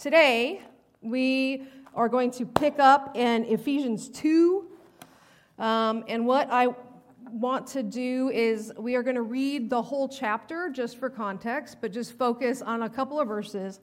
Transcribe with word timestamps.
Today, 0.00 0.62
we 1.02 1.64
are 1.94 2.08
going 2.08 2.30
to 2.30 2.46
pick 2.46 2.78
up 2.78 3.18
in 3.18 3.44
Ephesians 3.44 4.08
2. 4.08 4.66
Um, 5.58 6.04
and 6.08 6.24
what 6.24 6.48
I 6.50 6.68
want 7.30 7.66
to 7.66 7.82
do 7.82 8.30
is 8.30 8.72
we 8.78 8.94
are 8.94 9.02
going 9.02 9.16
to 9.16 9.20
read 9.20 9.68
the 9.68 9.82
whole 9.82 10.08
chapter 10.08 10.70
just 10.70 10.96
for 10.96 11.10
context, 11.10 11.82
but 11.82 11.92
just 11.92 12.16
focus 12.16 12.62
on 12.62 12.84
a 12.84 12.88
couple 12.88 13.20
of 13.20 13.28
verses. 13.28 13.80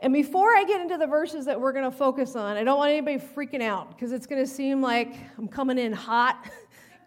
And 0.00 0.12
before 0.12 0.56
I 0.56 0.64
get 0.64 0.80
into 0.80 0.98
the 0.98 1.06
verses 1.06 1.44
that 1.44 1.60
we're 1.60 1.72
going 1.72 1.88
to 1.88 1.96
focus 1.96 2.34
on, 2.34 2.56
I 2.56 2.64
don't 2.64 2.78
want 2.78 2.90
anybody 2.90 3.18
freaking 3.18 3.62
out 3.62 3.90
because 3.90 4.10
it's 4.10 4.26
going 4.26 4.44
to 4.44 4.50
seem 4.50 4.82
like 4.82 5.14
I'm 5.38 5.46
coming 5.46 5.78
in 5.78 5.92
hot. 5.92 6.50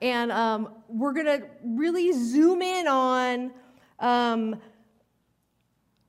And 0.03 0.31
um, 0.31 0.73
we're 0.87 1.13
going 1.13 1.27
to 1.27 1.43
really 1.63 2.11
zoom 2.11 2.63
in 2.63 2.87
on 2.87 3.51
um, 3.99 4.55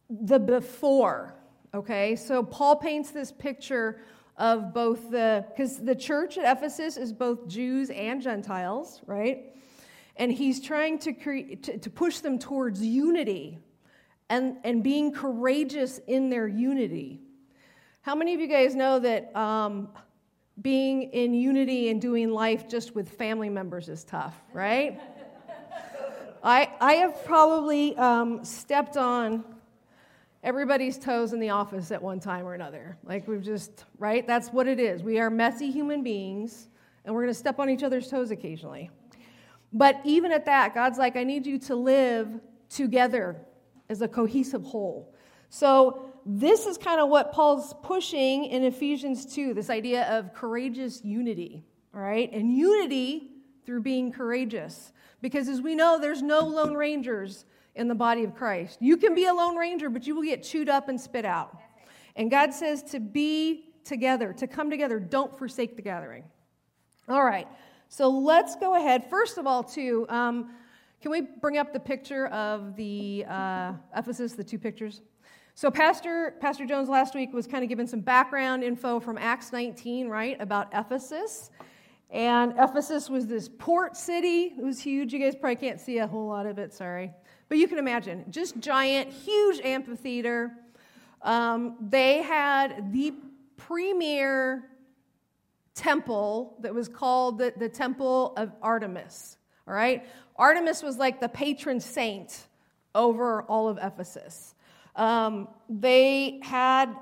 the 0.08 0.38
before 0.38 1.34
okay? 1.74 2.16
So 2.16 2.42
Paul 2.42 2.76
paints 2.76 3.10
this 3.10 3.32
picture 3.32 4.00
of 4.36 4.72
both 4.72 5.10
the, 5.10 5.44
because 5.48 5.78
the 5.78 5.94
church 5.94 6.38
at 6.38 6.56
Ephesus 6.56 6.96
is 6.96 7.12
both 7.12 7.46
Jews 7.48 7.90
and 7.90 8.22
Gentiles, 8.22 9.00
right? 9.06 9.54
And 10.16 10.32
he's 10.32 10.60
trying 10.60 10.98
to, 11.00 11.12
create, 11.12 11.62
to, 11.64 11.78
to 11.78 11.90
push 11.90 12.18
them 12.18 12.38
towards 12.38 12.82
unity 12.82 13.58
and, 14.28 14.56
and 14.64 14.82
being 14.82 15.12
courageous 15.12 15.98
in 16.06 16.30
their 16.30 16.48
unity. 16.48 17.20
How 18.02 18.14
many 18.14 18.34
of 18.34 18.40
you 18.40 18.48
guys 18.48 18.74
know 18.74 18.98
that 18.98 19.34
um, 19.36 19.88
being 20.60 21.02
in 21.02 21.34
unity 21.34 21.88
and 21.88 22.00
doing 22.00 22.30
life 22.30 22.68
just 22.68 22.94
with 22.94 23.08
family 23.10 23.48
members 23.48 23.88
is 23.88 24.04
tough, 24.04 24.34
right? 24.52 25.00
I, 26.44 26.70
I 26.80 26.94
have 26.94 27.24
probably 27.24 27.96
um, 27.96 28.44
stepped 28.44 28.96
on 28.96 29.44
everybody's 30.42 30.98
toes 30.98 31.32
in 31.32 31.40
the 31.40 31.50
office 31.50 31.90
at 31.90 32.02
one 32.02 32.20
time 32.20 32.46
or 32.46 32.54
another. 32.54 32.96
Like 33.04 33.28
we've 33.28 33.42
just, 33.42 33.84
right? 33.98 34.26
That's 34.26 34.48
what 34.48 34.66
it 34.66 34.80
is. 34.80 35.02
We 35.02 35.18
are 35.20 35.30
messy 35.30 35.70
human 35.70 36.02
beings, 36.02 36.68
and 37.04 37.14
we're 37.14 37.22
going 37.22 37.32
to 37.32 37.38
step 37.38 37.58
on 37.58 37.70
each 37.70 37.82
other's 37.82 38.08
toes 38.08 38.30
occasionally. 38.30 38.90
But 39.72 40.00
even 40.04 40.32
at 40.32 40.46
that, 40.46 40.74
God's 40.74 40.98
like, 40.98 41.16
I 41.16 41.24
need 41.24 41.46
you 41.46 41.58
to 41.60 41.74
live 41.74 42.28
together 42.68 43.36
as 43.88 44.02
a 44.02 44.08
cohesive 44.08 44.64
whole. 44.64 45.14
So, 45.48 46.08
this 46.24 46.66
is 46.66 46.78
kind 46.78 47.00
of 47.00 47.08
what 47.08 47.32
Paul's 47.32 47.74
pushing 47.82 48.44
in 48.44 48.62
Ephesians 48.62 49.26
2 49.34 49.54
this 49.54 49.70
idea 49.70 50.04
of 50.04 50.32
courageous 50.32 51.04
unity, 51.04 51.64
right? 51.92 52.32
And 52.32 52.56
unity 52.56 53.28
through 53.66 53.82
being 53.82 54.12
courageous. 54.12 54.92
Because 55.20 55.48
as 55.48 55.60
we 55.60 55.74
know, 55.74 55.98
there's 56.00 56.22
no 56.22 56.40
lone 56.40 56.74
rangers 56.74 57.44
in 57.74 57.88
the 57.88 57.94
body 57.94 58.24
of 58.24 58.34
Christ. 58.34 58.78
You 58.80 58.96
can 58.96 59.14
be 59.14 59.26
a 59.26 59.34
lone 59.34 59.56
ranger, 59.56 59.88
but 59.88 60.06
you 60.06 60.14
will 60.14 60.22
get 60.22 60.42
chewed 60.42 60.68
up 60.68 60.88
and 60.88 61.00
spit 61.00 61.24
out. 61.24 61.56
And 62.16 62.30
God 62.30 62.52
says 62.52 62.82
to 62.84 63.00
be 63.00 63.72
together, 63.84 64.32
to 64.34 64.46
come 64.46 64.70
together. 64.70 65.00
Don't 65.00 65.36
forsake 65.36 65.76
the 65.76 65.82
gathering. 65.82 66.24
All 67.08 67.24
right, 67.24 67.48
so 67.88 68.08
let's 68.08 68.56
go 68.56 68.76
ahead. 68.76 69.08
First 69.08 69.38
of 69.38 69.46
all, 69.46 69.62
too, 69.62 70.06
um, 70.08 70.50
can 71.00 71.10
we 71.10 71.22
bring 71.40 71.58
up 71.58 71.72
the 71.72 71.80
picture 71.80 72.28
of 72.28 72.76
the 72.76 73.24
uh, 73.28 73.72
Ephesus, 73.96 74.34
the 74.34 74.44
two 74.44 74.58
pictures? 74.58 75.02
So 75.54 75.70
Pastor 75.70 76.34
Pastor 76.40 76.64
Jones 76.64 76.88
last 76.88 77.14
week 77.14 77.32
was 77.32 77.46
kind 77.46 77.62
of 77.62 77.68
giving 77.68 77.86
some 77.86 78.00
background 78.00 78.62
info 78.62 79.00
from 79.00 79.18
Acts 79.18 79.52
19, 79.52 80.08
right, 80.08 80.40
about 80.40 80.68
Ephesus. 80.72 81.50
And 82.10 82.54
Ephesus 82.58 83.10
was 83.10 83.26
this 83.26 83.48
port 83.58 83.96
city. 83.96 84.54
It 84.56 84.62
was 84.62 84.78
huge. 84.78 85.12
You 85.12 85.18
guys 85.18 85.34
probably 85.34 85.56
can't 85.56 85.80
see 85.80 85.98
a 85.98 86.06
whole 86.06 86.28
lot 86.28 86.46
of 86.46 86.58
it, 86.58 86.72
sorry. 86.72 87.10
But 87.52 87.58
you 87.58 87.68
can 87.68 87.76
imagine, 87.76 88.24
just 88.30 88.58
giant, 88.60 89.12
huge 89.12 89.60
amphitheater. 89.62 90.52
Um, 91.20 91.76
they 91.82 92.22
had 92.22 92.94
the 92.94 93.12
premier 93.58 94.70
temple 95.74 96.56
that 96.60 96.74
was 96.74 96.88
called 96.88 97.36
the, 97.36 97.52
the 97.54 97.68
Temple 97.68 98.32
of 98.38 98.52
Artemis. 98.62 99.36
All 99.68 99.74
right? 99.74 100.06
Artemis 100.36 100.82
was 100.82 100.96
like 100.96 101.20
the 101.20 101.28
patron 101.28 101.78
saint 101.78 102.46
over 102.94 103.42
all 103.42 103.68
of 103.68 103.78
Ephesus. 103.82 104.54
Um, 104.96 105.46
they 105.68 106.40
had 106.42 106.96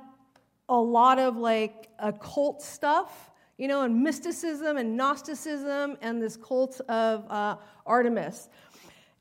a 0.68 0.76
lot 0.76 1.20
of 1.20 1.36
like 1.36 1.90
occult 2.00 2.60
stuff, 2.60 3.30
you 3.56 3.68
know, 3.68 3.82
and 3.82 4.02
mysticism 4.02 4.78
and 4.78 4.96
Gnosticism 4.96 5.96
and 6.00 6.20
this 6.20 6.36
cult 6.36 6.80
of 6.88 7.24
uh, 7.30 7.54
Artemis. 7.86 8.48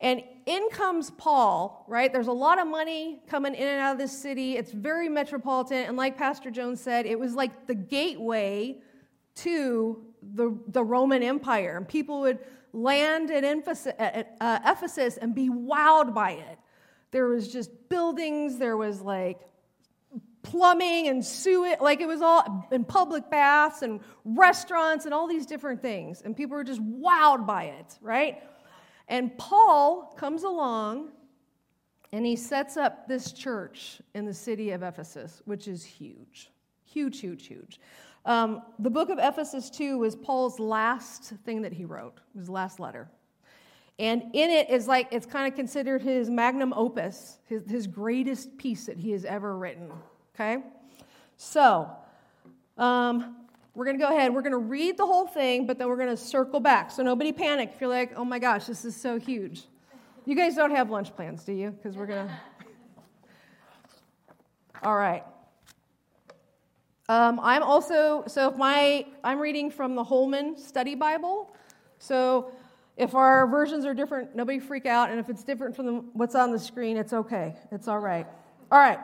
And 0.02 0.24
in 0.50 0.70
comes 0.72 1.12
Paul, 1.12 1.86
right? 1.88 2.12
There's 2.12 2.28
a 2.28 2.34
lot 2.34 2.60
of 2.60 2.68
money 2.68 3.22
coming 3.28 3.54
in 3.54 3.68
and 3.68 3.80
out 3.80 3.94
of 3.94 4.00
this 4.00 4.12
city. 4.12 4.58
It's 4.58 4.72
very 4.72 5.08
metropolitan. 5.08 5.86
And 5.86 5.96
like 5.96 6.18
Pastor 6.18 6.50
Jones 6.50 6.82
said, 6.82 7.06
it 7.06 7.20
was 7.20 7.36
like 7.36 7.68
the 7.68 7.76
gateway 7.76 8.78
to 9.36 10.04
the, 10.24 10.58
the 10.68 10.84
Roman 10.84 11.22
Empire. 11.22 11.78
And 11.78 11.88
people 11.88 12.22
would 12.22 12.40
land 12.74 13.30
at, 13.30 13.44
Ephesus, 13.44 13.94
at 14.00 14.36
uh, 14.42 14.60
Ephesus 14.66 15.18
and 15.18 15.36
be 15.36 15.50
wowed 15.50 16.16
by 16.16 16.32
it. 16.32 16.58
There 17.12 17.28
was 17.28 17.52
just 17.52 17.70
buildings, 17.88 18.58
there 18.58 18.76
was 18.76 19.02
like 19.02 19.40
plumbing 20.42 21.10
and 21.10 21.24
sewage, 21.24 21.80
like 21.80 22.02
it 22.02 22.08
was 22.08 22.24
all 22.24 22.68
in 22.72 22.86
public 22.86 23.30
baths 23.30 23.84
and 23.84 24.00
restaurants 24.26 25.06
and 25.06 25.14
all 25.14 25.28
these 25.28 25.46
different 25.46 25.82
things. 25.82 26.24
And 26.24 26.36
people 26.36 26.58
were 26.58 26.64
just 26.64 26.82
wowed 26.82 27.46
by 27.46 27.66
it, 27.66 28.00
right? 28.02 28.42
And 29.10 29.36
Paul 29.38 30.14
comes 30.16 30.44
along 30.44 31.10
and 32.12 32.26
he 32.26 32.36
sets 32.36 32.78
up 32.78 33.08
this 33.08 33.34
church 33.34 34.02
in 34.16 34.26
the 34.26 34.34
city 34.34 34.72
of 34.72 34.84
Ephesus, 34.84 35.42
which 35.46 35.68
is 35.68 35.84
huge. 35.84 36.52
Huge, 36.86 37.20
huge, 37.20 37.48
huge. 37.48 37.80
Um, 38.26 38.62
the 38.80 38.90
book 38.90 39.10
of 39.10 39.18
Ephesus 39.20 39.70
2 39.70 39.98
was 39.98 40.16
Paul's 40.16 40.60
last 40.60 41.34
thing 41.44 41.62
that 41.64 41.74
he 41.74 41.86
wrote, 41.86 42.20
his 42.36 42.50
last 42.50 42.80
letter. 42.80 43.10
And 43.98 44.24
in 44.34 44.50
it 44.50 44.70
is 44.70 44.88
like, 44.88 45.10
it's 45.12 45.26
kind 45.26 45.52
of 45.52 45.56
considered 45.56 46.02
his 46.02 46.30
magnum 46.30 46.74
opus, 46.74 47.40
his, 47.46 47.70
his 47.70 47.88
greatest 47.88 48.58
piece 48.58 48.86
that 48.86 48.98
he 48.98 49.12
has 49.12 49.26
ever 49.26 49.58
written. 49.58 49.92
Okay? 50.34 50.64
So, 51.36 51.90
um, 52.78 53.36
we're 53.76 53.86
going 53.86 53.98
to 53.98 54.04
go 54.04 54.16
ahead. 54.16 54.34
We're 54.34 54.42
going 54.42 54.52
to 54.52 54.58
read 54.58 54.98
the 54.98 55.06
whole 55.06 55.28
thing, 55.28 55.66
but 55.66 55.78
then 55.78 55.88
we're 55.88 55.98
going 55.98 56.10
to 56.10 56.18
circle 56.18 56.60
back. 56.60 56.92
So 56.92 57.04
nobody 57.04 57.32
panic 57.32 57.72
if 57.74 57.82
you're 57.82 57.90
like, 57.90 58.14
oh 58.16 58.26
my 58.26 58.40
gosh, 58.40 58.66
this 58.66 58.84
is 58.84 58.96
so 58.96 59.20
huge. 59.20 59.64
You 60.26 60.36
guys 60.36 60.56
don't 60.56 60.76
have 60.76 60.90
lunch 60.90 61.16
plans, 61.16 61.44
do 61.44 61.54
you? 61.54 61.72
Because 61.72 61.96
we're 61.96 62.06
going 62.06 62.28
to. 62.28 62.34
All 64.84 64.96
right. 64.96 65.24
Um, 67.10 67.40
I'm 67.42 67.64
also, 67.64 68.24
so 68.28 68.50
if 68.50 68.56
my, 68.58 69.06
I'm 69.24 69.40
reading 69.40 69.72
from 69.72 69.96
the 69.96 70.04
Holman 70.04 70.58
Study 70.58 70.94
Bible. 70.94 71.56
So 71.98 72.52
if 72.98 73.16
our 73.16 73.48
versions 73.48 73.86
are 73.86 73.94
different, 73.94 74.36
nobody 74.36 74.60
freak 74.60 74.86
out. 74.86 75.10
And 75.10 75.20
if 75.20 75.30
it's 75.30 75.44
different 75.44 75.76
from 75.76 75.86
the, 75.86 75.94
what's 76.14 76.36
on 76.36 76.52
the 76.52 76.60
screen, 76.60 76.98
it's 76.98 77.14
okay. 77.14 77.56
It's 77.72 77.88
all 77.88 78.00
right. 78.00 78.28
All 78.72 78.78
right. 78.78 79.00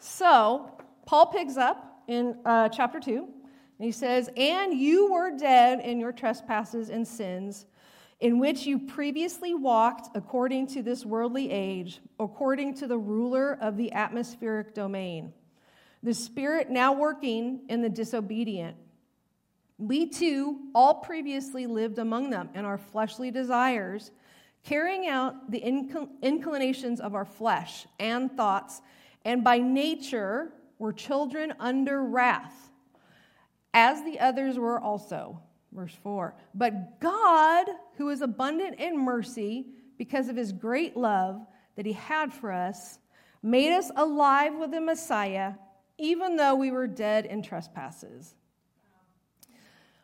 So 0.00 0.72
Paul 1.04 1.26
picks 1.26 1.56
up 1.56 2.02
in 2.08 2.36
uh, 2.44 2.68
chapter 2.70 2.98
2. 2.98 3.28
And 3.78 3.84
he 3.86 3.92
says, 3.92 4.30
And 4.36 4.74
you 4.74 5.12
were 5.12 5.36
dead 5.36 5.80
in 5.80 5.98
your 5.98 6.12
trespasses 6.12 6.88
and 6.88 7.06
sins, 7.06 7.66
in 8.20 8.38
which 8.38 8.64
you 8.64 8.78
previously 8.78 9.54
walked 9.54 10.16
according 10.16 10.68
to 10.68 10.82
this 10.82 11.04
worldly 11.04 11.50
age, 11.50 12.00
according 12.18 12.74
to 12.74 12.86
the 12.86 12.98
ruler 12.98 13.58
of 13.60 13.76
the 13.76 13.92
atmospheric 13.92 14.74
domain, 14.74 15.32
the 16.02 16.14
spirit 16.14 16.70
now 16.70 16.94
working 16.94 17.60
in 17.68 17.82
the 17.82 17.90
disobedient. 17.90 18.76
We 19.78 20.08
too 20.08 20.58
all 20.74 20.94
previously 20.94 21.66
lived 21.66 21.98
among 21.98 22.30
them 22.30 22.48
in 22.54 22.64
our 22.64 22.78
fleshly 22.78 23.30
desires, 23.30 24.10
carrying 24.64 25.06
out 25.06 25.50
the 25.50 25.58
inclinations 26.22 26.98
of 27.00 27.14
our 27.14 27.26
flesh 27.26 27.86
and 27.98 28.34
thoughts, 28.34 28.80
and 29.26 29.44
by 29.44 29.58
nature 29.58 30.54
were 30.78 30.94
children 30.94 31.52
under 31.60 32.02
wrath 32.02 32.65
as 33.76 34.02
the 34.04 34.18
others 34.18 34.58
were 34.58 34.80
also. 34.80 35.38
Verse 35.70 35.94
4. 36.02 36.34
But 36.54 36.98
God, 36.98 37.66
who 37.98 38.08
is 38.08 38.22
abundant 38.22 38.80
in 38.80 38.98
mercy, 38.98 39.66
because 39.98 40.30
of 40.30 40.36
his 40.36 40.50
great 40.50 40.96
love 40.96 41.46
that 41.76 41.84
he 41.84 41.92
had 41.92 42.32
for 42.32 42.50
us, 42.50 42.98
made 43.42 43.72
us 43.72 43.90
alive 43.94 44.54
with 44.54 44.70
the 44.70 44.80
Messiah, 44.80 45.52
even 45.98 46.36
though 46.36 46.54
we 46.54 46.70
were 46.70 46.86
dead 46.86 47.26
in 47.26 47.42
trespasses. 47.42 48.34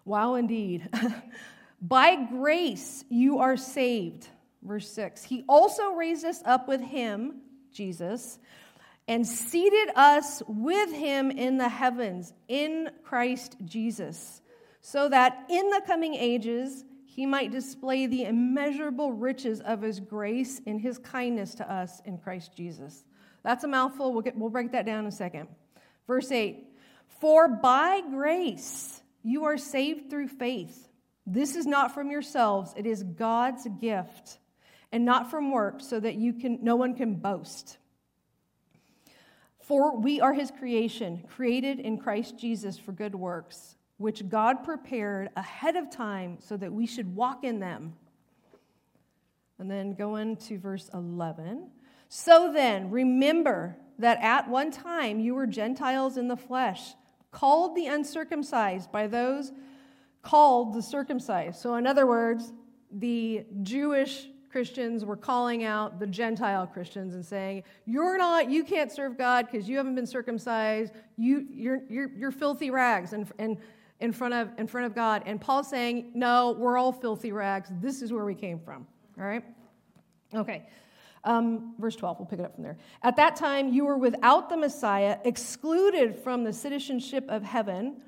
Wow, 0.05 0.35
indeed. 0.35 0.91
By 1.81 2.17
grace 2.27 3.07
you 3.09 3.39
are 3.39 3.57
saved. 3.57 4.29
Verse 4.63 4.91
6. 4.91 5.25
He 5.25 5.45
also 5.49 5.93
raised 5.93 6.27
us 6.27 6.43
up 6.45 6.69
with 6.69 6.83
him, 6.83 7.41
Jesus, 7.73 8.39
and 9.09 9.27
seated 9.27 9.89
us 9.97 10.43
with 10.47 10.93
him 10.93 11.31
in 11.31 11.59
the 11.59 11.69
heavens 11.69 12.33
in 12.49 12.91
Christ 13.03 13.57
Jesus, 13.65 14.41
so 14.81 15.09
that 15.09 15.45
in 15.51 15.71
the 15.71 15.83
coming 15.87 16.15
ages 16.15 16.85
he 17.05 17.27
might 17.27 17.51
display 17.51 18.07
the 18.07 18.25
immeasurable 18.25 19.13
riches 19.13 19.61
of 19.61 19.83
his 19.83 20.01
grace 20.01 20.61
in 20.61 20.79
his 20.79 20.99
kindness 20.99 21.55
to 21.57 21.71
us 21.71 22.01
in 22.07 22.17
Christ 22.17 22.57
Jesus. 22.57 23.05
That's 23.43 23.65
a 23.65 23.69
mouthful. 23.69 24.13
We'll, 24.13 24.23
get, 24.23 24.37
we'll 24.37 24.51
break 24.51 24.73
that 24.73 24.87
down 24.87 25.01
in 25.01 25.07
a 25.07 25.13
second. 25.13 25.49
Verse 26.07 26.31
8 26.31 26.65
For 27.21 27.49
by 27.49 28.01
grace 28.01 29.03
you 29.23 29.45
are 29.45 29.59
saved 29.59 30.11
through 30.11 30.29
faith. 30.29 30.89
This 31.27 31.55
is 31.55 31.67
not 31.67 31.95
from 31.95 32.11
yourselves, 32.11 32.73
it 32.77 32.87
is 32.87 33.03
God's 33.03 33.69
gift, 33.81 34.39
and 34.91 35.05
not 35.05 35.31
from 35.31 35.53
works, 35.53 35.87
so 35.87 36.01
that 36.01 36.15
you 36.15 36.33
can 36.33 36.61
no 36.63 36.77
one 36.77 36.95
can 36.95 37.17
boast. 37.17 37.79
For 39.63 39.97
we 39.97 40.21
are 40.21 40.33
his 40.33 40.51
creation, 40.51 41.25
created 41.29 41.81
in 41.81 41.99
Christ 41.99 42.39
Jesus 42.39 42.79
for 42.79 42.93
good 42.93 43.15
works, 43.15 43.77
which 43.97 44.29
God 44.29 44.65
prepared 44.65 45.31
ahead 45.37 45.77
of 45.77 45.91
time 45.91 46.39
so 46.41 46.57
that 46.57 46.73
we 46.73 46.87
should 46.87 47.15
walk 47.15 47.45
in 47.45 47.61
them. 47.61 47.95
And 49.59 49.71
then 49.71 49.95
go 49.95 50.17
into 50.17 50.59
verse 50.59 50.91
11. 50.93 51.71
So 52.09 52.53
then, 52.53 52.91
remember 52.91 53.77
that 53.99 54.19
at 54.21 54.49
one 54.49 54.71
time 54.71 55.21
you 55.21 55.35
were 55.35 55.47
Gentiles 55.47 56.17
in 56.17 56.29
the 56.29 56.37
flesh, 56.37 56.95
called 57.31 57.77
the 57.77 57.87
uncircumcised 57.87 58.91
by 58.91 59.07
those 59.07 59.53
called 60.23 60.75
the 60.75 60.83
circumcised. 60.83 61.61
So, 61.61 61.75
in 61.75 61.87
other 61.87 62.07
words, 62.07 62.53
the 62.91 63.45
Jewish 63.63 64.29
Christians 64.53 65.05
were 65.05 65.17
calling 65.17 65.65
out 65.65 65.99
the 65.99 66.07
Gentile 66.07 66.67
Christians 66.67 67.15
and 67.15 67.25
saying, 67.25 67.65
You're 67.87 68.19
not, 68.19 68.51
you 68.51 68.63
can't 68.63 68.93
serve 68.93 69.17
God 69.17 69.49
because 69.51 69.69
you 69.69 69.79
haven't 69.79 69.95
been 69.95 70.07
circumcised. 70.07 70.93
You, 71.17 71.47
you're, 71.51 71.81
you're, 71.89 72.11
you're 72.11 72.31
filthy 72.31 72.71
rags 72.71 73.15
and, 73.15 73.27
and 73.39 73.57
in, 73.99 74.13
front 74.13 74.35
of, 74.35 74.51
in 74.59 74.67
front 74.67 74.87
of 74.87 74.95
God. 74.95 75.23
And 75.25 75.41
Paul's 75.41 75.71
saying, 75.71 76.13
No, 76.15 76.53
we're 76.53 76.77
all 76.77 76.93
filthy 76.93 77.33
rags. 77.33 77.71
This 77.81 78.03
is 78.03 78.13
where 78.13 78.27
we 78.27 78.35
came 78.35 78.61
from. 78.61 78.87
All 79.19 79.25
right? 79.25 79.43
Okay. 80.35 80.69
Um, 81.25 81.75
verse 81.79 81.97
12, 81.97 82.19
we'll 82.19 82.27
pick 82.27 82.41
it 82.41 82.45
up 82.45 82.55
from 82.55 82.65
there. 82.65 82.77
At 83.03 83.17
that 83.17 83.37
time, 83.37 83.73
you 83.73 83.85
were 83.85 83.97
without 83.97 84.49
the 84.49 84.57
Messiah, 84.57 85.19
excluded 85.25 86.19
from 86.19 86.45
the 86.45 86.53
citizenship 86.53 87.25
of 87.29 87.45
heaven, 87.45 88.03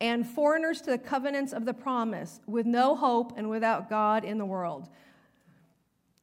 and 0.00 0.26
foreigners 0.26 0.80
to 0.82 0.90
the 0.90 0.98
covenants 0.98 1.52
of 1.52 1.64
the 1.64 1.74
promise, 1.74 2.40
with 2.46 2.66
no 2.66 2.96
hope 2.96 3.32
and 3.36 3.48
without 3.50 3.88
God 3.88 4.24
in 4.24 4.38
the 4.38 4.44
world. 4.44 4.88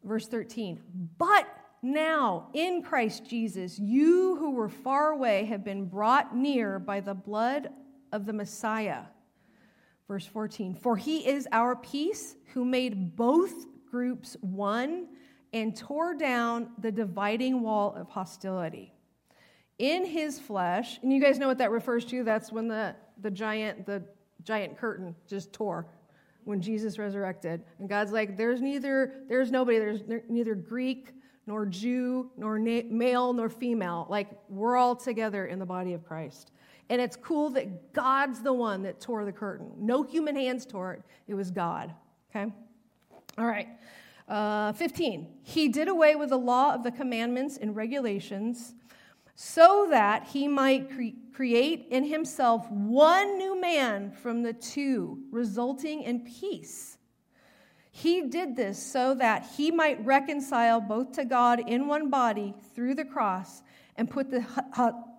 Verse 0.04 0.28
13, 0.28 0.82
but 1.18 1.48
now 1.82 2.50
in 2.54 2.82
Christ 2.82 3.26
Jesus, 3.26 3.80
you 3.80 4.36
who 4.38 4.52
were 4.52 4.70
far 4.70 5.12
away 5.12 5.46
have 5.46 5.64
been 5.64 5.86
brought 5.86 6.36
near 6.36 6.80
by 6.80 7.00
the 7.00 7.14
blood 7.14 7.70
of 8.12 8.26
the 8.26 8.34
Messiah. 8.34 9.04
Verse 10.08 10.26
14, 10.26 10.76
for 10.76 10.98
he 10.98 11.28
is 11.28 11.48
our 11.52 11.76
peace 11.76 12.36
who 12.54 12.66
made 12.66 13.16
both 13.16 13.66
groups 13.90 14.36
one 14.42 15.08
and 15.54 15.76
tore 15.76 16.16
down 16.16 16.70
the 16.80 16.92
dividing 16.92 17.62
wall 17.62 17.94
of 17.96 18.10
hostility. 18.10 18.94
In 19.80 20.06
his 20.06 20.40
flesh, 20.40 21.00
and 21.02 21.12
you 21.14 21.22
guys 21.22 21.40
know 21.40 21.48
what 21.48 21.58
that 21.60 21.72
refers 21.72 22.06
to? 22.06 22.24
That's 22.24 22.52
when 22.52 22.68
the, 22.68 22.96
the 23.22 23.32
giant, 23.32 23.86
the 23.86 24.04
giant 24.44 24.78
curtain 24.78 25.16
just 25.28 25.54
tore 25.54 25.88
when 26.46 26.62
Jesus 26.62 26.98
resurrected. 26.98 27.64
And 27.80 27.90
God's 27.90 28.12
like, 28.12 28.38
there's 28.38 28.62
neither, 28.62 29.14
there's 29.28 29.52
nobody, 29.52 29.80
there's 29.80 30.02
neither 30.30 30.56
Greek 30.56 31.12
nor 31.46 31.66
Jew 31.66 32.30
nor 32.38 32.58
na- 32.58 32.88
male 32.90 33.34
nor 33.34 33.50
female. 33.50 34.08
Like, 34.10 34.30
we're 34.50 34.78
all 34.78 34.96
together 34.96 35.48
in 35.48 35.60
the 35.60 35.66
body 35.66 35.94
of 35.94 36.06
Christ. 36.06 36.52
And 36.90 37.02
it's 37.02 37.16
cool 37.16 37.50
that 37.52 37.94
God's 37.94 38.42
the 38.42 38.54
one 38.54 38.84
that 38.84 39.00
tore 39.00 39.26
the 39.26 39.32
curtain. 39.32 39.72
No 39.78 40.04
human 40.04 40.36
hands 40.36 40.66
tore 40.66 40.94
it, 40.94 41.02
it 41.28 41.34
was 41.34 41.52
God. 41.52 41.94
Okay? 42.30 42.52
All 43.38 43.46
right. 43.46 43.68
Uh, 44.28 44.72
15. 44.74 45.28
He 45.44 45.68
did 45.68 45.88
away 45.88 46.16
with 46.16 46.30
the 46.30 46.38
law 46.38 46.74
of 46.74 46.84
the 46.84 46.92
commandments 46.92 47.58
and 47.58 47.76
regulations 47.76 48.74
so 49.36 49.88
that 49.90 50.28
he 50.28 50.48
might 50.48 50.92
cre- 50.92 51.18
create 51.34 51.88
in 51.90 52.04
himself 52.04 52.70
one 52.70 53.38
new 53.38 53.60
man 53.60 54.12
from 54.12 54.44
the 54.44 54.54
two, 54.54 55.24
resulting 55.32 56.04
in 56.04 56.20
peace. 56.20 56.98
He 57.92 58.24
did 58.24 58.56
this 58.56 58.82
so 58.82 59.14
that 59.16 59.46
he 59.56 59.72
might 59.72 60.04
reconcile 60.06 60.82
both 60.82 61.12
to 61.14 61.26
God 61.26 61.62
in 61.68 61.88
one 61.88 62.10
body 62.10 62.54
through 62.74 62.96
the 62.96 63.06
cross 63.06 63.62
and 63.96 64.10
put 64.10 64.32
the, 64.32 64.44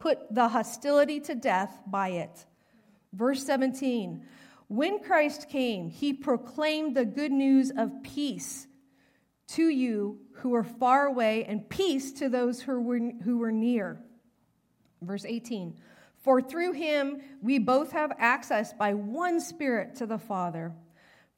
put 0.00 0.34
the 0.34 0.48
hostility 0.48 1.20
to 1.20 1.34
death 1.34 1.82
by 1.86 2.08
it. 2.08 2.46
Verse 3.12 3.44
17 3.44 4.24
When 4.68 4.98
Christ 4.98 5.48
came, 5.48 5.88
he 5.88 6.12
proclaimed 6.12 6.96
the 6.96 7.04
good 7.04 7.32
news 7.32 7.70
of 7.76 8.02
peace 8.02 8.66
to 9.48 9.68
you 9.68 10.18
who 10.34 10.54
are 10.54 10.64
far 10.64 11.06
away, 11.06 11.44
and 11.44 11.68
peace 11.68 12.12
to 12.12 12.28
those 12.28 12.60
who 12.60 12.80
were, 12.80 12.98
who 13.24 13.38
were 13.38 13.52
near. 13.52 13.98
Verse 15.02 15.24
18 15.24 15.76
For 16.22 16.40
through 16.40 16.72
him 16.72 17.20
we 17.42 17.58
both 17.58 17.92
have 17.92 18.12
access 18.18 18.72
by 18.72 18.94
one 18.94 19.40
Spirit 19.40 19.96
to 19.96 20.06
the 20.06 20.18
Father. 20.18 20.72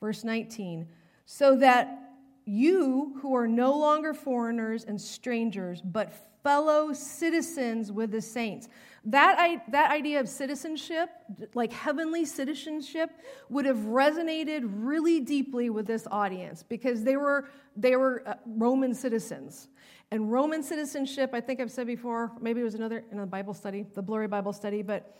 Verse 0.00 0.24
19 0.24 0.86
So 1.24 1.56
that 1.56 1.98
you 2.44 3.16
who 3.20 3.34
are 3.34 3.48
no 3.48 3.76
longer 3.76 4.14
foreigners 4.14 4.84
and 4.84 5.00
strangers, 5.00 5.82
but 5.82 6.12
fellow 6.42 6.92
citizens 6.92 7.90
with 7.90 8.12
the 8.12 8.20
saints. 8.20 8.68
That, 9.06 9.36
I, 9.38 9.62
that 9.70 9.92
idea 9.92 10.18
of 10.18 10.28
citizenship, 10.28 11.10
like 11.54 11.72
heavenly 11.72 12.24
citizenship, 12.24 13.10
would 13.48 13.64
have 13.64 13.76
resonated 13.76 14.62
really 14.64 15.20
deeply 15.20 15.70
with 15.70 15.86
this 15.86 16.08
audience 16.10 16.64
because 16.64 17.04
they 17.04 17.16
were, 17.16 17.48
they 17.76 17.94
were 17.94 18.24
uh, 18.26 18.34
Roman 18.44 18.92
citizens. 18.92 19.68
And 20.10 20.32
Roman 20.32 20.60
citizenship, 20.60 21.30
I 21.34 21.40
think 21.40 21.60
I've 21.60 21.70
said 21.70 21.86
before, 21.86 22.32
maybe 22.40 22.60
it 22.60 22.64
was 22.64 22.74
another 22.74 23.04
in 23.12 23.20
a 23.20 23.26
Bible 23.26 23.54
study, 23.54 23.86
the 23.94 24.02
Blurry 24.02 24.26
Bible 24.26 24.52
study, 24.52 24.82
but 24.82 25.16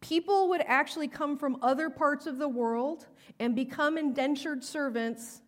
people 0.00 0.48
would 0.48 0.62
actually 0.66 1.06
come 1.06 1.38
from 1.38 1.58
other 1.62 1.90
parts 1.90 2.26
of 2.26 2.38
the 2.38 2.48
world 2.48 3.06
and 3.38 3.54
become 3.54 3.96
indentured 3.96 4.64
servants 4.64 5.42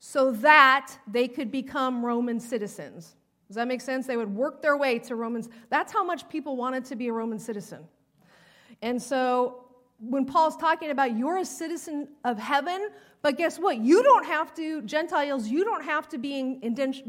so 0.00 0.32
that 0.32 0.92
they 1.06 1.28
could 1.28 1.52
become 1.52 2.04
Roman 2.04 2.40
citizens. 2.40 3.14
Does 3.48 3.56
that 3.56 3.66
make 3.66 3.80
sense? 3.80 4.06
They 4.06 4.16
would 4.16 4.34
work 4.34 4.62
their 4.62 4.76
way 4.76 4.98
to 5.00 5.16
Romans. 5.16 5.48
That's 5.70 5.92
how 5.92 6.04
much 6.04 6.28
people 6.28 6.56
wanted 6.56 6.84
to 6.86 6.96
be 6.96 7.08
a 7.08 7.12
Roman 7.12 7.38
citizen. 7.38 7.84
And 8.82 9.00
so 9.00 9.64
when 9.98 10.24
Paul's 10.24 10.56
talking 10.56 10.90
about 10.90 11.16
you're 11.16 11.38
a 11.38 11.44
citizen 11.44 12.08
of 12.24 12.38
heaven, 12.38 12.90
but 13.22 13.36
guess 13.36 13.58
what? 13.58 13.78
You 13.78 14.02
don't 14.02 14.26
have 14.26 14.54
to, 14.54 14.82
Gentiles, 14.82 15.48
you 15.48 15.64
don't 15.64 15.84
have 15.84 16.08
to 16.10 16.18
be 16.18 16.60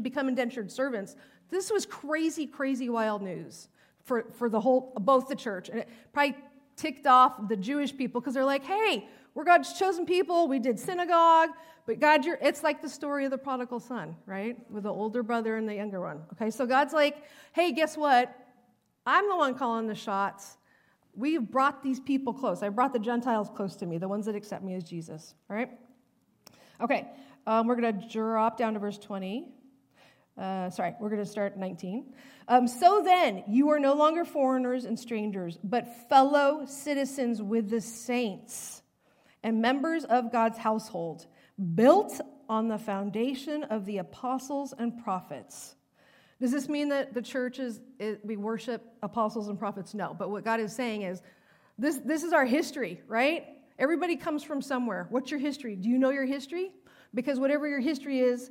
become 0.02 0.28
indentured 0.28 0.72
servants. 0.72 1.14
This 1.50 1.70
was 1.70 1.86
crazy, 1.86 2.46
crazy 2.46 2.88
wild 2.88 3.22
news 3.22 3.68
for, 4.04 4.26
for 4.32 4.48
the 4.48 4.60
whole, 4.60 4.92
both 5.00 5.28
the 5.28 5.36
church. 5.36 5.68
And 5.68 5.80
it 5.80 5.88
probably 6.12 6.36
ticked 6.76 7.06
off 7.06 7.48
the 7.48 7.56
Jewish 7.56 7.96
people 7.96 8.20
because 8.20 8.34
they're 8.34 8.44
like, 8.44 8.64
hey, 8.64 9.06
we're 9.34 9.44
God's 9.44 9.72
chosen 9.78 10.06
people. 10.06 10.48
We 10.48 10.58
did 10.58 10.78
synagogue. 10.78 11.50
But 11.86 11.98
God, 11.98 12.24
you're, 12.24 12.38
it's 12.40 12.62
like 12.62 12.82
the 12.82 12.88
story 12.88 13.24
of 13.24 13.30
the 13.30 13.38
prodigal 13.38 13.80
son, 13.80 14.16
right? 14.26 14.56
With 14.70 14.84
the 14.84 14.92
older 14.92 15.22
brother 15.22 15.56
and 15.56 15.68
the 15.68 15.74
younger 15.74 16.00
one. 16.00 16.22
Okay, 16.34 16.50
so 16.50 16.66
God's 16.66 16.92
like, 16.92 17.16
hey, 17.52 17.72
guess 17.72 17.96
what? 17.96 18.34
I'm 19.06 19.28
the 19.28 19.36
one 19.36 19.54
calling 19.54 19.86
the 19.86 19.94
shots. 19.94 20.56
We've 21.14 21.42
brought 21.42 21.82
these 21.82 21.98
people 21.98 22.32
close. 22.32 22.62
I 22.62 22.68
brought 22.68 22.92
the 22.92 22.98
Gentiles 22.98 23.50
close 23.54 23.76
to 23.76 23.86
me, 23.86 23.98
the 23.98 24.08
ones 24.08 24.26
that 24.26 24.34
accept 24.34 24.62
me 24.62 24.74
as 24.74 24.84
Jesus, 24.84 25.34
all 25.48 25.56
right? 25.56 25.70
Okay, 26.80 27.08
um, 27.46 27.66
we're 27.66 27.76
going 27.76 28.00
to 28.00 28.08
drop 28.08 28.56
down 28.56 28.74
to 28.74 28.78
verse 28.78 28.98
20. 28.98 29.48
Uh, 30.38 30.70
sorry, 30.70 30.94
we're 31.00 31.10
going 31.10 31.22
to 31.22 31.30
start 31.30 31.56
19. 31.56 32.12
Um, 32.46 32.68
so 32.68 33.02
then, 33.04 33.42
you 33.48 33.70
are 33.70 33.78
no 33.78 33.94
longer 33.94 34.24
foreigners 34.24 34.84
and 34.84 34.98
strangers, 34.98 35.58
but 35.62 36.08
fellow 36.08 36.64
citizens 36.66 37.42
with 37.42 37.68
the 37.68 37.80
saints 37.80 38.79
and 39.42 39.60
members 39.60 40.04
of 40.04 40.32
God's 40.32 40.58
household 40.58 41.26
built 41.74 42.20
on 42.48 42.68
the 42.68 42.78
foundation 42.78 43.64
of 43.64 43.84
the 43.84 43.98
apostles 43.98 44.74
and 44.76 45.02
prophets. 45.02 45.76
Does 46.40 46.52
this 46.52 46.68
mean 46.68 46.88
that 46.88 47.12
the 47.12 47.22
church 47.22 47.58
is, 47.58 47.80
we 48.24 48.36
worship 48.36 48.82
apostles 49.02 49.48
and 49.48 49.58
prophets? 49.58 49.94
No. 49.94 50.14
But 50.18 50.30
what 50.30 50.44
God 50.44 50.58
is 50.58 50.74
saying 50.74 51.02
is 51.02 51.22
this, 51.78 51.98
this 51.98 52.22
is 52.22 52.32
our 52.32 52.46
history, 52.46 53.00
right? 53.06 53.44
Everybody 53.78 54.16
comes 54.16 54.42
from 54.42 54.62
somewhere. 54.62 55.06
What's 55.10 55.30
your 55.30 55.40
history? 55.40 55.76
Do 55.76 55.88
you 55.88 55.98
know 55.98 56.10
your 56.10 56.24
history? 56.24 56.72
Because 57.14 57.38
whatever 57.38 57.68
your 57.68 57.80
history 57.80 58.20
is, 58.20 58.50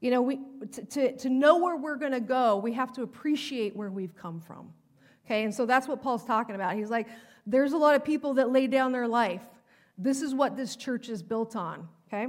you 0.00 0.10
know, 0.10 0.22
we, 0.22 0.40
to, 0.72 0.84
to, 0.84 1.16
to 1.16 1.28
know 1.30 1.58
where 1.58 1.76
we're 1.76 1.96
going 1.96 2.12
to 2.12 2.20
go, 2.20 2.56
we 2.56 2.72
have 2.72 2.92
to 2.94 3.02
appreciate 3.02 3.74
where 3.74 3.90
we've 3.90 4.14
come 4.14 4.40
from. 4.40 4.72
Okay, 5.24 5.44
and 5.44 5.54
so 5.54 5.66
that's 5.66 5.88
what 5.88 6.02
Paul's 6.02 6.24
talking 6.24 6.54
about. 6.54 6.74
He's 6.74 6.90
like, 6.90 7.08
there's 7.46 7.72
a 7.72 7.78
lot 7.78 7.94
of 7.94 8.04
people 8.04 8.34
that 8.34 8.50
lay 8.50 8.66
down 8.66 8.92
their 8.92 9.08
life. 9.08 9.42
This 9.98 10.22
is 10.22 10.34
what 10.34 10.56
this 10.56 10.76
church 10.76 11.08
is 11.08 11.22
built 11.22 11.56
on. 11.56 11.88
Okay? 12.12 12.28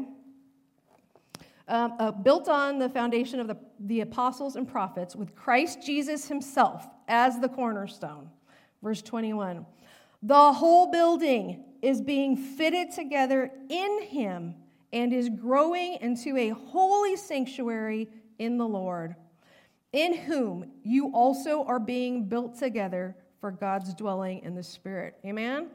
um, 1.67 1.93
uh, 2.00 2.12
built 2.12 2.47
on 2.47 2.79
the 2.79 2.89
foundation 2.89 3.39
of 3.39 3.47
the, 3.47 3.57
the 3.79 4.01
apostles 4.01 4.55
and 4.55 4.67
prophets, 4.67 5.15
with 5.15 5.36
Christ 5.36 5.86
Jesus 5.86 6.27
himself 6.27 6.88
as 7.07 7.39
the 7.39 7.50
cornerstone. 7.50 8.29
Verse 8.81 9.01
21 9.01 9.65
The 10.24 10.53
whole 10.53 10.91
building 10.91 11.63
is 11.81 12.01
being 12.01 12.38
fitted 12.38 12.91
together 12.91 13.51
in 13.69 14.01
him 14.03 14.55
and 14.93 15.13
is 15.13 15.29
growing 15.29 15.97
into 16.01 16.38
a 16.38 16.50
holy 16.50 17.17
sanctuary 17.17 18.07
in 18.39 18.57
the 18.57 18.67
Lord, 18.67 19.15
in 19.91 20.15
whom 20.15 20.71
you 20.83 21.12
also 21.13 21.63
are 21.65 21.79
being 21.79 22.25
built 22.25 22.57
together 22.57 23.15
for 23.41 23.51
God's 23.51 23.93
dwelling 23.93 24.39
in 24.43 24.55
the 24.55 24.63
Spirit. 24.63 25.15
Amen? 25.25 25.69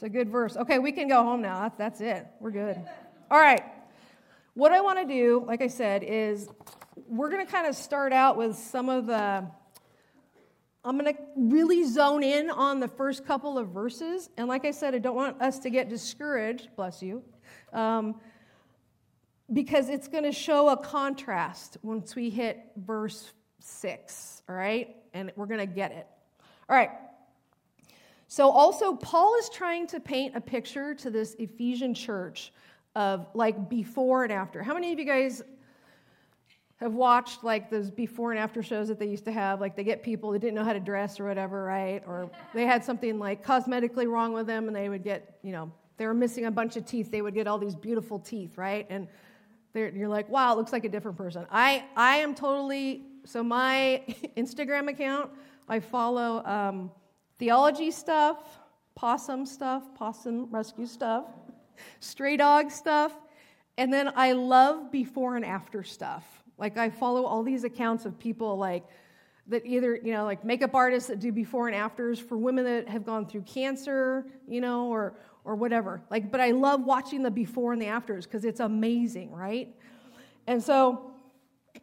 It's 0.00 0.06
a 0.06 0.08
good 0.08 0.30
verse. 0.30 0.56
Okay, 0.56 0.78
we 0.78 0.92
can 0.92 1.08
go 1.08 1.22
home 1.22 1.42
now. 1.42 1.70
That's, 1.76 2.00
it. 2.00 2.26
We're 2.40 2.52
good. 2.52 2.80
All 3.30 3.38
right. 3.38 3.62
What 4.54 4.72
I 4.72 4.80
want 4.80 4.98
to 4.98 5.04
do, 5.04 5.44
like 5.46 5.60
I 5.60 5.66
said, 5.66 6.02
is 6.02 6.48
we're 7.06 7.28
going 7.28 7.44
to 7.44 7.52
kind 7.52 7.66
of 7.66 7.76
start 7.76 8.14
out 8.14 8.38
with 8.38 8.56
some 8.56 8.88
of 8.88 9.04
the. 9.04 9.46
I'm 10.82 10.98
going 10.98 11.14
to 11.14 11.20
really 11.36 11.84
zone 11.84 12.22
in 12.22 12.48
on 12.48 12.80
the 12.80 12.88
first 12.88 13.26
couple 13.26 13.58
of 13.58 13.68
verses. 13.68 14.30
And 14.38 14.48
like 14.48 14.64
I 14.64 14.70
said, 14.70 14.94
I 14.94 15.00
don't 15.00 15.16
want 15.16 15.42
us 15.42 15.58
to 15.58 15.68
get 15.68 15.90
discouraged, 15.90 16.70
bless 16.76 17.02
you, 17.02 17.22
um, 17.74 18.18
because 19.52 19.90
it's 19.90 20.08
going 20.08 20.24
to 20.24 20.32
show 20.32 20.70
a 20.70 20.78
contrast 20.78 21.76
once 21.82 22.16
we 22.16 22.30
hit 22.30 22.58
verse 22.74 23.34
6, 23.58 24.44
all 24.48 24.54
right? 24.54 24.96
And 25.12 25.30
we're 25.36 25.44
going 25.44 25.60
to 25.60 25.66
get 25.66 25.92
it. 25.92 26.06
All 26.70 26.74
right. 26.74 26.88
So, 28.32 28.48
also, 28.48 28.94
Paul 28.94 29.36
is 29.40 29.48
trying 29.48 29.88
to 29.88 29.98
paint 29.98 30.36
a 30.36 30.40
picture 30.40 30.94
to 30.94 31.10
this 31.10 31.34
Ephesian 31.40 31.94
church 31.94 32.52
of 32.94 33.26
like 33.34 33.68
before 33.68 34.22
and 34.22 34.32
after. 34.32 34.62
How 34.62 34.72
many 34.72 34.92
of 34.92 35.00
you 35.00 35.04
guys 35.04 35.42
have 36.76 36.94
watched 36.94 37.42
like 37.42 37.70
those 37.70 37.90
before 37.90 38.30
and 38.30 38.38
after 38.38 38.62
shows 38.62 38.86
that 38.86 39.00
they 39.00 39.08
used 39.08 39.24
to 39.24 39.32
have? 39.32 39.60
Like 39.60 39.74
they 39.74 39.82
get 39.82 40.04
people 40.04 40.30
that 40.30 40.38
didn't 40.38 40.54
know 40.54 40.62
how 40.62 40.72
to 40.72 40.78
dress 40.78 41.18
or 41.18 41.26
whatever, 41.26 41.64
right? 41.64 42.04
Or 42.06 42.30
they 42.54 42.66
had 42.66 42.84
something 42.84 43.18
like 43.18 43.44
cosmetically 43.44 44.06
wrong 44.06 44.32
with 44.32 44.46
them 44.46 44.68
and 44.68 44.76
they 44.76 44.88
would 44.88 45.02
get, 45.02 45.40
you 45.42 45.50
know, 45.50 45.72
they 45.96 46.06
were 46.06 46.14
missing 46.14 46.44
a 46.44 46.52
bunch 46.52 46.76
of 46.76 46.86
teeth. 46.86 47.10
They 47.10 47.22
would 47.22 47.34
get 47.34 47.48
all 47.48 47.58
these 47.58 47.74
beautiful 47.74 48.20
teeth, 48.20 48.56
right? 48.56 48.86
And 48.90 49.08
you're 49.74 50.08
like, 50.08 50.28
wow, 50.28 50.52
it 50.52 50.56
looks 50.56 50.72
like 50.72 50.84
a 50.84 50.88
different 50.88 51.18
person. 51.18 51.46
I, 51.50 51.82
I 51.96 52.18
am 52.18 52.36
totally, 52.36 53.02
so 53.24 53.42
my 53.42 54.04
Instagram 54.36 54.88
account, 54.88 55.32
I 55.68 55.80
follow 55.80 56.44
um, 56.46 56.92
theology 57.40 57.90
stuff, 57.90 58.60
possum 58.94 59.46
stuff, 59.46 59.94
possum 59.94 60.46
rescue 60.50 60.86
stuff, 60.86 61.24
stray 61.98 62.36
dog 62.36 62.70
stuff, 62.70 63.12
and 63.78 63.92
then 63.92 64.12
I 64.14 64.32
love 64.32 64.92
before 64.92 65.36
and 65.36 65.44
after 65.44 65.82
stuff. 65.82 66.24
Like 66.58 66.76
I 66.76 66.90
follow 66.90 67.24
all 67.24 67.42
these 67.42 67.64
accounts 67.64 68.04
of 68.04 68.18
people 68.18 68.58
like 68.58 68.84
that 69.46 69.64
either, 69.64 69.96
you 69.96 70.12
know, 70.12 70.24
like 70.24 70.44
makeup 70.44 70.74
artists 70.74 71.08
that 71.08 71.18
do 71.18 71.32
before 71.32 71.66
and 71.66 71.74
afters 71.74 72.20
for 72.20 72.36
women 72.36 72.66
that 72.66 72.88
have 72.88 73.06
gone 73.06 73.26
through 73.26 73.42
cancer, 73.42 74.26
you 74.46 74.60
know, 74.60 74.88
or 74.88 75.14
or 75.42 75.54
whatever. 75.54 76.02
Like 76.10 76.30
but 76.30 76.42
I 76.42 76.50
love 76.50 76.84
watching 76.84 77.22
the 77.22 77.30
before 77.30 77.72
and 77.72 77.80
the 77.80 77.86
afters 77.86 78.26
because 78.26 78.44
it's 78.44 78.60
amazing, 78.60 79.32
right? 79.32 79.74
And 80.46 80.62
so 80.62 81.09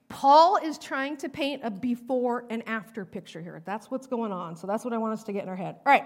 Paul 0.09 0.57
is 0.57 0.77
trying 0.77 1.17
to 1.17 1.29
paint 1.29 1.61
a 1.63 1.71
before 1.71 2.45
and 2.49 2.67
after 2.67 3.03
picture 3.03 3.41
here. 3.41 3.61
That's 3.65 3.91
what's 3.91 4.07
going 4.07 4.31
on. 4.31 4.55
So 4.55 4.65
that's 4.67 4.85
what 4.85 4.93
I 4.93 4.97
want 4.97 5.13
us 5.13 5.23
to 5.25 5.33
get 5.33 5.43
in 5.43 5.49
our 5.49 5.55
head. 5.55 5.75
All 5.85 5.91
right. 5.91 6.05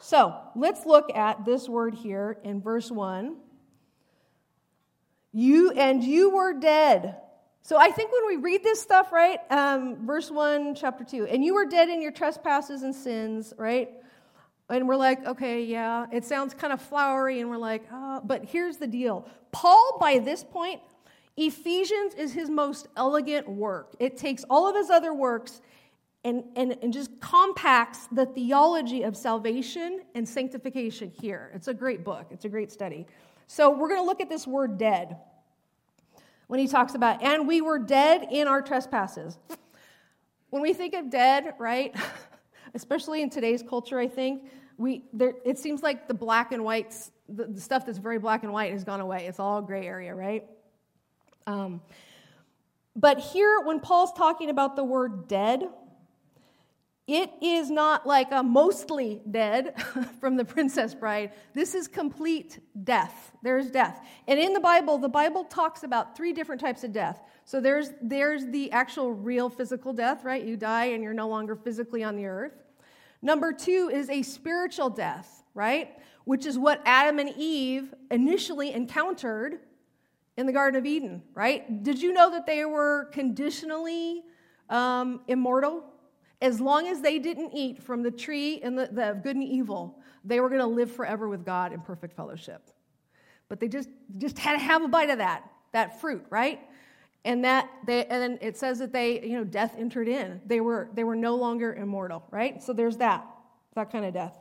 So 0.00 0.34
let's 0.54 0.86
look 0.86 1.14
at 1.14 1.44
this 1.44 1.68
word 1.68 1.94
here 1.94 2.38
in 2.44 2.60
verse 2.60 2.90
1. 2.90 3.36
You 5.32 5.70
and 5.70 6.02
you 6.02 6.30
were 6.30 6.52
dead. 6.58 7.16
So 7.62 7.78
I 7.78 7.90
think 7.90 8.12
when 8.12 8.26
we 8.26 8.36
read 8.36 8.62
this 8.62 8.80
stuff, 8.80 9.12
right? 9.12 9.38
Um, 9.50 10.06
verse 10.06 10.30
1, 10.30 10.74
chapter 10.74 11.04
2, 11.04 11.26
and 11.26 11.44
you 11.44 11.54
were 11.54 11.66
dead 11.66 11.88
in 11.88 12.00
your 12.00 12.10
trespasses 12.10 12.82
and 12.82 12.94
sins, 12.94 13.52
right? 13.56 13.90
And 14.70 14.88
we're 14.88 14.96
like, 14.96 15.24
okay, 15.26 15.64
yeah, 15.64 16.06
it 16.10 16.24
sounds 16.24 16.54
kind 16.54 16.72
of 16.72 16.80
flowery, 16.80 17.40
and 17.40 17.50
we're 17.50 17.58
like, 17.58 17.84
oh, 17.92 18.22
but 18.24 18.44
here's 18.44 18.78
the 18.78 18.86
deal. 18.86 19.28
Paul, 19.52 19.98
by 20.00 20.18
this 20.18 20.42
point, 20.42 20.80
Ephesians 21.40 22.12
is 22.14 22.34
his 22.34 22.50
most 22.50 22.88
elegant 22.96 23.48
work. 23.48 23.94
It 23.98 24.18
takes 24.18 24.44
all 24.50 24.68
of 24.68 24.76
his 24.76 24.90
other 24.90 25.14
works 25.14 25.62
and, 26.22 26.44
and, 26.54 26.76
and 26.82 26.92
just 26.92 27.18
compacts 27.20 28.06
the 28.08 28.26
theology 28.26 29.04
of 29.04 29.16
salvation 29.16 30.02
and 30.14 30.28
sanctification 30.28 31.10
here. 31.18 31.50
It's 31.54 31.68
a 31.68 31.72
great 31.72 32.04
book, 32.04 32.26
it's 32.30 32.44
a 32.44 32.48
great 32.50 32.70
study. 32.70 33.06
So 33.46 33.70
we're 33.70 33.88
going 33.88 34.00
to 34.00 34.06
look 34.06 34.20
at 34.20 34.28
this 34.28 34.46
word 34.46 34.76
dead 34.76 35.16
when 36.46 36.60
he 36.60 36.68
talks 36.68 36.94
about, 36.94 37.22
and 37.22 37.48
we 37.48 37.62
were 37.62 37.78
dead 37.78 38.26
in 38.30 38.46
our 38.46 38.60
trespasses. 38.60 39.38
When 40.50 40.60
we 40.60 40.74
think 40.74 40.94
of 40.94 41.10
dead, 41.10 41.54
right, 41.58 41.94
especially 42.74 43.22
in 43.22 43.30
today's 43.30 43.62
culture, 43.62 43.98
I 43.98 44.08
think, 44.08 44.50
we, 44.76 45.04
there, 45.12 45.34
it 45.44 45.58
seems 45.58 45.82
like 45.82 46.06
the 46.06 46.14
black 46.14 46.52
and 46.52 46.64
whites, 46.64 47.12
the, 47.28 47.46
the 47.46 47.60
stuff 47.60 47.86
that's 47.86 47.98
very 47.98 48.18
black 48.18 48.42
and 48.42 48.52
white 48.52 48.72
has 48.72 48.84
gone 48.84 49.00
away. 49.00 49.26
It's 49.26 49.38
all 49.38 49.62
gray 49.62 49.86
area, 49.86 50.14
right? 50.14 50.44
Um, 51.46 51.80
but 52.96 53.18
here, 53.18 53.60
when 53.60 53.80
Paul's 53.80 54.12
talking 54.12 54.50
about 54.50 54.76
the 54.76 54.84
word 54.84 55.28
dead, 55.28 55.64
it 57.06 57.30
is 57.42 57.70
not 57.70 58.06
like 58.06 58.28
a 58.30 58.42
mostly 58.42 59.20
dead 59.28 59.74
from 60.20 60.36
the 60.36 60.44
Princess 60.44 60.94
Bride. 60.94 61.32
This 61.54 61.74
is 61.74 61.88
complete 61.88 62.60
death. 62.84 63.32
There's 63.42 63.70
death. 63.70 64.00
And 64.28 64.38
in 64.38 64.52
the 64.52 64.60
Bible, 64.60 64.96
the 64.98 65.08
Bible 65.08 65.44
talks 65.44 65.82
about 65.82 66.16
three 66.16 66.32
different 66.32 66.60
types 66.60 66.84
of 66.84 66.92
death. 66.92 67.20
So 67.44 67.60
there's, 67.60 67.90
there's 68.00 68.46
the 68.46 68.70
actual 68.70 69.12
real 69.12 69.50
physical 69.50 69.92
death, 69.92 70.24
right? 70.24 70.44
You 70.44 70.56
die 70.56 70.86
and 70.86 71.02
you're 71.02 71.12
no 71.12 71.28
longer 71.28 71.56
physically 71.56 72.04
on 72.04 72.14
the 72.14 72.26
earth. 72.26 72.52
Number 73.22 73.52
two 73.52 73.90
is 73.92 74.08
a 74.08 74.22
spiritual 74.22 74.88
death, 74.88 75.42
right? 75.52 75.90
Which 76.26 76.46
is 76.46 76.56
what 76.58 76.80
Adam 76.84 77.18
and 77.18 77.34
Eve 77.36 77.92
initially 78.10 78.72
encountered 78.72 79.58
in 80.40 80.46
the 80.46 80.52
Garden 80.54 80.80
of 80.80 80.86
Eden, 80.86 81.22
right? 81.34 81.82
Did 81.82 82.00
you 82.00 82.14
know 82.14 82.30
that 82.30 82.46
they 82.46 82.64
were 82.64 83.10
conditionally 83.12 84.22
um, 84.70 85.20
immortal? 85.28 85.84
As 86.40 86.62
long 86.62 86.88
as 86.88 87.02
they 87.02 87.18
didn't 87.18 87.52
eat 87.54 87.82
from 87.82 88.02
the 88.02 88.10
tree 88.10 88.58
and 88.62 88.78
the, 88.78 88.88
the 88.90 89.20
good 89.22 89.36
and 89.36 89.44
evil, 89.44 89.98
they 90.24 90.40
were 90.40 90.48
going 90.48 90.62
to 90.62 90.66
live 90.66 90.90
forever 90.90 91.28
with 91.28 91.44
God 91.44 91.74
in 91.74 91.80
perfect 91.82 92.16
fellowship. 92.16 92.70
But 93.50 93.60
they 93.60 93.68
just, 93.68 93.90
just 94.16 94.38
had 94.38 94.52
to 94.52 94.58
have 94.58 94.82
a 94.82 94.88
bite 94.88 95.10
of 95.10 95.18
that, 95.18 95.44
that 95.72 96.00
fruit, 96.00 96.24
right? 96.30 96.58
And 97.26 97.44
that 97.44 97.68
they, 97.86 98.06
and 98.06 98.22
then 98.22 98.38
it 98.40 98.56
says 98.56 98.78
that 98.78 98.94
they, 98.94 99.20
you 99.20 99.36
know, 99.36 99.44
death 99.44 99.74
entered 99.76 100.08
in. 100.08 100.40
They 100.46 100.62
were, 100.62 100.88
they 100.94 101.04
were 101.04 101.16
no 101.16 101.34
longer 101.34 101.74
immortal, 101.74 102.24
right? 102.30 102.62
So 102.62 102.72
there's 102.72 102.96
that, 102.96 103.26
that 103.74 103.92
kind 103.92 104.06
of 104.06 104.14
death, 104.14 104.38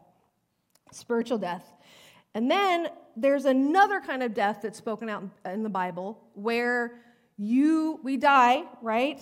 spiritual 0.93 1.39
death. 1.39 1.69
And 2.33 2.49
then 2.49 2.87
there's 3.21 3.45
another 3.45 3.99
kind 3.99 4.23
of 4.23 4.33
death 4.33 4.59
that's 4.63 4.77
spoken 4.77 5.09
out 5.09 5.23
in 5.45 5.63
the 5.63 5.69
Bible 5.69 6.19
where 6.33 7.01
you 7.37 7.99
we 8.03 8.17
die, 8.17 8.63
right? 8.81 9.21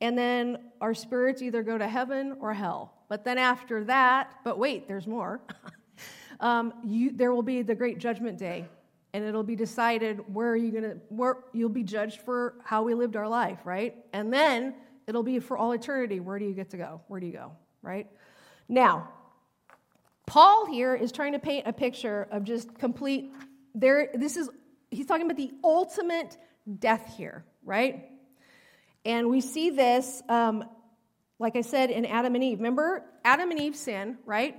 And 0.00 0.16
then 0.16 0.58
our 0.80 0.94
spirits 0.94 1.42
either 1.42 1.62
go 1.62 1.78
to 1.78 1.88
heaven 1.88 2.36
or 2.40 2.52
hell. 2.52 2.92
But 3.08 3.24
then 3.24 3.38
after 3.38 3.84
that, 3.84 4.34
but 4.44 4.58
wait, 4.58 4.88
there's 4.88 5.06
more. 5.06 5.40
um, 6.40 6.74
you, 6.84 7.12
there 7.12 7.32
will 7.32 7.42
be 7.42 7.62
the 7.62 7.74
great 7.74 7.98
judgment 7.98 8.38
day, 8.38 8.66
and 9.12 9.24
it'll 9.24 9.44
be 9.44 9.56
decided 9.56 10.20
where 10.34 10.50
are 10.50 10.56
you 10.56 10.72
gonna 10.72 10.96
where 11.08 11.38
you'll 11.52 11.68
be 11.68 11.84
judged 11.84 12.20
for 12.20 12.54
how 12.64 12.82
we 12.82 12.94
lived 12.94 13.16
our 13.16 13.28
life, 13.28 13.60
right? 13.64 13.94
And 14.12 14.32
then 14.32 14.74
it'll 15.06 15.22
be 15.22 15.38
for 15.38 15.56
all 15.56 15.72
eternity. 15.72 16.20
Where 16.20 16.38
do 16.38 16.44
you 16.44 16.54
get 16.54 16.70
to 16.70 16.76
go? 16.76 17.00
Where 17.08 17.20
do 17.20 17.26
you 17.26 17.32
go? 17.32 17.52
Right? 17.82 18.08
Now, 18.68 19.08
Paul 20.26 20.66
here 20.66 20.94
is 20.94 21.12
trying 21.12 21.32
to 21.32 21.38
paint 21.38 21.66
a 21.66 21.72
picture 21.72 22.28
of 22.30 22.44
just 22.44 22.76
complete 22.78 23.32
there 23.74 24.10
this 24.14 24.36
is 24.36 24.50
he's 24.90 25.06
talking 25.06 25.26
about 25.26 25.36
the 25.36 25.52
ultimate 25.62 26.36
death 26.78 27.14
here, 27.16 27.44
right? 27.64 28.10
And 29.04 29.30
we 29.30 29.40
see 29.40 29.70
this 29.70 30.22
um, 30.28 30.64
like 31.38 31.56
I 31.56 31.60
said 31.60 31.90
in 31.90 32.04
Adam 32.06 32.34
and 32.34 32.42
Eve. 32.42 32.58
Remember 32.58 33.04
Adam 33.24 33.50
and 33.50 33.60
Eve 33.60 33.76
sin, 33.76 34.18
right? 34.24 34.56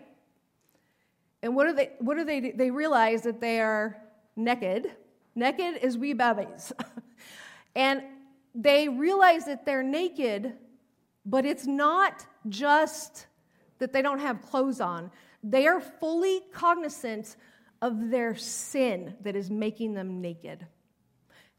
And 1.42 1.56
what 1.56 1.68
do 1.68 1.74
they 1.74 1.92
what 2.00 2.18
do 2.18 2.24
they? 2.24 2.52
They 2.52 2.72
realize 2.72 3.24
that 3.24 3.42
they 3.42 3.60
are 3.60 3.98
naked, 4.36 4.92
naked 5.36 5.78
as 5.78 5.98
we 5.98 6.14
babies. 6.14 6.72
and 7.76 8.04
they 8.56 8.90
realize 8.90 9.46
that 9.46 9.66
they're 9.66 9.84
naked, 9.84 10.54
but 11.26 11.46
it's 11.46 11.68
not 11.68 12.26
just 12.50 13.28
that 13.80 13.94
they 13.94 14.02
don't 14.02 14.20
have 14.20 14.42
clothes 14.42 14.82
on. 14.82 15.12
They 15.44 15.68
are 15.68 15.80
fully 15.80 16.42
cognizant 16.52 17.36
of 17.82 18.10
their 18.10 18.36
sin 18.36 19.16
that 19.22 19.36
is 19.36 19.50
making 19.50 19.94
them 19.94 20.22
naked. 20.22 20.66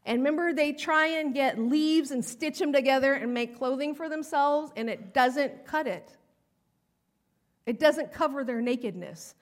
And 0.05 0.19
remember, 0.19 0.53
they 0.53 0.73
try 0.73 1.07
and 1.07 1.33
get 1.33 1.59
leaves 1.59 2.11
and 2.11 2.23
stitch 2.23 2.59
them 2.59 2.73
together 2.73 3.13
and 3.13 3.33
make 3.33 3.57
clothing 3.57 3.95
for 3.95 4.09
themselves, 4.09 4.71
and 4.75 4.89
it 4.89 5.13
doesn't 5.13 5.65
cut 5.65 5.87
it. 5.87 6.15
It 7.65 7.79
doesn't 7.79 8.11
cover 8.11 8.43
their 8.43 8.61
nakedness. 8.61 9.35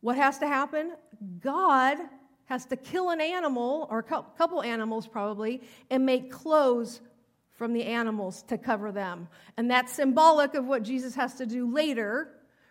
What 0.00 0.16
has 0.16 0.38
to 0.38 0.46
happen? 0.46 0.94
God 1.40 1.98
has 2.46 2.66
to 2.66 2.76
kill 2.76 3.10
an 3.10 3.20
animal, 3.20 3.86
or 3.90 4.00
a 4.00 4.02
couple 4.02 4.62
animals 4.62 5.06
probably, 5.06 5.62
and 5.90 6.04
make 6.04 6.30
clothes 6.30 7.00
from 7.52 7.72
the 7.72 7.84
animals 7.84 8.42
to 8.42 8.58
cover 8.58 8.90
them. 8.92 9.28
And 9.56 9.70
that's 9.70 9.92
symbolic 9.92 10.54
of 10.54 10.66
what 10.66 10.82
Jesus 10.82 11.14
has 11.14 11.34
to 11.36 11.46
do 11.46 11.72
later 11.72 12.30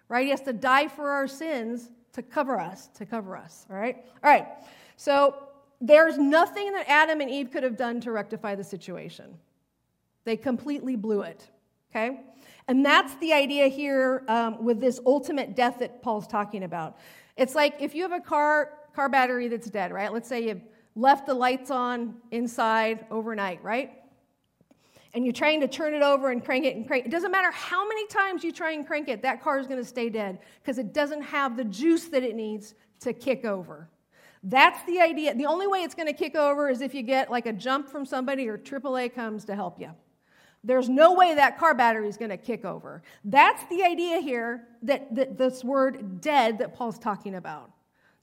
right? 0.10 0.26
He 0.26 0.32
has 0.32 0.42
to 0.42 0.54
die 0.54 0.88
for 0.88 1.12
our 1.12 1.28
sins 1.28 1.90
to 2.14 2.22
cover 2.22 2.60
us, 2.60 2.88
to 2.96 3.06
cover 3.06 3.36
us, 3.36 3.66
all 3.70 3.76
right? 3.76 3.98
All 4.24 4.30
right, 4.30 4.48
so 4.96 5.36
there's 5.82 6.18
nothing 6.18 6.72
that 6.74 6.88
Adam 6.88 7.22
and 7.22 7.30
Eve 7.30 7.52
could 7.52 7.64
have 7.64 7.76
done 7.76 8.00
to 8.02 8.12
rectify 8.12 8.56
the 8.56 8.64
situation. 8.64 9.38
They 10.24 10.38
completely 10.38 10.96
blew 10.96 11.22
it, 11.22 11.50
okay? 11.92 12.22
And 12.68 12.86
that's 12.86 13.16
the 13.16 13.34
idea 13.34 13.68
here 13.68 14.24
um, 14.28 14.64
with 14.64 14.80
this 14.80 15.00
ultimate 15.06 15.56
death 15.56 15.80
that 15.80 16.02
Paul's 16.02 16.28
talking 16.28 16.64
about. 16.64 16.98
It's 17.36 17.56
like 17.56 17.82
if 17.82 17.94
you 17.94 18.04
have 18.04 18.14
a 18.14 18.22
car, 18.22 18.70
car 18.96 19.10
battery 19.10 19.48
that's 19.48 19.70
dead, 19.70 19.92
right? 19.92 20.14
Let's 20.14 20.30
say 20.30 20.48
you 20.48 20.62
left 20.96 21.26
the 21.26 21.34
lights 21.34 21.72
on 21.72 22.16
inside 22.32 23.06
overnight, 23.12 23.64
right? 23.64 24.03
And 25.14 25.26
you're 25.26 25.34
trying 25.34 25.62
to 25.62 25.68
turn 25.68 25.94
it 25.94 26.02
over 26.02 26.32
and 26.32 26.44
crank 26.44 26.66
it 26.66 26.76
and 26.76 26.88
crank 26.88 27.06
it. 27.06 27.12
Doesn't 27.12 27.32
matter 27.32 27.52
how 27.52 27.88
many 27.88 28.08
times 28.08 28.44
you 28.44 28.52
try 28.52 28.72
and 28.72 28.86
crank 28.86 29.10
it, 29.10 29.22
that 29.22 29.42
car 29.42 29.60
is 29.60 29.68
going 29.68 29.80
to 29.80 29.86
stay 29.88 30.10
dead 30.10 30.40
because 30.62 30.80
it 30.80 30.94
doesn't 30.94 31.22
have 31.22 31.56
the 31.56 31.64
juice 31.64 32.06
that 32.06 32.24
it 32.24 32.36
needs 32.36 32.74
to 33.02 33.14
kick 33.14 33.46
over. 33.46 33.90
That's 34.44 34.84
the 34.86 35.00
idea. 35.00 35.34
The 35.36 35.46
only 35.46 35.68
way 35.68 35.84
it's 35.84 35.96
going 35.96 36.08
to 36.08 36.14
kick 36.14 36.36
over 36.36 36.70
is 36.70 36.82
if 36.82 36.94
you 36.94 37.04
get 37.04 37.32
like 37.32 37.46
a 37.46 37.54
jump 37.54 37.88
from 37.90 38.06
somebody 38.06 38.48
or 38.50 38.58
AAA 38.58 39.14
comes 39.14 39.46
to 39.46 39.56
help 39.56 39.80
you. 39.80 39.92
There's 40.66 40.90
no 40.90 41.14
way 41.14 41.36
that 41.36 41.58
car 41.58 41.74
battery 41.74 42.08
is 42.08 42.18
going 42.18 42.32
to 42.32 42.38
kick 42.38 42.64
over. 42.64 43.04
That's 43.26 43.64
the 43.70 43.84
idea 43.84 44.20
here 44.20 44.68
that, 44.84 45.14
that 45.14 45.38
this 45.38 45.64
word 45.64 46.22
dead 46.22 46.58
that 46.60 46.74
Paul's 46.74 46.98
talking 46.98 47.36
about. 47.36 47.72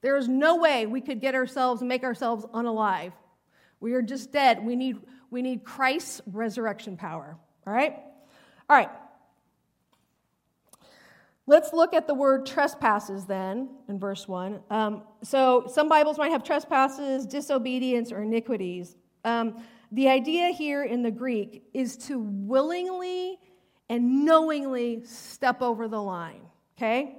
There 0.01 0.17
is 0.17 0.29
no 0.29 0.57
way 0.57 0.87
we 0.87 1.03
could 1.03 1.21
get 1.21 1.35
ourselves, 1.35 1.83
make 1.83 2.03
ourselves 2.03 2.47
unalive. 2.55 3.13
We 3.81 3.93
are 3.93 4.03
just 4.03 4.33
dead. 4.33 4.65
We 4.65 4.75
need, 4.77 4.99
we 5.31 5.43
need 5.43 5.65
Christ's 5.65 6.21
resurrection 6.27 6.97
power. 6.97 7.37
All 7.67 7.73
right? 7.73 7.97
All 8.69 8.77
right. 8.77 8.91
Let's 11.47 11.73
look 11.73 11.95
at 11.95 12.07
the 12.07 12.15
word 12.15 12.47
trespasses 12.47 13.25
then 13.25 13.71
in 13.89 13.99
verse 13.99 14.29
1. 14.29 14.61
Um, 14.71 15.03
so 15.23 15.65
some 15.67 15.89
Bibles 15.89 16.17
might 16.17 16.31
have 16.31 16.45
trespasses, 16.45 17.27
disobedience, 17.27 18.13
or 18.13 18.23
iniquities. 18.23 18.95
Um, 19.25 19.63
the 19.91 20.09
idea 20.09 20.51
here 20.51 20.85
in 20.85 21.03
the 21.03 21.11
Greek 21.11 21.65
is 21.75 21.97
to 22.07 22.21
willingly 22.21 23.39
and 23.89 24.25
knowingly 24.25 25.05
step 25.05 25.63
over 25.63 25.89
the 25.89 26.01
line, 26.01 26.43
okay? 26.79 27.17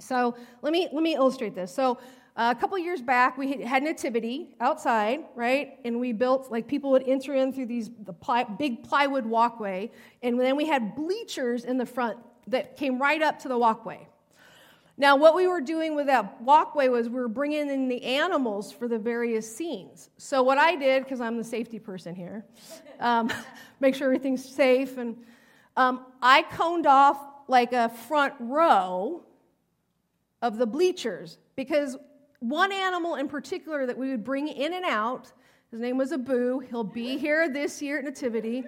So 0.00 0.36
let 0.62 0.72
me, 0.72 0.88
let 0.92 1.02
me 1.02 1.14
illustrate 1.14 1.54
this. 1.54 1.72
So 1.72 1.98
a 2.38 2.54
couple 2.54 2.78
years 2.78 3.02
back, 3.02 3.36
we 3.36 3.62
had 3.62 3.82
nativity 3.82 4.54
outside, 4.60 5.24
right? 5.34 5.78
And 5.84 5.98
we 5.98 6.12
built, 6.12 6.52
like, 6.52 6.68
people 6.68 6.92
would 6.92 7.06
enter 7.06 7.34
in 7.34 7.52
through 7.52 7.66
these 7.66 7.90
the 8.04 8.12
ply, 8.12 8.44
big 8.44 8.84
plywood 8.84 9.26
walkway. 9.26 9.90
And 10.22 10.40
then 10.40 10.54
we 10.54 10.66
had 10.66 10.94
bleachers 10.94 11.64
in 11.64 11.78
the 11.78 11.86
front 11.86 12.16
that 12.46 12.76
came 12.76 13.00
right 13.00 13.20
up 13.20 13.40
to 13.40 13.48
the 13.48 13.58
walkway. 13.58 14.06
Now, 14.96 15.16
what 15.16 15.34
we 15.34 15.48
were 15.48 15.60
doing 15.60 15.96
with 15.96 16.06
that 16.06 16.40
walkway 16.40 16.88
was 16.88 17.08
we 17.08 17.16
were 17.16 17.28
bringing 17.28 17.70
in 17.70 17.88
the 17.88 18.02
animals 18.04 18.70
for 18.70 18.86
the 18.86 18.98
various 18.98 19.52
scenes. 19.52 20.10
So, 20.16 20.42
what 20.42 20.58
I 20.58 20.76
did, 20.76 21.04
because 21.04 21.20
I'm 21.20 21.36
the 21.38 21.44
safety 21.44 21.80
person 21.80 22.14
here, 22.14 22.44
um, 23.00 23.32
make 23.80 23.96
sure 23.96 24.06
everything's 24.06 24.44
safe, 24.44 24.96
and 24.96 25.16
um, 25.76 26.06
I 26.22 26.42
coned 26.42 26.86
off 26.86 27.18
like 27.48 27.72
a 27.72 27.88
front 27.88 28.34
row 28.38 29.22
of 30.42 30.58
the 30.58 30.66
bleachers 30.66 31.38
because 31.56 31.96
one 32.40 32.72
animal 32.72 33.16
in 33.16 33.28
particular 33.28 33.86
that 33.86 33.96
we 33.96 34.10
would 34.10 34.24
bring 34.24 34.48
in 34.48 34.74
and 34.74 34.84
out, 34.84 35.32
his 35.70 35.80
name 35.80 35.98
was 35.98 36.12
Abu. 36.12 36.60
He'll 36.60 36.84
be 36.84 37.18
here 37.18 37.48
this 37.48 37.82
year 37.82 37.98
at 37.98 38.04
Nativity. 38.04 38.64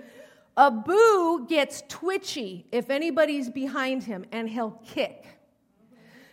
Abu 0.56 1.46
gets 1.46 1.82
twitchy 1.88 2.66
if 2.72 2.90
anybody's 2.90 3.48
behind 3.48 4.02
him, 4.02 4.26
and 4.32 4.48
he'll 4.48 4.78
kick. 4.84 5.26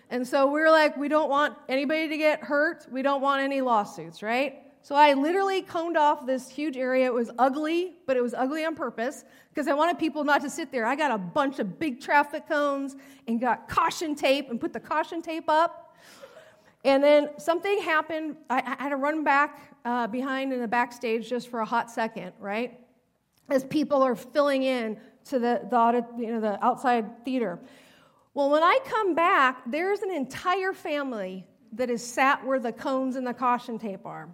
And 0.10 0.28
so 0.28 0.52
we're 0.52 0.72
like, 0.72 0.98
we 0.98 1.08
don't 1.08 1.30
want 1.30 1.56
anybody 1.70 2.08
to 2.10 2.18
get 2.18 2.42
hurt. 2.42 2.88
We 2.92 3.02
don't 3.02 3.22
want 3.22 3.42
any 3.42 3.62
lawsuits, 3.62 4.24
right? 4.24 4.64
So 4.82 4.96
I 4.96 5.14
literally 5.14 5.62
coned 5.62 5.98
off 5.98 6.26
this 6.26 6.50
huge 6.50 6.78
area. 6.78 7.06
It 7.06 7.14
was 7.14 7.30
ugly, 7.38 7.98
but 8.06 8.16
it 8.16 8.24
was 8.24 8.34
ugly 8.34 8.64
on 8.64 8.74
purpose 8.74 9.26
because 9.50 9.68
I 9.68 9.74
wanted 9.74 10.00
people 10.00 10.24
not 10.24 10.42
to 10.42 10.50
sit 10.50 10.72
there. 10.72 10.86
I 10.86 10.96
got 10.96 11.12
a 11.12 11.18
bunch 11.18 11.60
of 11.60 11.78
big 11.78 12.00
traffic 12.00 12.48
cones 12.48 12.96
and 13.28 13.40
got 13.40 13.68
caution 13.68 14.16
tape 14.16 14.50
and 14.50 14.62
put 14.62 14.72
the 14.72 14.80
caution 14.80 15.22
tape 15.22 15.50
up. 15.50 15.87
And 16.88 17.04
then 17.04 17.32
something 17.38 17.82
happened. 17.82 18.38
I, 18.50 18.60
I 18.60 18.82
had 18.84 18.90
to 18.90 18.96
run 18.96 19.26
back 19.26 19.60
uh, 19.84 20.08
behind 20.08 20.54
in 20.54 20.62
the 20.62 20.70
backstage 20.70 21.28
just 21.28 21.50
for 21.50 21.60
a 21.60 21.66
hot 21.66 21.92
second, 21.92 22.32
right? 22.40 22.80
As 23.50 23.66
people 23.66 24.02
are 24.02 24.16
filling 24.16 24.64
in 24.64 24.98
to 25.26 25.38
the, 25.38 25.68
the, 25.70 26.06
you 26.18 26.32
know, 26.32 26.40
the 26.40 26.64
outside 26.64 27.26
theater. 27.26 27.60
Well, 28.34 28.50
when 28.50 28.64
I 28.64 28.80
come 28.86 29.16
back, 29.16 29.64
there's 29.70 30.00
an 30.00 30.12
entire 30.12 30.72
family 30.72 31.46
that 31.74 31.90
is 31.90 32.02
sat 32.02 32.46
where 32.46 32.58
the 32.58 32.72
cones 32.72 33.18
and 33.18 33.28
the 33.28 33.34
caution 33.34 33.78
tape 33.78 34.06
are. 34.06 34.30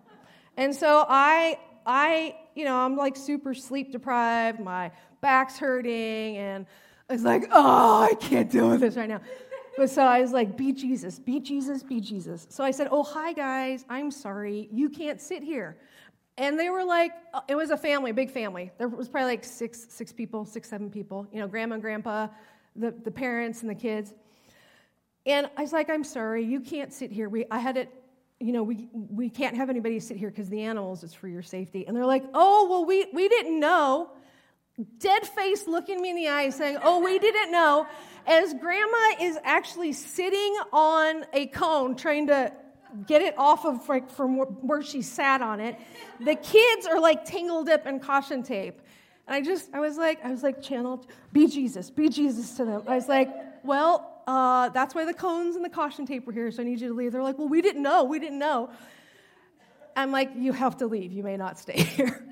And 0.55 0.75
so 0.75 1.07
I, 1.09 1.57
I, 1.87 2.35
you 2.53 2.65
know, 2.65 2.77
I'm 2.77 2.95
like 2.95 3.15
super 3.15 3.55
sleep 3.55 3.91
deprived, 3.91 4.59
my 4.59 4.91
back's 5.21 5.57
hurting, 5.57 6.37
and 6.37 6.67
I 7.09 7.13
was 7.13 7.23
like, 7.23 7.45
oh, 7.51 8.03
I 8.03 8.13
can't 8.13 8.51
deal 8.51 8.69
with 8.69 8.81
this 8.81 8.95
right 8.95 9.09
now. 9.09 9.21
But 9.75 9.89
so 9.89 10.03
I 10.03 10.21
was 10.21 10.31
like, 10.31 10.55
be 10.55 10.71
Jesus, 10.71 11.17
be 11.17 11.39
Jesus, 11.39 11.81
be 11.81 11.99
Jesus. 11.99 12.45
So 12.49 12.63
I 12.63 12.71
said, 12.71 12.89
oh, 12.91 13.03
hi, 13.03 13.33
guys, 13.33 13.85
I'm 13.89 14.11
sorry, 14.11 14.69
you 14.71 14.89
can't 14.89 15.19
sit 15.19 15.41
here. 15.41 15.77
And 16.37 16.59
they 16.59 16.69
were 16.69 16.83
like, 16.83 17.11
uh, 17.33 17.41
it 17.47 17.55
was 17.55 17.69
a 17.69 17.77
family, 17.77 18.11
a 18.11 18.13
big 18.13 18.31
family. 18.31 18.71
There 18.77 18.87
was 18.87 19.07
probably 19.07 19.31
like 19.31 19.43
six, 19.43 19.85
six 19.89 20.11
people, 20.11 20.45
six, 20.45 20.69
seven 20.69 20.89
people, 20.89 21.27
you 21.31 21.39
know, 21.39 21.47
grandma 21.47 21.75
and 21.75 21.81
grandpa, 21.81 22.27
the, 22.75 22.91
the 23.03 23.11
parents 23.11 23.61
and 23.61 23.69
the 23.69 23.75
kids. 23.75 24.13
And 25.25 25.49
I 25.57 25.61
was 25.61 25.73
like, 25.73 25.89
I'm 25.89 26.03
sorry, 26.03 26.43
you 26.43 26.59
can't 26.59 26.91
sit 26.91 27.11
here. 27.11 27.29
We, 27.29 27.45
I 27.49 27.59
had 27.59 27.77
it, 27.77 27.89
you 28.39 28.51
know, 28.51 28.63
we, 28.63 28.89
we 28.93 29.29
can't 29.29 29.55
have 29.55 29.69
anybody 29.69 29.99
sit 29.99 30.17
here 30.17 30.29
because 30.29 30.49
the 30.49 30.61
animals 30.61 31.03
it's 31.03 31.13
for 31.13 31.27
your 31.27 31.43
safety. 31.43 31.87
And 31.87 31.95
they're 31.95 32.05
like, 32.05 32.25
oh, 32.33 32.67
well, 32.69 32.85
we, 32.85 33.05
we 33.13 33.29
didn't 33.29 33.59
know. 33.59 34.11
Dead 34.97 35.27
face 35.27 35.67
looking 35.67 36.01
me 36.01 36.09
in 36.09 36.15
the 36.15 36.27
eye 36.27 36.49
saying, 36.49 36.77
oh, 36.83 37.03
we 37.03 37.19
didn't 37.19 37.51
know. 37.51 37.85
As 38.25 38.53
grandma 38.55 39.11
is 39.21 39.37
actually 39.43 39.93
sitting 39.93 40.55
on 40.71 41.25
a 41.33 41.45
cone 41.47 41.95
trying 41.95 42.27
to 42.27 42.51
get 43.05 43.21
it 43.21 43.37
off 43.37 43.65
of 43.65 43.87
like, 43.87 44.09
from 44.09 44.37
where 44.37 44.81
she 44.81 45.01
sat 45.01 45.41
on 45.41 45.59
it, 45.59 45.77
the 46.19 46.35
kids 46.35 46.87
are 46.87 46.99
like 46.99 47.25
tangled 47.25 47.69
up 47.69 47.85
in 47.85 47.99
caution 47.99 48.41
tape. 48.41 48.81
And 49.27 49.35
I 49.35 49.41
just, 49.41 49.69
I 49.73 49.79
was 49.79 49.97
like, 49.97 50.23
I 50.25 50.31
was 50.31 50.43
like, 50.43 50.61
channeled, 50.61 51.07
be 51.31 51.47
Jesus, 51.47 51.89
be 51.89 52.09
Jesus 52.09 52.55
to 52.57 52.65
them. 52.65 52.83
I 52.87 52.95
was 52.95 53.07
like, 53.07 53.29
well, 53.63 54.21
uh, 54.27 54.69
that's 54.69 54.95
why 54.95 55.05
the 55.05 55.13
cones 55.13 55.55
and 55.55 55.63
the 55.63 55.69
caution 55.69 56.05
tape 56.05 56.25
were 56.25 56.33
here, 56.33 56.51
so 56.51 56.61
I 56.61 56.65
need 56.65 56.81
you 56.81 56.89
to 56.89 56.93
leave. 56.93 57.11
They're 57.11 57.23
like, 57.23 57.37
well, 57.37 57.47
we 57.47 57.61
didn't 57.61 57.83
know, 57.83 58.03
we 58.03 58.19
didn't 58.19 58.39
know. 58.39 58.69
I'm 59.95 60.11
like, 60.11 60.31
you 60.35 60.51
have 60.53 60.77
to 60.77 60.87
leave, 60.87 61.11
you 61.11 61.23
may 61.23 61.37
not 61.37 61.59
stay 61.59 61.81
here. 61.83 62.25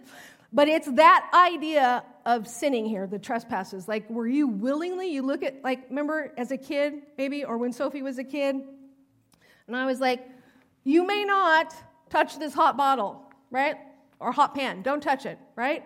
But 0.54 0.68
it's 0.68 0.92
that 0.94 1.30
idea 1.34 2.04
of 2.26 2.48
sinning 2.48 2.86
here, 2.86 3.08
the 3.08 3.20
trespasses. 3.20 3.88
Like, 3.88 4.10
were 4.10 4.28
you 4.28 4.48
willingly, 4.48 5.12
you 5.12 5.22
look 5.22 5.44
at, 5.44 5.64
like, 5.64 5.90
remember 5.90 6.34
as 6.38 6.52
a 6.52 6.58
kid, 6.58 7.02
maybe, 7.18 7.44
or 7.44 7.58
when 7.58 7.72
Sophie 7.72 8.02
was 8.02 8.18
a 8.18 8.24
kid? 8.24 8.56
And 9.68 9.76
I 9.76 9.86
was 9.86 10.00
like, 10.00 10.28
you 10.84 11.06
may 11.06 11.24
not 11.24 11.74
touch 12.10 12.38
this 12.38 12.54
hot 12.54 12.76
bottle, 12.76 13.24
right? 13.50 13.76
Or 14.20 14.32
hot 14.32 14.54
pan. 14.56 14.82
Don't 14.82 15.02
touch 15.02 15.26
it, 15.26 15.40
right? 15.56 15.86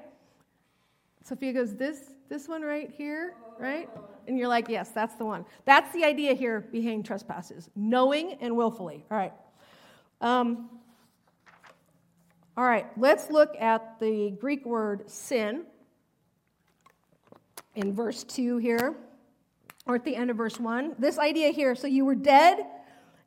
Sophia 1.24 1.54
goes, 1.54 1.76
This, 1.76 2.00
this 2.30 2.48
one 2.48 2.62
right 2.62 2.92
here, 2.98 3.34
right? 3.60 3.90
And 4.28 4.38
you're 4.38 4.48
like, 4.48 4.70
Yes, 4.70 4.90
that's 4.92 5.16
the 5.16 5.26
one. 5.26 5.46
That's 5.66 5.92
the 5.94 6.04
idea 6.04 6.34
here 6.34 6.62
behind 6.72 7.06
trespasses 7.06 7.70
knowing 7.76 8.38
and 8.42 8.56
willfully. 8.56 9.06
All 9.12 9.18
right. 9.18 9.34
Um, 10.22 10.70
all 12.58 12.64
right, 12.64 12.86
let's 12.98 13.30
look 13.30 13.56
at 13.60 14.00
the 14.00 14.32
Greek 14.40 14.66
word 14.66 15.10
sin 15.10 15.66
in 17.76 17.94
verse 17.94 18.24
2 18.24 18.58
here, 18.58 18.96
or 19.86 19.96
at 19.96 20.06
the 20.06 20.16
end 20.16 20.30
of 20.30 20.38
verse 20.38 20.60
1. 20.60 20.96
This 20.98 21.20
idea 21.20 21.50
here 21.52 21.76
so 21.76 21.88
you 21.88 22.06
were 22.06 22.16
dead 22.16 22.66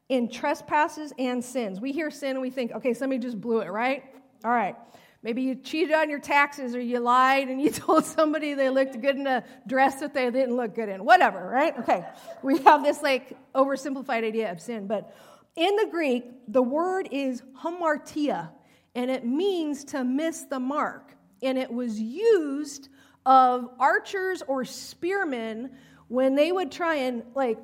in 0.08 0.30
trespasses 0.30 1.12
and 1.18 1.44
sins. 1.44 1.80
We 1.80 1.92
hear 1.92 2.10
sin 2.10 2.30
and 2.30 2.40
we 2.40 2.50
think, 2.50 2.72
okay, 2.72 2.94
somebody 2.94 3.20
just 3.20 3.40
blew 3.40 3.60
it, 3.60 3.70
right? 3.70 4.04
All 4.44 4.50
right. 4.50 4.76
Maybe 5.22 5.42
you 5.42 5.56
cheated 5.56 5.94
on 5.94 6.08
your 6.08 6.20
taxes 6.20 6.74
or 6.74 6.80
you 6.80 7.00
lied 7.00 7.48
and 7.48 7.60
you 7.60 7.70
told 7.86 8.06
somebody 8.06 8.54
they 8.54 8.70
looked 8.70 9.00
good 9.00 9.16
in 9.16 9.26
a 9.26 9.44
dress 9.66 10.00
that 10.00 10.14
they 10.14 10.30
didn't 10.30 10.56
look 10.56 10.74
good 10.74 10.88
in. 10.88 11.04
Whatever, 11.04 11.46
right? 11.46 11.78
Okay. 11.80 12.04
We 12.42 12.58
have 12.62 12.82
this 12.82 13.02
like 13.02 13.36
oversimplified 13.54 14.24
idea 14.24 14.50
of 14.50 14.60
sin. 14.60 14.86
But 14.86 15.14
in 15.56 15.76
the 15.76 15.88
Greek, 15.90 16.24
the 16.46 16.62
word 16.62 17.08
is 17.10 17.42
hamartia, 17.62 18.50
and 18.98 19.12
it 19.12 19.24
means 19.24 19.84
to 19.84 20.02
miss 20.02 20.42
the 20.42 20.58
mark. 20.58 21.14
And 21.40 21.56
it 21.56 21.72
was 21.72 22.00
used 22.00 22.88
of 23.24 23.70
archers 23.78 24.42
or 24.48 24.64
spearmen 24.64 25.70
when 26.08 26.34
they 26.34 26.50
would 26.50 26.72
try 26.72 26.96
and, 26.96 27.22
like, 27.37 27.58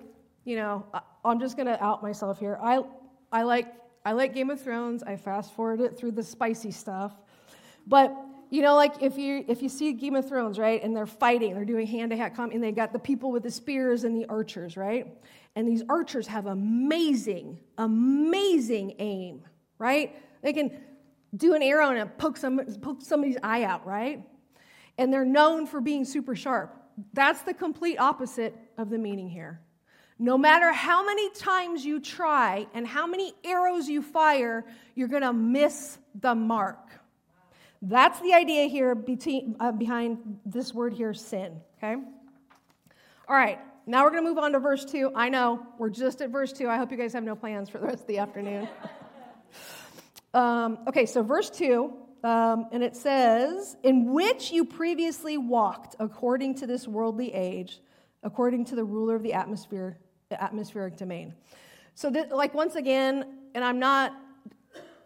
you 0.45 0.55
know, 0.55 0.87
I'm 1.25 1.41
just 1.41 1.57
to 1.67 1.83
out 1.83 2.05
myself 2.05 2.39
here. 2.39 2.57
I, 2.63 2.85
I, 3.33 3.43
like, 3.43 3.67
I 4.05 4.13
like 4.13 4.33
Game 4.33 4.49
of 4.49 4.61
Thrones. 4.61 5.03
I 5.03 5.17
fast 5.17 5.53
forward 5.55 5.81
it 5.81 5.99
through 5.99 6.13
the 6.13 6.23
spicy 6.23 6.71
stuff. 6.71 7.13
But 7.85 8.15
you 8.51 8.63
know, 8.63 8.77
like 8.77 9.03
if 9.03 9.19
you 9.19 9.45
if 9.49 9.63
you 9.63 9.69
see 9.69 9.93
Game 9.95 10.15
of 10.15 10.29
Thrones, 10.29 10.61
right, 10.61 10.81
and 10.81 10.95
they're 10.95 11.07
fighting, 11.07 11.55
they're 11.55 11.65
doing 11.65 11.89
hand 11.89 12.13
to 12.13 12.17
hand 12.17 12.37
combat, 12.37 12.55
and 12.55 12.63
they 12.63 12.71
got 12.71 12.93
the 12.93 13.01
people 13.01 13.33
with 13.33 13.43
the 13.43 13.51
spears 13.51 14.05
and 14.05 14.15
the 14.15 14.27
archers, 14.27 14.77
right? 14.77 15.09
And 15.57 15.67
these 15.67 15.83
archers 15.89 16.29
have 16.29 16.47
amazing, 16.47 17.59
amazing 17.77 18.95
aim, 19.01 19.43
right? 19.79 20.15
They 20.43 20.53
can 20.53 20.71
do 21.35 21.55
an 21.55 21.63
arrow 21.63 21.91
and 21.91 22.19
poke 22.19 22.37
some 22.37 22.59
poke 22.81 23.03
somebody's 23.03 23.37
eye 23.43 23.65
out, 23.65 23.87
right? 23.87 24.23
And 24.99 25.13
they're 25.13 25.25
known 25.25 25.67
for 25.67 25.81
being 25.81 26.05
super 26.05 26.37
sharp. 26.37 26.77
That's 27.13 27.43
the 27.43 27.55
complete 27.55 27.99
opposite 27.99 28.55
of 28.79 28.91
the 28.91 28.99
meaning 28.99 29.29
here. 29.29 29.61
No 30.19 30.39
matter 30.39 30.73
how 30.73 31.05
many 31.05 31.29
times 31.31 31.85
you 31.85 32.01
try 32.01 32.69
and 32.73 32.87
how 32.87 33.07
many 33.07 33.35
arrows 33.43 33.89
you 33.89 34.01
fire, 34.01 34.65
you're 34.95 35.09
going 35.09 35.23
to 35.23 35.33
miss 35.33 35.99
the 36.21 36.37
mark. 36.37 36.79
That's 37.83 38.21
the 38.21 38.33
idea 38.33 38.67
here 38.67 38.95
between, 38.95 39.57
uh, 39.59 39.73
behind 39.73 40.39
this 40.47 40.73
word 40.73 40.93
here, 40.93 41.13
sin. 41.15 41.61
Okay? 41.79 42.01
All 43.29 43.37
right, 43.37 43.59
now 43.87 44.05
we're 44.05 44.11
going 44.11 44.23
to 44.23 44.29
move 44.29 44.39
on 44.39 44.53
to 44.53 44.61
verse 44.61 44.85
2. 44.85 45.13
I 45.15 45.29
know 45.29 45.67
we're 45.79 45.91
just 45.91 46.23
at 46.23 46.31
verse 46.31 46.53
2. 46.53 46.69
I 46.69 46.77
hope 46.77 46.93
you 46.93 46.97
guys 46.97 47.13
have 47.13 47.25
no 47.25 47.35
plans 47.35 47.69
for 47.69 47.79
the 47.79 47.87
rest 47.87 48.03
of 48.03 48.07
the 48.07 48.19
afternoon. 48.19 48.69
um, 50.35 50.79
okay, 50.89 51.07
so 51.07 51.23
verse 51.23 51.49
2, 51.51 51.93
um, 52.25 52.67
and 52.73 52.83
it 52.83 52.97
says, 52.97 53.77
In 53.83 54.13
which 54.13 54.51
you 54.51 54.65
previously 54.65 55.39
walked 55.39 55.97
according 55.99 56.57
to 56.57 56.67
this 56.67 56.89
worldly 56.89 57.33
age, 57.33 57.81
according 58.23 58.65
to 58.67 58.75
the 58.75 58.85
ruler 58.85 59.15
of 59.15 59.23
the 59.23 59.33
atmosphere, 59.33 59.99
the 60.31 60.43
atmospheric 60.43 60.97
domain. 60.97 61.35
So, 61.95 62.11
this, 62.11 62.33
like, 62.33 62.55
once 62.55 62.75
again, 62.75 63.27
and 63.55 63.65
I'm 63.65 63.79
not 63.79 64.13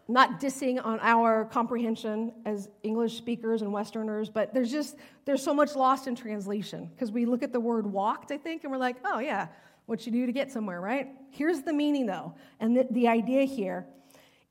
not 0.09 0.41
dissing 0.41 0.83
on 0.83 0.99
our 1.01 1.45
comprehension 1.45 2.33
as 2.43 2.67
English 2.81 3.15
speakers 3.15 3.61
and 3.61 3.71
Westerners, 3.71 4.27
but 4.27 4.51
there's 4.55 4.71
just 4.71 4.95
there's 5.25 5.43
so 5.43 5.53
much 5.53 5.75
lost 5.75 6.07
in 6.07 6.15
translation 6.15 6.89
because 6.95 7.11
we 7.11 7.25
look 7.25 7.43
at 7.43 7.53
the 7.53 7.59
word 7.59 7.85
walked, 7.85 8.31
I 8.31 8.37
think, 8.39 8.63
and 8.63 8.71
we're 8.71 8.79
like, 8.79 8.95
oh 9.05 9.19
yeah, 9.19 9.47
what 9.85 10.07
you 10.07 10.11
do 10.11 10.25
to 10.25 10.31
get 10.31 10.51
somewhere, 10.51 10.81
right? 10.81 11.09
Here's 11.29 11.61
the 11.61 11.73
meaning 11.73 12.07
though, 12.07 12.33
and 12.59 12.87
the 12.89 13.07
idea 13.07 13.43
here. 13.43 13.85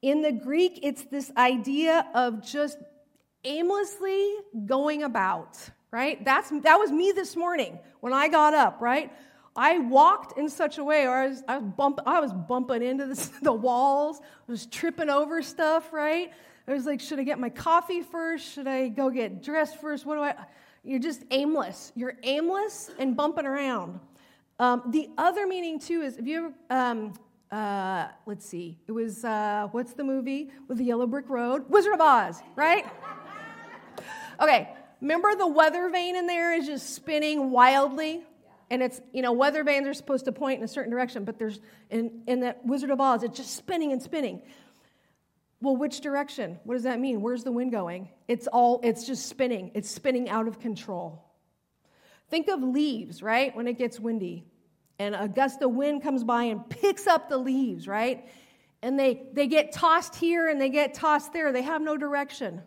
In 0.03 0.23
the 0.23 0.33
Greek, 0.33 0.81
it's 0.83 1.03
this 1.05 1.33
idea 1.37 2.07
of 2.15 2.45
just 2.45 2.79
aimlessly 3.45 4.35
going 4.67 5.03
about, 5.03 5.59
right? 5.91 6.25
That's 6.25 6.51
that 6.51 6.77
was 6.77 6.91
me 6.91 7.13
this 7.13 7.35
morning 7.35 7.79
when 8.01 8.13
I 8.13 8.29
got 8.29 8.55
up, 8.55 8.81
right? 8.81 9.13
I 9.57 9.81
walked 9.81 10.39
in 10.39 10.49
such 10.49 10.79
a 10.79 10.85
way, 10.85 11.07
or 11.07 11.17
I 11.17 11.27
was, 11.27 11.43
I 11.49 11.59
was, 11.59 11.73
bump, 11.77 11.99
I 12.07 12.21
was 12.21 12.33
bumping 12.33 12.81
into 12.81 13.07
the, 13.07 13.31
the 13.43 13.53
walls, 13.53 14.21
I 14.23 14.53
was 14.53 14.67
tripping 14.67 15.11
over 15.11 15.43
stuff, 15.43 15.93
right? 15.93 16.31
I 16.69 16.73
was 16.73 16.87
like, 16.87 17.01
should 17.01 17.19
I 17.19 17.25
get 17.25 17.41
my 17.41 17.49
coffee 17.49 18.03
first? 18.03 18.53
Should 18.53 18.69
I 18.69 18.89
go 18.89 19.11
get 19.11 19.43
dressed 19.43 19.81
first? 19.81 20.07
What 20.07 20.15
do 20.15 20.23
I? 20.23 20.35
You're 20.85 21.01
just 21.01 21.25
aimless. 21.31 21.93
You're 21.97 22.15
aimless 22.23 22.91
and 22.99 23.17
bumping 23.17 23.47
around. 23.47 23.99
Um, 24.61 24.83
the 24.89 25.09
other 25.19 25.47
meaning, 25.47 25.81
too, 25.81 26.03
is 26.03 26.19
if 26.19 26.27
you 26.27 26.39
ever, 26.39 26.55
um, 26.71 27.15
uh, 27.51 28.09
let's 28.27 28.45
see, 28.45 28.79
it 28.87 28.93
was, 28.93 29.25
uh, 29.25 29.69
what's 29.73 29.95
the 29.95 30.05
movie 30.05 30.51
with 30.69 30.79
the 30.79 30.85
yellow 30.85 31.07
brick 31.07 31.29
road? 31.29 31.65
Wizard 31.69 31.95
of 31.95 32.01
Oz, 32.01 32.41
right? 32.57 32.85
okay, 34.41 34.69
remember 35.01 35.35
the 35.35 35.47
weather 35.47 35.89
vane 35.89 36.17
in 36.17 36.27
there 36.27 36.55
is 36.55 36.67
just 36.67 36.95
spinning 36.95 37.51
wildly? 37.51 38.23
And 38.71 38.83
it's, 38.83 39.01
you 39.13 39.23
know, 39.23 39.33
weather 39.33 39.65
vanes 39.65 39.87
are 39.87 39.95
supposed 39.95 40.27
to 40.27 40.33
point 40.33 40.59
in 40.59 40.65
a 40.65 40.69
certain 40.69 40.91
direction, 40.91 41.25
but 41.25 41.39
there's, 41.39 41.59
in, 41.91 42.23
in 42.27 42.41
that 42.41 42.65
Wizard 42.67 42.91
of 42.91 43.01
Oz, 43.01 43.23
it's 43.23 43.39
just 43.39 43.57
spinning 43.57 43.93
and 43.93 44.03
spinning. 44.03 44.43
Well, 45.61 45.77
which 45.77 46.01
direction? 46.01 46.59
What 46.65 46.75
does 46.75 46.85
that 46.85 47.01
mean? 47.01 47.23
Where's 47.23 47.45
the 47.45 47.51
wind 47.51 47.73
going? 47.73 48.11
It's 48.29 48.47
all, 48.47 48.81
it's 48.85 49.07
just 49.07 49.27
spinning. 49.27 49.71
It's 49.75 49.91
spinning 49.91 50.29
out 50.29 50.47
of 50.47 50.61
control. 50.61 51.25
Think 52.29 52.49
of 52.49 52.63
leaves, 52.63 53.23
right? 53.23 53.57
When 53.57 53.67
it 53.67 53.79
gets 53.79 53.99
windy. 53.99 54.45
And 54.99 55.15
a 55.15 55.29
gust 55.29 55.63
of 55.63 55.73
wind 55.73 56.03
comes 56.03 56.25
by 56.25 56.45
and 56.45 56.69
picks 56.69 57.07
up 57.07 57.29
the 57.29 57.39
leaves, 57.39 57.87
right? 57.87 58.29
And 58.83 58.99
they, 58.99 59.23
they 59.33 59.47
get 59.47 59.73
tossed 59.73 60.17
here 60.17 60.49
and 60.49 60.61
they 60.61 60.69
get 60.69 60.95
tossed 60.95 61.33
there. 61.33 61.53
They 61.53 61.63
have 61.63 61.83
no 61.83 61.97
direction. 61.97 62.63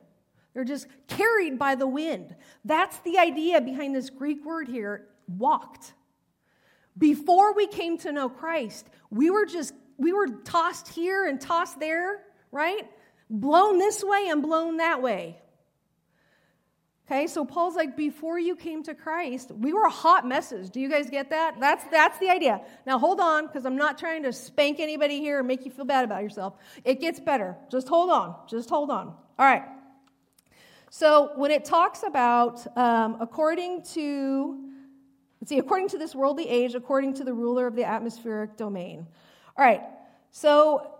They're 0.53 0.63
just 0.63 0.87
carried 1.07 1.57
by 1.57 1.75
the 1.75 1.87
wind. 1.87 2.35
That's 2.65 2.97
the 2.99 3.17
idea 3.17 3.61
behind 3.61 3.95
this 3.95 4.09
Greek 4.09 4.45
word 4.45 4.67
here 4.67 5.07
walked. 5.27 5.93
Before 6.97 7.53
we 7.53 7.67
came 7.67 7.97
to 7.99 8.11
know 8.11 8.29
Christ, 8.29 8.85
we 9.09 9.29
were 9.29 9.45
just, 9.45 9.73
we 9.97 10.11
were 10.11 10.27
tossed 10.27 10.89
here 10.89 11.25
and 11.25 11.39
tossed 11.39 11.79
there, 11.79 12.21
right? 12.51 12.89
Blown 13.29 13.77
this 13.77 14.03
way 14.03 14.27
and 14.27 14.41
blown 14.41 14.77
that 14.77 15.01
way. 15.01 15.40
Okay, 17.11 17.27
so 17.27 17.43
Paul's 17.43 17.75
like, 17.75 17.97
before 17.97 18.39
you 18.39 18.55
came 18.55 18.83
to 18.83 18.95
Christ, 18.95 19.51
we 19.51 19.73
were 19.73 19.89
hot 19.89 20.25
messes. 20.25 20.69
Do 20.69 20.79
you 20.79 20.87
guys 20.87 21.09
get 21.09 21.29
that? 21.31 21.59
That's 21.59 21.83
that's 21.91 22.17
the 22.19 22.29
idea. 22.29 22.61
Now 22.87 22.99
hold 22.99 23.19
on, 23.19 23.47
because 23.47 23.65
I'm 23.65 23.75
not 23.75 23.97
trying 23.97 24.23
to 24.23 24.31
spank 24.31 24.79
anybody 24.79 25.19
here 25.19 25.39
and 25.39 25.45
make 25.45 25.65
you 25.65 25.71
feel 25.71 25.83
bad 25.83 26.05
about 26.05 26.23
yourself. 26.23 26.53
It 26.85 27.01
gets 27.01 27.19
better. 27.19 27.57
Just 27.69 27.89
hold 27.89 28.11
on. 28.11 28.33
Just 28.47 28.69
hold 28.69 28.89
on. 28.89 29.07
All 29.07 29.45
right. 29.45 29.63
So 30.89 31.33
when 31.35 31.51
it 31.51 31.65
talks 31.65 32.03
about 32.03 32.65
um, 32.77 33.17
according 33.19 33.83
to 33.93 34.69
Let's 35.41 35.49
see, 35.49 35.57
according 35.57 35.89
to 35.89 35.97
this 35.97 36.15
worldly 36.15 36.47
age, 36.47 36.75
according 36.75 37.15
to 37.15 37.23
the 37.25 37.33
ruler 37.33 37.67
of 37.67 37.75
the 37.75 37.83
atmospheric 37.83 38.55
domain. 38.55 39.07
All 39.57 39.65
right, 39.65 39.81
so 40.29 40.93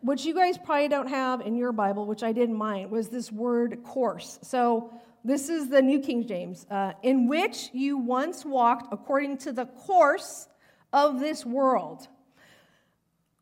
what 0.00 0.24
you 0.24 0.34
guys 0.34 0.58
probably 0.58 0.88
don't 0.88 1.06
have 1.06 1.40
in 1.40 1.54
your 1.54 1.70
Bible, 1.70 2.04
which 2.04 2.24
I 2.24 2.32
did 2.32 2.50
in 2.50 2.54
mine, 2.56 2.90
was 2.90 3.08
this 3.08 3.30
word 3.30 3.84
course. 3.84 4.40
So 4.42 4.92
this 5.24 5.48
is 5.48 5.68
the 5.68 5.82
New 5.82 6.00
King 6.00 6.26
James, 6.26 6.66
uh, 6.70 6.92
in 7.02 7.28
which 7.28 7.70
you 7.72 7.98
once 7.98 8.44
walked 8.44 8.92
according 8.92 9.38
to 9.38 9.52
the 9.52 9.66
course 9.66 10.48
of 10.92 11.20
this 11.20 11.46
world. 11.46 12.08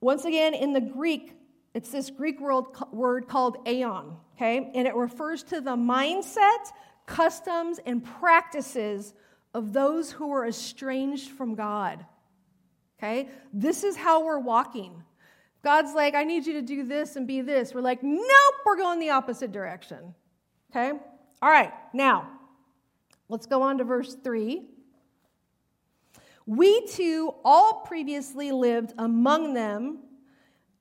Once 0.01 0.25
again, 0.25 0.55
in 0.55 0.73
the 0.73 0.81
Greek, 0.81 1.35
it's 1.75 1.91
this 1.91 2.11
Greek 2.11 2.41
word 2.41 3.29
called 3.29 3.57
aeon, 3.67 4.17
okay? 4.37 4.71
And 4.75 4.87
it 4.87 4.95
refers 4.95 5.43
to 5.45 5.61
the 5.61 5.77
mindset, 5.77 6.73
customs, 7.07 7.79
and 7.85 8.05
practices 8.05 9.15
of 9.55 9.73
those 9.73 10.13
who 10.13 10.33
are 10.33 10.47
estranged 10.47 11.31
from 11.31 11.55
God. 11.55 12.05
Okay? 12.99 13.29
This 13.53 13.83
is 13.83 13.97
how 13.97 14.25
we're 14.25 14.39
walking. 14.39 15.03
God's 15.63 15.95
like, 15.95 16.15
I 16.15 16.25
need 16.25 16.47
you 16.47 16.55
to 16.55 16.63
do 16.63 16.85
this 16.85 17.17
and 17.17 17.27
be 17.27 17.41
this. 17.41 17.75
We're 17.75 17.81
like, 17.81 18.03
nope, 18.03 18.55
we're 18.65 18.77
going 18.77 19.01
the 19.01 19.11
opposite 19.11 19.53
direction. 19.53 20.15
Okay? 20.71 20.99
All 21.43 21.51
right, 21.51 21.73
now, 21.95 22.29
let's 23.29 23.47
go 23.47 23.63
on 23.63 23.79
to 23.79 23.85
verse 23.85 24.15
3. 24.23 24.63
We 26.47 26.87
too 26.87 27.35
all 27.45 27.83
previously 27.87 28.53
lived 28.53 28.93
among 28.99 29.55
them. 29.55 30.01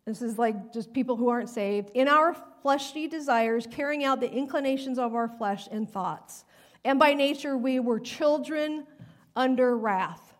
This 0.05 0.21
is 0.21 0.37
like 0.37 0.73
just 0.73 0.91
people 0.93 1.15
who 1.15 1.29
aren't 1.29 1.49
saved, 1.49 1.91
in 1.93 2.07
our 2.07 2.35
fleshly 2.61 3.07
desires, 3.07 3.67
carrying 3.69 4.03
out 4.03 4.19
the 4.19 4.31
inclinations 4.31 4.99
of 4.99 5.15
our 5.15 5.29
flesh 5.29 5.67
and 5.71 5.89
thoughts. 5.89 6.43
And 6.83 6.99
by 6.99 7.13
nature, 7.13 7.57
we 7.57 7.79
were 7.79 7.99
children 7.99 8.85
under 9.35 9.77
wrath. 9.77 10.33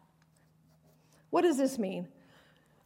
What 1.29 1.43
does 1.43 1.57
this 1.57 1.77
mean? 1.77 2.07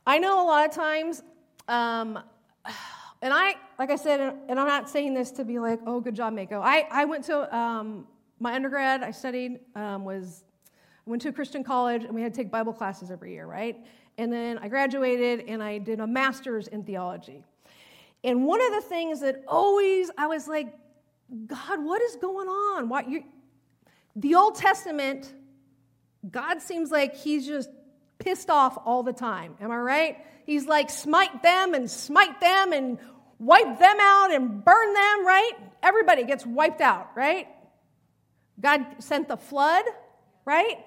I 0.05 0.19
know 0.19 0.43
a 0.43 0.45
lot 0.45 0.67
of 0.67 0.75
times, 0.75 1.23
um, 1.67 2.19
and 3.21 3.33
I, 3.33 3.55
like 3.83 3.91
I 3.91 4.01
said, 4.01 4.37
and 4.47 4.57
I'm 4.57 4.65
not 4.65 4.89
saying 4.89 5.13
this 5.13 5.31
to 5.31 5.43
be 5.43 5.59
like, 5.59 5.77
oh, 5.85 5.99
good 5.99 6.15
job, 6.15 6.33
Meko. 6.33 6.61
I, 6.63 6.87
I 6.89 7.03
went 7.03 7.25
to 7.25 7.53
um, 7.53 8.07
my 8.39 8.53
undergrad, 8.53 9.03
I 9.03 9.11
studied, 9.11 9.59
um, 9.75 10.05
was, 10.05 10.45
went 11.05 11.21
to 11.23 11.27
a 11.27 11.31
Christian 11.33 11.65
college, 11.65 12.05
and 12.05 12.15
we 12.15 12.21
had 12.21 12.33
to 12.33 12.37
take 12.41 12.49
Bible 12.49 12.71
classes 12.71 13.11
every 13.11 13.33
year, 13.33 13.45
right? 13.45 13.75
And 14.17 14.31
then 14.31 14.57
I 14.57 14.69
graduated 14.69 15.49
and 15.49 15.61
I 15.61 15.79
did 15.79 15.99
a 15.99 16.07
master's 16.07 16.69
in 16.69 16.85
theology. 16.85 17.43
And 18.23 18.45
one 18.45 18.61
of 18.65 18.71
the 18.71 18.87
things 18.87 19.19
that 19.19 19.43
always 19.49 20.09
I 20.17 20.27
was 20.27 20.47
like, 20.47 20.73
God, 21.45 21.83
what 21.83 22.01
is 22.01 22.15
going 22.15 22.47
on? 22.47 22.87
Why 22.87 23.03
you 23.05 23.25
the 24.15 24.35
Old 24.35 24.55
Testament, 24.55 25.33
God 26.31 26.61
seems 26.61 26.89
like 26.89 27.17
he's 27.17 27.45
just 27.45 27.69
pissed 28.17 28.49
off 28.49 28.77
all 28.85 29.03
the 29.03 29.11
time. 29.11 29.55
Am 29.59 29.71
I 29.71 29.77
right? 29.77 30.17
He's 30.45 30.67
like, 30.67 30.89
smite 30.89 31.43
them 31.43 31.73
and 31.73 31.91
smite 31.91 32.39
them 32.39 32.71
and 32.71 32.97
wipe 33.45 33.79
them 33.79 33.97
out 33.99 34.33
and 34.33 34.63
burn 34.63 34.93
them, 34.93 35.25
right? 35.25 35.51
Everybody 35.81 36.23
gets 36.23 36.45
wiped 36.45 36.81
out, 36.81 37.09
right? 37.15 37.47
God 38.59 38.85
sent 38.99 39.27
the 39.27 39.37
flood, 39.37 39.83
right? 40.45 40.77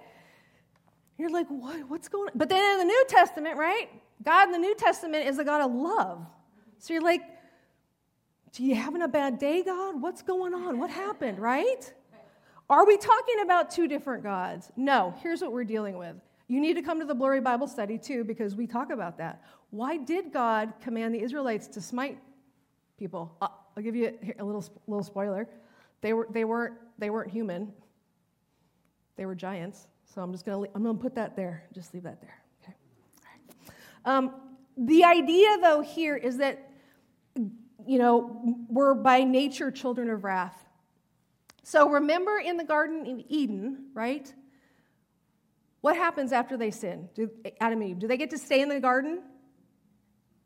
You're 1.18 1.30
like, 1.30 1.48
what, 1.48 1.88
what's 1.88 2.08
going 2.08 2.28
on? 2.28 2.32
But 2.34 2.48
then 2.48 2.72
in 2.72 2.78
the 2.78 2.84
New 2.84 3.04
Testament, 3.08 3.56
right? 3.56 3.88
God 4.22 4.48
in 4.48 4.52
the 4.52 4.58
New 4.58 4.74
Testament 4.74 5.26
is 5.26 5.38
a 5.38 5.44
God 5.44 5.62
of 5.62 5.72
love. 5.72 6.26
So 6.78 6.92
you're 6.92 7.02
like, 7.02 7.22
do 8.52 8.64
you 8.64 8.74
having 8.74 9.02
a 9.02 9.08
bad 9.08 9.38
day, 9.38 9.62
God? 9.62 10.00
What's 10.00 10.22
going 10.22 10.54
on? 10.54 10.78
What 10.78 10.90
happened, 10.90 11.38
right? 11.38 11.92
Are 12.68 12.86
we 12.86 12.96
talking 12.96 13.40
about 13.42 13.70
two 13.70 13.86
different 13.86 14.22
gods? 14.22 14.72
No. 14.76 15.14
Here's 15.22 15.40
what 15.40 15.52
we're 15.52 15.64
dealing 15.64 15.98
with. 15.98 16.16
You 16.48 16.60
need 16.60 16.74
to 16.74 16.82
come 16.82 17.00
to 17.00 17.06
the 17.06 17.14
Blurry 17.14 17.40
Bible 17.40 17.66
study 17.66 17.98
too, 17.98 18.24
because 18.24 18.54
we 18.54 18.66
talk 18.66 18.90
about 18.90 19.18
that. 19.18 19.42
Why 19.70 19.96
did 19.96 20.32
God 20.32 20.72
command 20.80 21.14
the 21.14 21.20
Israelites 21.20 21.66
to 21.68 21.80
smite 21.80 22.18
people? 22.98 23.36
Uh, 23.40 23.48
I'll 23.76 23.82
give 23.82 23.96
you 23.96 24.18
a, 24.38 24.44
little, 24.44 24.64
little 24.86 25.04
spoiler. 25.04 25.48
They, 26.00 26.12
were, 26.12 26.26
they, 26.30 26.44
weren't, 26.44 26.74
they 26.98 27.10
weren't 27.10 27.30
human, 27.30 27.72
they 29.16 29.26
were 29.26 29.34
giants. 29.34 29.86
So 30.14 30.22
I'm 30.22 30.32
just 30.32 30.44
to 30.66 30.70
I'm 30.74 30.84
to 30.84 31.02
put 31.02 31.16
that 31.16 31.36
there. 31.36 31.64
Just 31.72 31.92
leave 31.92 32.04
that 32.04 32.20
there. 32.20 32.38
Okay. 32.62 32.74
Um, 34.04 34.32
the 34.76 35.04
idea, 35.04 35.58
though, 35.60 35.80
here 35.80 36.16
is 36.16 36.36
that, 36.38 36.70
you 37.34 37.98
know, 37.98 38.64
we're 38.68 38.94
by 38.94 39.24
nature 39.24 39.70
children 39.70 40.10
of 40.10 40.22
wrath. 40.24 40.56
So 41.64 41.90
remember 41.90 42.38
in 42.38 42.56
the 42.56 42.64
Garden 42.64 43.06
of 43.06 43.24
Eden, 43.28 43.86
right? 43.94 44.32
What 45.80 45.96
happens 45.96 46.32
after 46.32 46.56
they 46.56 46.70
sin? 46.70 47.08
Do, 47.14 47.30
Adam 47.60 47.80
and 47.80 47.90
Eve, 47.90 47.98
do 47.98 48.06
they 48.06 48.16
get 48.16 48.30
to 48.30 48.38
stay 48.38 48.60
in 48.60 48.68
the 48.68 48.80
garden? 48.80 49.22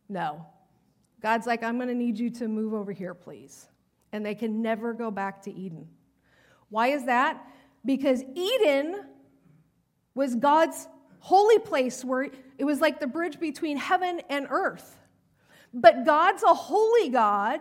No. 0.08 0.46
God's 1.20 1.46
like, 1.46 1.62
I'm 1.62 1.76
going 1.76 1.88
to 1.88 1.94
need 1.94 2.18
you 2.18 2.30
to 2.30 2.48
move 2.48 2.74
over 2.74 2.92
here, 2.92 3.14
please. 3.14 3.66
And 4.12 4.24
they 4.24 4.34
can 4.34 4.62
never 4.62 4.92
go 4.92 5.10
back 5.10 5.42
to 5.42 5.52
Eden. 5.52 5.88
Why 6.68 6.88
is 6.88 7.06
that? 7.06 7.44
Because 7.84 8.22
Eden 8.34 9.04
was 10.14 10.34
God's 10.34 10.88
holy 11.20 11.58
place 11.58 12.04
where 12.04 12.28
it 12.58 12.64
was 12.64 12.80
like 12.80 13.00
the 13.00 13.06
bridge 13.06 13.38
between 13.38 13.76
heaven 13.76 14.20
and 14.28 14.46
earth. 14.50 14.96
But 15.72 16.04
God's 16.04 16.42
a 16.42 16.54
holy 16.54 17.10
God, 17.10 17.60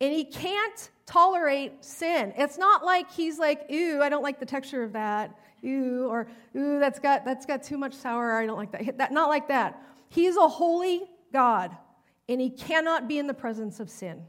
and 0.00 0.12
He 0.12 0.24
can't 0.24 0.90
tolerate 1.06 1.84
sin. 1.84 2.34
It's 2.36 2.58
not 2.58 2.84
like 2.84 3.10
He's 3.10 3.38
like, 3.38 3.70
ooh, 3.70 4.02
I 4.02 4.08
don't 4.08 4.22
like 4.22 4.38
the 4.38 4.46
texture 4.46 4.82
of 4.82 4.92
that, 4.92 5.34
Ooh, 5.64 6.06
or 6.08 6.28
ooh, 6.56 6.78
that's 6.78 6.98
got, 6.98 7.24
that's 7.24 7.46
got 7.46 7.62
too 7.62 7.78
much 7.78 7.94
sour, 7.94 8.32
I 8.32 8.46
don't 8.46 8.58
like 8.58 8.72
that. 8.72 8.98
that. 8.98 9.12
Not 9.12 9.28
like 9.28 9.48
that. 9.48 9.82
He's 10.08 10.36
a 10.36 10.48
holy 10.48 11.02
God, 11.32 11.76
and 12.28 12.40
He 12.40 12.50
cannot 12.50 13.08
be 13.08 13.18
in 13.18 13.26
the 13.26 13.34
presence 13.34 13.80
of 13.80 13.90
sin. 13.90 14.22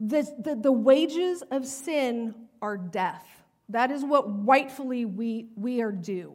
The, 0.00 0.26
the, 0.38 0.56
the 0.56 0.72
wages 0.72 1.42
of 1.50 1.66
sin 1.66 2.34
are 2.60 2.76
death. 2.76 3.26
That 3.68 3.90
is 3.90 4.04
what 4.04 4.46
rightfully 4.46 5.04
we, 5.04 5.48
we 5.56 5.80
are 5.80 5.92
due. 5.92 6.34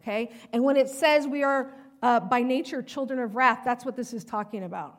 Okay? 0.00 0.30
And 0.52 0.62
when 0.62 0.76
it 0.76 0.88
says 0.88 1.26
we 1.26 1.42
are 1.42 1.74
uh, 2.02 2.20
by 2.20 2.42
nature 2.42 2.82
children 2.82 3.18
of 3.18 3.34
wrath, 3.34 3.60
that's 3.64 3.84
what 3.84 3.96
this 3.96 4.12
is 4.12 4.24
talking 4.24 4.64
about. 4.64 4.98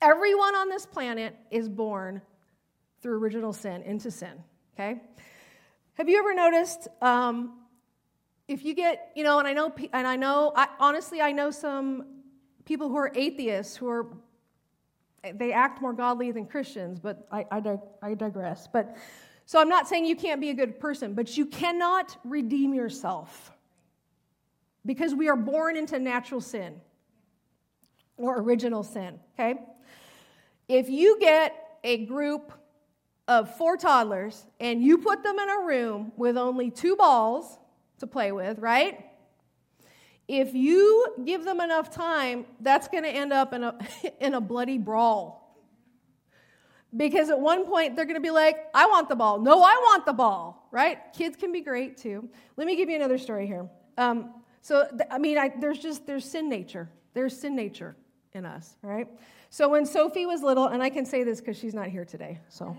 Everyone 0.00 0.54
on 0.54 0.68
this 0.68 0.86
planet 0.86 1.36
is 1.50 1.68
born 1.68 2.22
through 3.00 3.18
original 3.18 3.52
sin, 3.52 3.82
into 3.82 4.10
sin. 4.10 4.32
Okay? 4.74 5.00
Have 5.94 6.08
you 6.08 6.18
ever 6.18 6.34
noticed 6.34 6.88
um, 7.00 7.60
if 8.48 8.64
you 8.64 8.74
get, 8.74 9.10
you 9.14 9.24
know, 9.24 9.38
and 9.38 9.48
I 9.48 9.52
know, 9.52 9.74
and 9.92 10.06
I 10.06 10.16
know, 10.16 10.52
I, 10.54 10.68
honestly, 10.78 11.20
I 11.20 11.32
know 11.32 11.50
some 11.50 12.06
people 12.64 12.88
who 12.88 12.96
are 12.96 13.12
atheists 13.14 13.76
who 13.76 13.88
are, 13.88 14.06
they 15.34 15.52
act 15.52 15.82
more 15.82 15.92
godly 15.92 16.30
than 16.30 16.46
Christians, 16.46 17.00
but 17.00 17.26
I, 17.32 17.46
I, 17.50 17.78
I 18.02 18.14
digress. 18.14 18.68
But 18.72 18.96
so 19.46 19.60
I'm 19.60 19.68
not 19.68 19.88
saying 19.88 20.06
you 20.06 20.16
can't 20.16 20.40
be 20.40 20.50
a 20.50 20.54
good 20.54 20.78
person, 20.78 21.14
but 21.14 21.36
you 21.36 21.46
cannot 21.46 22.16
redeem 22.24 22.72
yourself 22.72 23.52
because 24.84 25.14
we 25.14 25.28
are 25.28 25.36
born 25.36 25.76
into 25.76 25.98
natural 25.98 26.40
sin 26.40 26.80
or 28.16 28.40
original 28.40 28.84
sin, 28.84 29.18
okay? 29.34 29.60
If 30.68 30.88
you 30.88 31.18
get 31.18 31.78
a 31.82 32.06
group 32.06 32.52
of 33.28 33.56
four 33.56 33.76
toddlers 33.76 34.46
and 34.60 34.82
you 34.82 34.98
put 34.98 35.24
them 35.24 35.38
in 35.38 35.48
a 35.48 35.66
room 35.66 36.12
with 36.16 36.36
only 36.36 36.70
two 36.70 36.94
balls 36.94 37.58
to 37.98 38.06
play 38.06 38.32
with, 38.32 38.58
right? 38.58 39.04
If 40.28 40.54
you 40.54 41.14
give 41.24 41.44
them 41.44 41.60
enough 41.60 41.90
time, 41.90 42.46
that's 42.60 42.88
going 42.88 43.04
to 43.04 43.10
end 43.10 43.32
up 43.32 43.52
in 43.52 43.62
a, 43.62 43.78
in 44.20 44.34
a 44.34 44.40
bloody 44.40 44.78
brawl. 44.78 45.42
Because 46.96 47.30
at 47.30 47.38
one 47.38 47.66
point 47.66 47.94
they're 47.94 48.06
going 48.06 48.16
to 48.16 48.20
be 48.20 48.30
like, 48.30 48.56
I 48.74 48.86
want 48.86 49.08
the 49.08 49.16
ball. 49.16 49.40
No, 49.40 49.62
I 49.62 49.74
want 49.82 50.06
the 50.06 50.12
ball, 50.12 50.68
right? 50.70 50.98
Kids 51.12 51.36
can 51.36 51.52
be 51.52 51.60
great 51.60 51.96
too. 51.96 52.28
Let 52.56 52.66
me 52.66 52.76
give 52.76 52.88
you 52.88 52.96
another 52.96 53.18
story 53.18 53.46
here. 53.46 53.68
Um, 53.98 54.34
so, 54.62 54.88
I 55.10 55.18
mean, 55.18 55.38
I, 55.38 55.52
there's 55.60 55.78
just, 55.78 56.06
there's 56.06 56.24
sin 56.24 56.48
nature. 56.48 56.88
There's 57.14 57.38
sin 57.38 57.54
nature 57.54 57.96
in 58.32 58.44
us, 58.44 58.76
right? 58.82 59.08
So 59.50 59.68
when 59.68 59.86
Sophie 59.86 60.26
was 60.26 60.42
little, 60.42 60.66
and 60.66 60.82
I 60.82 60.90
can 60.90 61.04
say 61.04 61.22
this 61.22 61.40
because 61.40 61.56
she's 61.56 61.74
not 61.74 61.88
here 61.88 62.04
today, 62.04 62.40
so. 62.48 62.76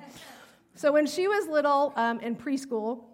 So 0.75 0.91
when 0.91 1.07
she 1.07 1.27
was 1.27 1.47
little 1.47 1.91
um, 1.95 2.19
in 2.19 2.35
preschool, 2.35 3.05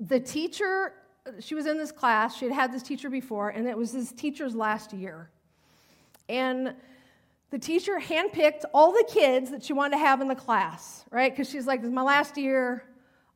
the 0.00 0.20
teacher, 0.20 0.92
she 1.40 1.54
was 1.54 1.66
in 1.66 1.78
this 1.78 1.92
class, 1.92 2.36
she 2.36 2.44
had 2.46 2.54
had 2.54 2.72
this 2.72 2.82
teacher 2.82 3.10
before, 3.10 3.50
and 3.50 3.66
it 3.66 3.76
was 3.76 3.92
this 3.92 4.12
teacher's 4.12 4.54
last 4.54 4.92
year. 4.92 5.30
And 6.28 6.74
the 7.50 7.58
teacher 7.58 7.98
handpicked 8.00 8.64
all 8.72 8.92
the 8.92 9.04
kids 9.08 9.50
that 9.50 9.62
she 9.62 9.72
wanted 9.72 9.92
to 9.92 9.98
have 9.98 10.20
in 10.20 10.28
the 10.28 10.34
class, 10.34 11.04
right? 11.10 11.32
Because 11.32 11.48
she's 11.48 11.66
like, 11.66 11.80
this 11.80 11.88
is 11.88 11.94
my 11.94 12.02
last 12.02 12.36
year. 12.36 12.84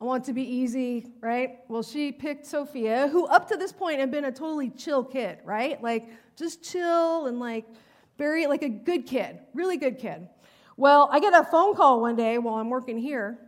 I 0.00 0.04
want 0.04 0.24
it 0.24 0.26
to 0.26 0.32
be 0.32 0.42
easy, 0.42 1.06
right? 1.20 1.58
Well, 1.68 1.82
she 1.82 2.12
picked 2.12 2.46
Sophia, 2.46 3.08
who 3.08 3.26
up 3.26 3.48
to 3.48 3.56
this 3.56 3.72
point 3.72 4.00
had 4.00 4.10
been 4.10 4.26
a 4.26 4.32
totally 4.32 4.70
chill 4.70 5.02
kid, 5.02 5.38
right? 5.44 5.82
Like, 5.82 6.08
just 6.36 6.62
chill 6.62 7.26
and 7.26 7.40
like, 7.40 7.64
very, 8.16 8.46
like 8.46 8.62
a 8.62 8.68
good 8.68 9.06
kid, 9.06 9.38
really 9.54 9.76
good 9.76 9.98
kid. 9.98 10.28
Well, 10.76 11.08
I 11.10 11.18
get 11.18 11.34
a 11.34 11.42
phone 11.44 11.74
call 11.74 12.00
one 12.00 12.14
day 12.14 12.38
while 12.38 12.56
I'm 12.56 12.70
working 12.70 12.98
here. 12.98 13.38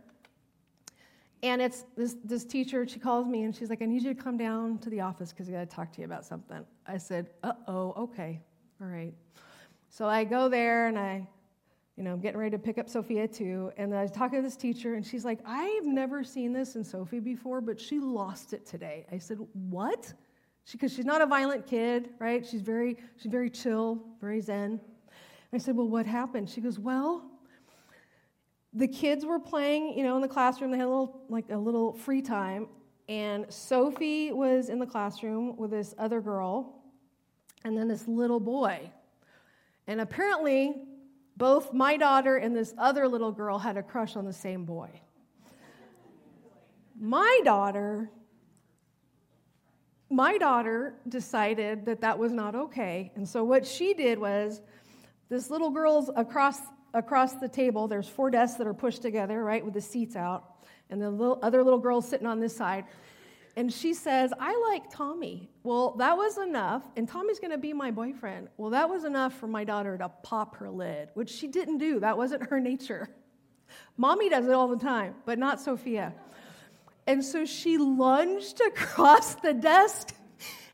And 1.43 1.61
it's 1.61 1.85
this, 1.97 2.15
this 2.23 2.45
teacher, 2.45 2.87
she 2.87 2.99
calls 2.99 3.27
me 3.27 3.43
and 3.43 3.55
she's 3.55 3.69
like, 3.69 3.81
I 3.81 3.85
need 3.85 4.03
you 4.03 4.13
to 4.13 4.21
come 4.21 4.37
down 4.37 4.77
to 4.79 4.89
the 4.89 5.01
office 5.01 5.31
because 5.31 5.49
I 5.49 5.53
got 5.53 5.69
to 5.69 5.75
talk 5.75 5.91
to 5.93 5.99
you 5.99 6.05
about 6.05 6.25
something. 6.25 6.63
I 6.85 6.97
said, 6.97 7.31
uh 7.43 7.53
oh, 7.67 7.93
okay, 7.97 8.39
all 8.79 8.87
right. 8.87 9.13
So 9.89 10.07
I 10.07 10.23
go 10.23 10.49
there 10.49 10.87
and 10.87 10.99
I 10.99 11.27
you 11.97 12.05
know, 12.05 12.13
I'm 12.13 12.19
getting 12.19 12.39
ready 12.39 12.51
to 12.51 12.59
pick 12.59 12.77
up 12.77 12.89
Sophia 12.89 13.27
too. 13.27 13.71
And 13.77 13.93
I 13.93 14.07
talking 14.07 14.39
to 14.39 14.41
this 14.41 14.55
teacher, 14.55 14.95
and 14.95 15.05
she's 15.05 15.25
like, 15.25 15.39
I've 15.45 15.85
never 15.85 16.23
seen 16.23 16.53
this 16.53 16.75
in 16.75 16.83
Sophie 16.83 17.19
before, 17.19 17.61
but 17.61 17.79
she 17.79 17.99
lost 17.99 18.53
it 18.53 18.65
today. 18.65 19.05
I 19.11 19.17
said, 19.17 19.37
What? 19.53 20.13
Because 20.71 20.91
she, 20.91 20.97
she's 20.97 21.05
not 21.05 21.21
a 21.21 21.25
violent 21.25 21.67
kid, 21.67 22.09
right? 22.17 22.45
She's 22.45 22.61
very, 22.61 22.97
she's 23.17 23.31
very 23.31 23.49
chill, 23.49 24.01
very 24.21 24.41
zen. 24.41 24.79
I 25.53 25.57
said, 25.57 25.75
Well, 25.75 25.87
what 25.87 26.05
happened? 26.05 26.49
She 26.49 26.61
goes, 26.61 26.79
Well, 26.79 27.29
the 28.73 28.87
kids 28.87 29.25
were 29.25 29.39
playing, 29.39 29.97
you 29.97 30.03
know, 30.03 30.15
in 30.15 30.21
the 30.21 30.27
classroom. 30.27 30.71
They 30.71 30.77
had 30.77 30.85
a 30.85 30.89
little, 30.89 31.21
like 31.29 31.45
a 31.49 31.57
little 31.57 31.93
free 31.93 32.21
time. 32.21 32.67
And 33.09 33.51
Sophie 33.51 34.31
was 34.31 34.69
in 34.69 34.79
the 34.79 34.85
classroom 34.85 35.57
with 35.57 35.71
this 35.71 35.93
other 35.97 36.21
girl 36.21 36.81
and 37.63 37.77
then 37.77 37.87
this 37.87 38.07
little 38.07 38.39
boy. 38.39 38.89
And 39.87 39.99
apparently, 39.99 40.75
both 41.35 41.73
my 41.73 41.97
daughter 41.97 42.37
and 42.37 42.55
this 42.55 42.73
other 42.77 43.07
little 43.07 43.31
girl 43.31 43.57
had 43.57 43.75
a 43.75 43.83
crush 43.83 44.15
on 44.15 44.25
the 44.25 44.33
same 44.33 44.63
boy. 44.63 44.89
My 46.99 47.41
daughter 47.43 48.09
my 50.11 50.37
daughter 50.37 50.95
decided 51.07 51.85
that 51.85 52.01
that 52.01 52.19
was 52.19 52.33
not 52.33 52.53
okay. 52.53 53.11
And 53.15 53.27
so 53.27 53.45
what 53.45 53.65
she 53.65 53.93
did 53.93 54.19
was 54.19 54.61
this 55.29 55.49
little 55.49 55.69
girl's 55.69 56.09
across 56.17 56.59
across 56.93 57.35
the 57.35 57.47
table, 57.47 57.87
there's 57.87 58.07
four 58.07 58.29
desks 58.29 58.57
that 58.57 58.67
are 58.67 58.73
pushed 58.73 59.01
together, 59.01 59.43
right, 59.43 59.63
with 59.63 59.73
the 59.73 59.81
seats 59.81 60.15
out, 60.15 60.65
and 60.89 61.01
the 61.01 61.09
little, 61.09 61.39
other 61.41 61.63
little 61.63 61.79
girl's 61.79 62.07
sitting 62.07 62.27
on 62.27 62.39
this 62.39 62.55
side. 62.55 62.85
And 63.57 63.71
she 63.71 63.93
says, 63.93 64.33
I 64.39 64.57
like 64.71 64.89
Tommy. 64.89 65.49
Well, 65.63 65.91
that 65.97 66.15
was 66.15 66.37
enough, 66.37 66.83
and 66.95 67.07
Tommy's 67.07 67.39
going 67.39 67.51
to 67.51 67.57
be 67.57 67.73
my 67.73 67.91
boyfriend. 67.91 68.47
Well, 68.57 68.69
that 68.71 68.89
was 68.89 69.03
enough 69.03 69.33
for 69.33 69.47
my 69.47 69.63
daughter 69.63 69.97
to 69.97 70.09
pop 70.23 70.55
her 70.57 70.69
lid, 70.69 71.09
which 71.15 71.29
she 71.29 71.47
didn't 71.47 71.79
do. 71.79 71.99
That 71.99 72.17
wasn't 72.17 72.49
her 72.49 72.59
nature. 72.59 73.09
Mommy 73.97 74.29
does 74.29 74.47
it 74.47 74.53
all 74.53 74.67
the 74.67 74.77
time, 74.77 75.15
but 75.25 75.37
not 75.37 75.59
Sophia. 75.59 76.13
And 77.07 77.23
so 77.23 77.45
she 77.45 77.77
lunged 77.77 78.61
across 78.61 79.35
the 79.35 79.53
desk 79.53 80.13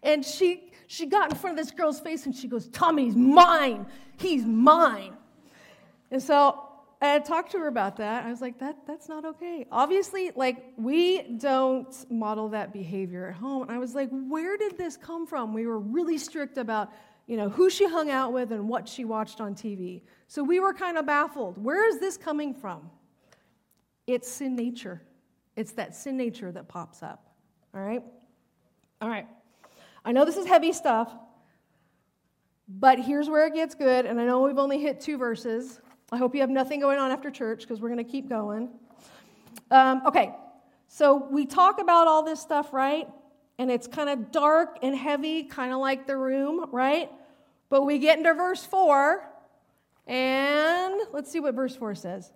and 0.04 0.24
she, 0.24 0.72
she 0.88 1.06
got 1.06 1.32
in 1.32 1.38
front 1.38 1.60
of 1.60 1.66
this 1.66 1.74
girl's 1.74 2.00
face 2.00 2.26
and 2.26 2.36
she 2.36 2.48
goes, 2.48 2.68
Tommy's 2.70 3.16
mine. 3.16 3.88
He's 4.18 4.46
mine. 4.46 5.17
And 6.12 6.22
so 6.22 6.68
I 7.02 7.20
talked 7.20 7.52
to 7.52 7.60
her 7.60 7.68
about 7.68 7.98
that. 7.98 8.26
I 8.26 8.30
was 8.30 8.42
like, 8.42 8.58
that, 8.60 8.78
that's 8.88 9.08
not 9.08 9.24
okay. 9.24 9.68
Obviously, 9.72 10.32
like, 10.36 10.74
we 10.78 11.22
don't 11.38 11.94
model 12.10 12.50
that 12.50 12.74
behavior 12.74 13.30
at 13.30 13.36
home. 13.36 13.64
And 13.64 13.72
I 13.72 13.78
was 13.78 13.94
like, 13.94 14.10
where 14.12 14.58
did 14.58 14.78
this 14.78 14.98
come 14.98 15.28
from? 15.28 15.54
We 15.54 15.68
were 15.68 15.80
really 15.80 16.18
strict 16.18 16.58
about, 16.58 16.92
you 17.28 17.38
know, 17.38 17.50
who 17.50 17.70
she 17.70 17.88
hung 17.88 18.10
out 18.10 18.34
with 18.34 18.52
and 18.52 18.68
what 18.68 18.90
she 18.90 19.06
watched 19.06 19.42
on 19.42 19.54
TV. 19.54 20.02
So 20.28 20.44
we 20.44 20.60
were 20.60 20.74
kind 20.74 20.98
of 20.98 21.06
baffled. 21.06 21.64
Where 21.64 21.88
is 21.88 22.00
this 22.00 22.18
coming 22.18 22.56
from? 22.56 22.90
It's 24.08 24.28
sin 24.28 24.56
nature. 24.56 25.02
It's 25.56 25.74
that 25.74 25.96
sin 25.96 26.18
nature 26.18 26.52
that 26.52 26.68
pops 26.68 27.04
up. 27.04 27.30
All 27.76 27.82
right? 27.82 28.04
All 29.02 29.10
right. 29.10 29.28
I 30.04 30.14
know 30.14 30.26
this 30.26 30.38
is 30.38 30.48
heavy 30.48 30.72
stuff, 30.72 31.14
but 32.68 32.98
here's 32.98 33.30
where 33.30 33.46
it 33.46 33.54
gets 33.54 33.76
good. 33.76 34.08
And 34.08 34.20
I 34.20 34.26
know 34.26 34.42
we've 34.42 34.58
only 34.58 34.80
hit 34.80 35.00
two 35.00 35.18
verses. 35.18 35.80
I 36.10 36.18
hope 36.18 36.34
you 36.36 36.42
have 36.42 36.50
nothing 36.50 36.80
going 36.80 37.00
on 37.00 37.12
after 37.12 37.30
church 37.30 37.62
because 37.62 37.82
we're 37.82 37.90
going 37.90 38.04
to 38.04 38.10
keep 38.10 38.30
going. 38.30 38.70
Um, 39.70 40.04
okay, 40.06 40.34
so 40.88 41.28
we 41.30 41.46
talk 41.46 41.82
about 41.82 42.08
all 42.08 42.24
this 42.24 42.40
stuff, 42.40 42.72
right? 42.72 43.10
And 43.60 43.70
it's 43.70 43.88
kind 43.88 44.10
of 44.10 44.32
dark 44.32 44.78
and 44.82 44.96
heavy, 44.96 45.44
kind 45.44 45.74
of 45.74 45.80
like 45.80 46.08
the 46.08 46.16
room, 46.16 46.70
right? 46.72 47.12
But 47.70 47.84
we 47.84 48.00
get 48.00 48.20
into 48.20 48.34
verse 48.34 48.66
4, 48.66 49.22
and 50.06 50.96
let's 51.12 51.30
see 51.30 51.42
what 51.42 51.56
verse 51.56 51.76
4 51.76 51.96
says. 51.96 52.32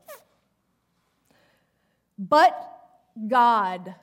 But 2.18 2.54
God, 3.28 3.96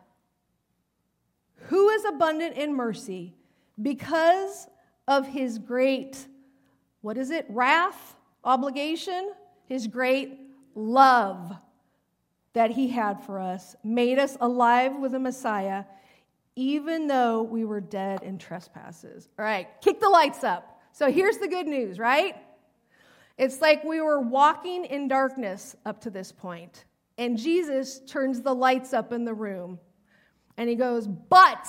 who 1.66 1.90
is 1.90 2.06
abundant 2.06 2.56
in 2.56 2.74
mercy, 2.74 3.34
because 3.80 4.66
of 5.06 5.26
his 5.26 5.58
great, 5.58 6.26
what 7.02 7.18
is 7.18 7.30
it, 7.30 7.44
wrath, 7.50 8.16
obligation? 8.44 9.32
His 9.68 9.86
great 9.86 10.38
love 10.74 11.52
that 12.54 12.70
he 12.70 12.88
had 12.88 13.22
for 13.24 13.38
us, 13.38 13.76
made 13.84 14.18
us 14.18 14.36
alive 14.40 14.96
with 14.98 15.12
the 15.12 15.18
Messiah, 15.18 15.84
even 16.56 17.06
though 17.06 17.42
we 17.42 17.64
were 17.64 17.80
dead 17.80 18.22
in 18.22 18.38
trespasses. 18.38 19.28
All 19.38 19.44
right, 19.44 19.68
kick 19.80 20.00
the 20.00 20.08
lights 20.08 20.42
up. 20.42 20.80
So 20.92 21.12
here's 21.12 21.38
the 21.38 21.46
good 21.46 21.66
news, 21.66 21.98
right? 21.98 22.34
It's 23.36 23.60
like 23.60 23.84
we 23.84 24.00
were 24.00 24.20
walking 24.20 24.84
in 24.86 25.06
darkness 25.06 25.76
up 25.86 26.00
to 26.00 26.10
this 26.10 26.32
point, 26.32 26.84
and 27.16 27.38
Jesus 27.38 28.00
turns 28.00 28.42
the 28.42 28.54
lights 28.54 28.92
up 28.92 29.12
in 29.12 29.24
the 29.24 29.34
room, 29.34 29.78
and 30.56 30.68
he 30.68 30.74
goes, 30.74 31.06
But 31.06 31.68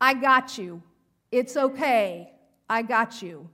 I 0.00 0.14
got 0.14 0.58
you. 0.58 0.82
It's 1.32 1.56
okay. 1.56 2.32
I 2.70 2.82
got 2.82 3.22
you. 3.22 3.50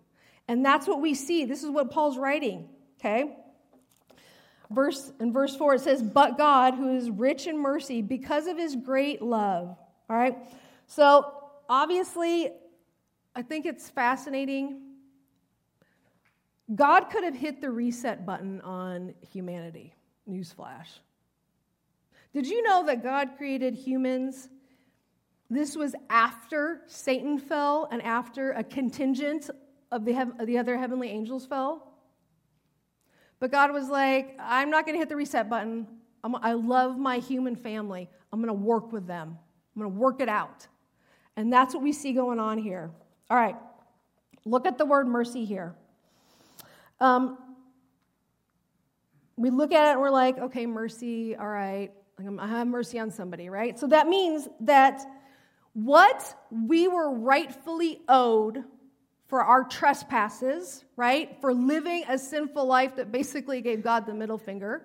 And 0.46 0.64
that's 0.64 0.87
what 0.87 1.00
we 1.00 1.14
see. 1.14 1.44
This 1.44 1.62
is 1.62 1.70
what 1.70 1.90
Paul's 1.90 2.18
writing, 2.18 2.68
okay? 3.04 3.36
Verse 4.70 5.12
in 5.20 5.32
verse 5.32 5.54
4 5.56 5.74
it 5.74 5.80
says, 5.80 6.02
"But 6.02 6.38
God, 6.38 6.74
who 6.74 6.96
is 6.96 7.10
rich 7.10 7.46
in 7.46 7.58
mercy 7.58 8.00
because 8.02 8.46
of 8.46 8.56
his 8.56 8.74
great 8.74 9.20
love." 9.20 9.76
All 10.08 10.16
right? 10.16 10.38
So, 10.86 11.32
obviously, 11.68 12.50
I 13.34 13.42
think 13.42 13.66
it's 13.66 13.90
fascinating. 13.90 14.80
God 16.74 17.10
could 17.10 17.24
have 17.24 17.34
hit 17.34 17.60
the 17.60 17.70
reset 17.70 18.24
button 18.24 18.60
on 18.62 19.14
humanity. 19.32 19.94
Newsflash. 20.28 21.00
Did 22.32 22.46
you 22.46 22.62
know 22.62 22.86
that 22.86 23.02
God 23.02 23.36
created 23.36 23.74
humans? 23.74 24.48
This 25.50 25.76
was 25.76 25.94
after 26.08 26.82
Satan 26.86 27.38
fell 27.38 27.86
and 27.92 28.00
after 28.02 28.52
a 28.52 28.64
contingent 28.64 29.50
of 29.92 30.04
the, 30.04 30.18
of 30.38 30.46
the 30.46 30.58
other 30.58 30.78
heavenly 30.78 31.10
angels 31.10 31.44
fell. 31.44 31.93
But 33.44 33.50
God 33.50 33.74
was 33.74 33.90
like, 33.90 34.38
I'm 34.40 34.70
not 34.70 34.87
going 34.87 34.94
to 34.94 34.98
hit 34.98 35.11
the 35.11 35.16
reset 35.16 35.50
button. 35.50 35.87
I'm, 36.24 36.35
I 36.37 36.54
love 36.54 36.96
my 36.96 37.18
human 37.18 37.57
family. 37.57 38.09
I'm 38.33 38.40
going 38.40 38.48
to 38.48 38.54
work 38.54 38.90
with 38.90 39.07
them, 39.07 39.37
I'm 39.76 39.83
going 39.83 39.92
to 39.92 39.98
work 39.98 40.22
it 40.22 40.30
out. 40.30 40.66
And 41.37 41.52
that's 41.52 41.74
what 41.74 41.83
we 41.83 41.92
see 41.92 42.14
going 42.14 42.40
on 42.40 42.57
here. 42.57 42.90
All 43.28 43.37
right, 43.37 43.57
look 44.46 44.64
at 44.64 44.78
the 44.78 44.87
word 44.87 45.07
mercy 45.07 45.44
here. 45.44 45.74
Um, 47.00 47.37
we 49.37 49.50
look 49.50 49.74
at 49.74 49.88
it 49.88 49.90
and 49.90 50.00
we're 50.00 50.09
like, 50.09 50.38
okay, 50.38 50.64
mercy, 50.64 51.37
all 51.37 51.46
right, 51.46 51.92
I 52.38 52.46
have 52.46 52.66
mercy 52.66 52.98
on 52.98 53.11
somebody, 53.11 53.50
right? 53.50 53.78
So 53.78 53.88
that 53.88 54.09
means 54.09 54.48
that 54.61 55.04
what 55.74 56.35
we 56.50 56.88
were 56.88 57.12
rightfully 57.12 58.00
owed 58.09 58.64
for 59.26 59.42
our 59.42 59.64
trespasses, 59.64 60.84
right? 60.96 61.37
For 61.40 61.54
living 61.54 62.04
a 62.08 62.18
sinful 62.18 62.66
life 62.66 62.96
that 62.96 63.10
basically 63.10 63.60
gave 63.60 63.82
God 63.82 64.06
the 64.06 64.14
middle 64.14 64.38
finger, 64.38 64.82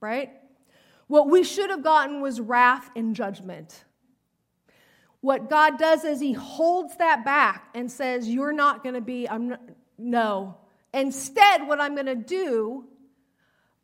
right? 0.00 0.30
What 1.06 1.28
we 1.28 1.44
should 1.44 1.70
have 1.70 1.82
gotten 1.82 2.20
was 2.20 2.40
wrath 2.40 2.90
and 2.96 3.14
judgment. 3.14 3.84
What 5.20 5.48
God 5.48 5.78
does 5.78 6.04
is 6.04 6.20
He 6.20 6.32
holds 6.32 6.96
that 6.96 7.24
back 7.24 7.68
and 7.74 7.90
says, 7.90 8.28
You're 8.28 8.52
not 8.52 8.82
going 8.82 8.94
to 8.94 9.00
be, 9.00 9.28
I'm 9.28 9.48
not, 9.48 9.60
no. 9.98 10.56
Instead, 10.92 11.66
what 11.66 11.80
I'm 11.80 11.94
going 11.94 12.06
to 12.06 12.14
do, 12.14 12.84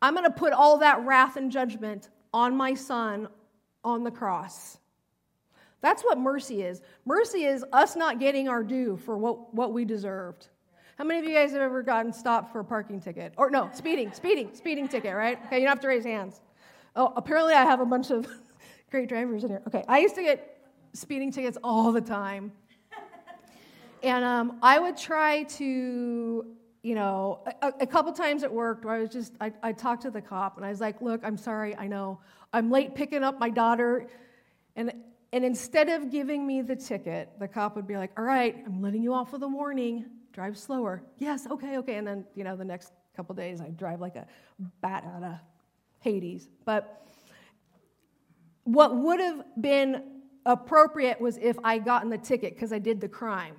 I'm 0.01 0.13
going 0.13 0.25
to 0.25 0.31
put 0.31 0.53
all 0.53 0.79
that 0.79 1.05
wrath 1.05 1.35
and 1.35 1.51
judgment 1.51 2.09
on 2.33 2.55
my 2.55 2.73
son 2.73 3.27
on 3.83 4.03
the 4.03 4.11
cross. 4.11 4.77
That's 5.81 6.03
what 6.03 6.17
mercy 6.17 6.63
is. 6.63 6.81
Mercy 7.05 7.45
is 7.45 7.65
us 7.73 7.95
not 7.95 8.19
getting 8.19 8.47
our 8.47 8.63
due 8.63 8.97
for 8.97 9.17
what, 9.17 9.53
what 9.53 9.73
we 9.73 9.83
deserved. 9.83 10.47
How 10.97 11.03
many 11.03 11.19
of 11.19 11.25
you 11.25 11.33
guys 11.33 11.51
have 11.51 11.61
ever 11.61 11.81
gotten 11.81 12.13
stopped 12.13 12.51
for 12.51 12.59
a 12.59 12.63
parking 12.63 12.99
ticket? 12.99 13.33
Or 13.37 13.49
no, 13.49 13.69
speeding, 13.73 14.13
speeding, 14.13 14.51
speeding 14.53 14.87
ticket, 14.87 15.15
right? 15.15 15.39
Okay, 15.47 15.57
you 15.57 15.63
don't 15.63 15.71
have 15.71 15.79
to 15.81 15.87
raise 15.87 16.03
hands. 16.03 16.41
Oh, 16.95 17.11
apparently 17.15 17.53
I 17.53 17.63
have 17.63 17.79
a 17.79 17.85
bunch 17.85 18.11
of 18.11 18.27
great 18.91 19.09
drivers 19.09 19.43
in 19.43 19.49
here. 19.49 19.61
Okay, 19.67 19.83
I 19.87 19.99
used 19.99 20.15
to 20.15 20.21
get 20.21 20.59
speeding 20.93 21.31
tickets 21.31 21.57
all 21.63 21.91
the 21.91 22.01
time. 22.01 22.51
And 24.03 24.25
um, 24.25 24.57
I 24.63 24.79
would 24.79 24.97
try 24.97 25.43
to, 25.43 26.45
you 26.81 26.95
know, 26.95 27.39
a, 27.61 27.73
a, 27.81 27.87
couple 27.87 28.11
times 28.13 28.41
it 28.41 28.51
worked 28.51 28.83
where 28.83 28.95
I 28.95 28.99
was 28.99 29.09
just, 29.09 29.33
I, 29.39 29.53
I 29.61 29.73
talked 29.73 30.01
to 30.03 30.11
the 30.11 30.21
cop 30.21 30.57
and 30.57 30.65
I 30.65 30.69
was 30.69 30.81
like, 30.81 31.01
look, 31.01 31.21
I'm 31.23 31.37
sorry, 31.37 31.75
I 31.77 31.87
know. 31.87 32.19
I'm 32.51 32.71
late 32.71 32.95
picking 32.95 33.23
up 33.23 33.39
my 33.39 33.51
daughter. 33.51 34.07
And 34.75 34.91
and 35.33 35.45
instead 35.45 35.89
of 35.89 36.11
giving 36.11 36.45
me 36.45 36.61
the 36.61 36.75
ticket, 36.75 37.29
the 37.39 37.47
cop 37.47 37.75
would 37.75 37.87
be 37.87 37.97
like, 37.97 38.11
All 38.17 38.25
right, 38.25 38.55
I'm 38.65 38.81
letting 38.81 39.03
you 39.03 39.13
off 39.13 39.31
with 39.31 39.43
a 39.43 39.47
warning. 39.47 40.05
Drive 40.33 40.57
slower. 40.57 41.03
Yes, 41.17 41.45
okay, 41.49 41.77
okay. 41.77 41.95
And 41.95 42.07
then, 42.07 42.25
you 42.35 42.43
know, 42.43 42.55
the 42.55 42.65
next 42.65 42.93
couple 43.15 43.35
days, 43.35 43.59
I 43.59 43.69
drive 43.69 43.99
like 43.99 44.15
a 44.15 44.25
bat 44.81 45.03
out 45.15 45.23
of 45.23 45.33
Hades. 45.99 46.47
But 46.63 47.05
what 48.63 48.95
would 48.95 49.19
have 49.19 49.43
been 49.59 50.03
appropriate 50.45 51.19
was 51.19 51.37
if 51.37 51.57
I 51.63 51.79
gotten 51.79 52.09
the 52.09 52.17
ticket 52.17 52.55
because 52.55 52.71
I 52.71 52.79
did 52.79 53.01
the 53.01 53.09
crime. 53.09 53.55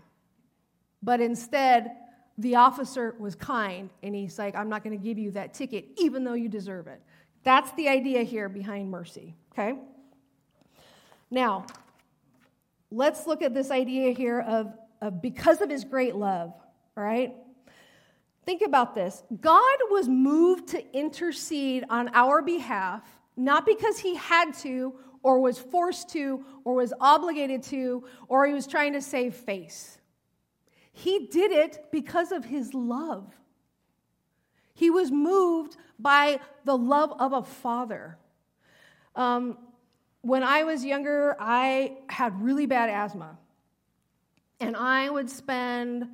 But 1.03 1.21
instead, 1.21 1.97
the 2.39 2.57
officer 2.57 3.15
was 3.19 3.35
kind 3.35 3.91
and 4.03 4.15
he's 4.15 4.39
like, 4.39 4.57
I'm 4.57 4.69
not 4.69 4.83
going 4.83 4.97
to 4.99 5.03
give 5.03 5.19
you 5.19 5.31
that 5.33 5.55
ticket 5.55 5.87
even 5.99 6.25
though 6.25 6.35
you 6.35 6.49
deserve 6.49 6.87
it. 6.87 7.03
That's 7.45 7.71
the 7.73 7.89
idea 7.89 8.23
here 8.23 8.49
behind 8.49 8.91
mercy, 8.91 9.35
okay? 9.53 9.79
Now, 11.33 11.65
let's 12.91 13.27
look 13.27 13.41
at 13.41 13.55
this 13.55 13.71
idea 13.71 14.13
here 14.13 14.41
of, 14.41 14.75
of 15.01 15.23
because 15.23 15.63
of 15.63 15.71
his 15.71 15.83
great 15.83 16.15
love, 16.15 16.53
all 16.95 17.03
right? 17.03 17.35
Think 18.45 18.61
about 18.61 18.95
this. 18.95 19.23
God 19.41 19.79
was 19.89 20.09
moved 20.09 20.69
to 20.69 20.95
intercede 20.95 21.85
on 21.89 22.11
our 22.13 22.43
behalf, 22.43 23.03
not 23.35 23.65
because 23.65 23.99
he 23.99 24.15
had 24.15 24.53
to, 24.59 24.93
or 25.23 25.41
was 25.41 25.59
forced 25.59 26.11
to, 26.11 26.45
or 26.65 26.75
was 26.75 26.93
obligated 27.01 27.63
to, 27.63 28.05
or 28.29 28.47
he 28.47 28.53
was 28.53 28.67
trying 28.67 28.93
to 28.93 29.01
save 29.01 29.35
face. 29.35 29.97
He 30.93 31.29
did 31.29 31.51
it 31.51 31.87
because 31.91 32.31
of 32.31 32.45
his 32.45 32.75
love. 32.75 33.33
He 34.75 34.91
was 34.91 35.11
moved 35.11 35.79
by 35.99 36.41
the 36.67 36.77
love 36.77 37.15
of 37.19 37.33
a 37.33 37.43
father. 37.43 38.19
Um, 39.17 39.57
when 40.23 40.45
I 40.45 40.63
was 40.63 40.85
younger, 40.85 41.37
I 41.39 41.99
had 42.09 42.41
really 42.41 42.67
bad 42.67 42.89
asthma. 42.89 43.37
And 44.61 44.77
I 44.77 45.11
would 45.11 45.29
spend, 45.29 46.07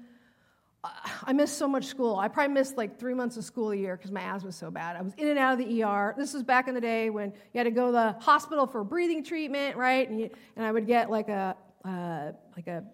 I 0.83 1.35
missed 1.35 1.59
so 1.59 1.68
much 1.68 1.85
school. 1.85 2.16
I 2.16 2.29
probably 2.29 2.55
missed 2.55 2.79
like 2.79 2.99
three 2.99 3.12
months 3.12 3.37
of 3.37 3.44
school 3.44 3.71
a 3.73 3.77
year 3.77 3.97
because 3.97 4.11
my 4.11 4.23
asthma 4.23 4.47
was 4.47 4.57
so 4.57 4.71
bad. 4.71 4.97
I 4.97 5.03
was 5.03 5.12
in 5.18 5.29
and 5.29 5.38
out 5.38 5.53
of 5.53 5.59
the 5.59 5.83
ER. 5.83 6.14
This 6.16 6.33
was 6.33 6.42
back 6.42 6.68
in 6.68 6.75
the 6.75 6.81
day 6.81 7.11
when 7.11 7.33
you 7.53 7.59
had 7.59 7.64
to 7.64 7.71
go 7.71 7.87
to 7.87 7.92
the 7.92 8.12
hospital 8.21 8.66
for 8.66 8.83
breathing 8.83 9.23
treatment, 9.23 9.77
right? 9.77 10.09
And, 10.09 10.18
you, 10.18 10.31
and 10.57 10.64
I 10.64 10.73
would 10.73 10.87
get 10.87 11.11
like 11.11 11.29
a, 11.29 11.55
uh, 11.85 12.33
like 12.57 12.66
a, 12.66 12.85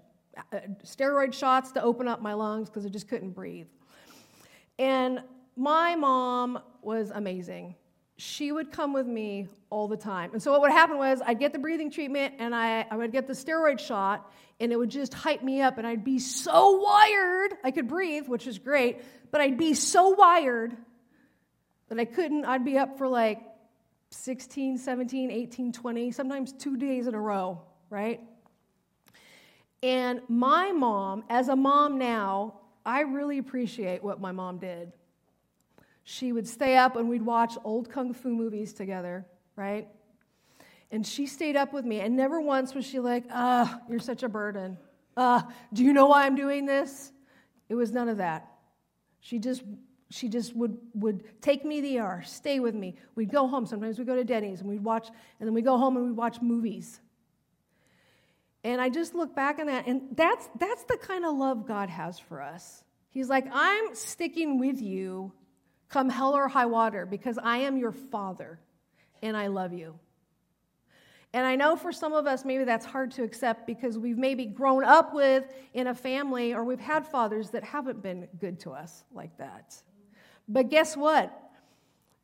steroid 0.85 1.33
shots 1.33 1.71
to 1.71 1.81
open 1.81 2.09
up 2.09 2.21
my 2.21 2.35
lungs 2.35 2.69
because 2.69 2.85
I 2.85 2.89
just 2.89 3.07
couldn't 3.07 3.31
breathe. 3.31 3.69
And 4.81 5.23
my 5.55 5.95
mom 5.95 6.59
was 6.83 7.13
amazing 7.15 7.77
she 8.17 8.53
would 8.53 8.71
come 8.71 8.93
with 8.93 9.07
me 9.07 9.49
all 9.71 9.89
the 9.89 9.97
time. 9.97 10.31
And 10.33 10.43
so 10.43 10.53
what 10.53 10.61
would 10.61 10.71
happen 10.71 10.99
was 10.99 11.21
I'd 11.25 11.41
get 11.41 11.53
the 11.53 11.59
breathing 11.59 11.91
treatment 11.91 12.35
and 12.39 12.55
I, 12.55 12.87
I 12.89 12.97
would 12.97 13.13
get 13.13 13.27
the 13.27 13.33
steroid 13.33 13.81
shot 13.81 14.33
and 14.61 14.73
it 14.73 14.77
would 14.77 14.91
just 14.91 15.13
hype 15.13 15.43
me 15.43 15.61
up 15.61 15.79
and 15.79 15.87
I'd 15.87 16.05
be 16.05 16.21
so 16.21 16.79
wired. 16.79 17.55
I 17.65 17.73
could 17.73 17.89
breathe, 17.89 18.29
which 18.29 18.47
is 18.47 18.59
great, 18.59 19.03
but 19.33 19.41
I'd 19.41 19.59
be 19.59 19.75
so 19.75 20.11
wired 20.11 20.77
that 21.89 21.99
I 21.99 22.05
couldn't, 22.05 22.45
I'd 22.45 22.65
be 22.65 22.79
up 22.79 22.99
for 22.99 23.09
like 23.09 23.43
16, 24.11 24.79
17, 24.79 25.31
18, 25.33 25.73
20, 25.73 26.13
sometimes 26.13 26.53
two 26.53 26.77
days 26.77 27.09
in 27.09 27.15
a 27.15 27.21
row, 27.21 27.63
right? 27.91 28.21
And 29.83 30.21
my 30.29 30.71
mom, 30.71 31.25
as 31.29 31.49
a 31.49 31.57
mom 31.57 31.99
now, 31.99 32.61
I 32.87 33.01
really 33.01 33.39
appreciate 33.39 34.05
what 34.05 34.21
my 34.21 34.31
mom 34.31 34.59
did 34.59 34.93
she 36.05 36.33
would 36.33 36.47
stay 36.47 36.77
up 36.77 36.97
and 36.97 37.09
we'd 37.09 37.23
watch 37.23 37.55
old 37.65 37.91
kung 37.91 38.13
fu 38.13 38.29
movies 38.29 38.73
together, 38.73 39.27
right? 39.57 39.89
And 40.91 41.05
she 41.05 41.27
stayed 41.27 41.57
up 41.57 41.73
with 41.73 41.85
me, 41.85 42.01
and 42.01 42.15
never 42.15 42.41
once 42.41 42.75
was 42.75 42.85
she 42.85 43.01
like, 43.01 43.25
ah, 43.33 43.81
you're 43.89 43.99
such 43.99 44.23
a 44.23 44.29
burden. 44.29 44.77
Ah, 45.17 45.51
do 45.73 45.83
you 45.83 45.93
know 45.93 46.07
why 46.07 46.27
I'm 46.27 46.37
doing 46.37 46.67
this? 46.67 47.11
It 47.69 47.75
was 47.75 47.91
none 47.91 48.09
of 48.09 48.19
that. 48.19 48.49
She 49.21 49.39
just 49.39 49.63
she 50.11 50.29
just 50.29 50.55
would, 50.55 50.77
would 50.95 51.25
take 51.41 51.65
me 51.65 51.81
to 51.81 51.83
the 51.83 51.99
ER, 51.99 52.23
stay 52.25 52.61
with 52.61 52.75
me. 52.75 52.95
We'd 53.17 53.33
go 53.33 53.49
home. 53.49 53.67
Sometimes 53.67 53.99
we'd 53.99 54.07
go 54.07 54.15
to 54.15 54.23
Denny's 54.23 54.61
and 54.61 54.69
we'd 54.69 54.85
watch, 54.85 55.09
and 55.41 55.47
then 55.47 55.55
we'd 55.55 55.65
go 55.65 55.77
home 55.77 55.97
and 55.97 56.07
we'd 56.07 56.17
watch 56.17 56.41
movies. 56.41 57.01
And 58.63 58.81
I 58.81 58.91
just 58.91 59.15
look 59.15 59.35
back 59.35 59.59
on 59.59 59.67
that, 59.67 59.89
and 59.89 60.03
that's, 60.17 60.49
that's 60.61 60.85
the 60.85 60.99
kind 60.99 61.25
of 61.25 61.37
love 61.37 61.67
God 61.67 61.91
has 61.91 62.19
for 62.19 62.41
us. 62.41 62.85
He's 63.11 63.29
like, 63.29 63.47
I'm 63.53 63.95
sticking 63.95 64.61
with 64.61 64.81
you 64.81 65.33
come 65.95 66.09
hell 66.09 66.35
or 66.35 66.49
high 66.49 66.67
water, 66.67 67.07
because 67.07 67.39
I 67.41 67.59
am 67.59 67.77
your 67.77 67.93
father 67.93 68.59
and 69.23 69.37
I 69.37 69.47
love 69.47 69.73
you. 69.73 69.95
And 71.33 71.47
I 71.47 71.55
know 71.55 71.77
for 71.77 71.93
some 71.93 72.13
of 72.13 72.27
us, 72.27 72.45
maybe 72.45 72.65
that's 72.65 72.85
hard 72.85 73.13
to 73.13 73.23
accept 73.23 73.65
because 73.65 73.97
we've 73.97 74.19
maybe 74.19 74.45
grown 74.45 74.83
up 74.83 75.15
with 75.15 75.45
in 75.73 75.87
a 75.87 75.95
family 75.95 76.53
or 76.53 76.65
we've 76.65 76.81
had 76.81 77.07
fathers 77.07 77.51
that 77.51 77.63
haven't 77.63 78.03
been 78.03 78.27
good 78.41 78.59
to 78.61 78.73
us 78.73 79.05
like 79.13 79.39
that. 79.39 79.81
But 80.49 80.69
guess 80.69 80.97
what? 80.97 81.33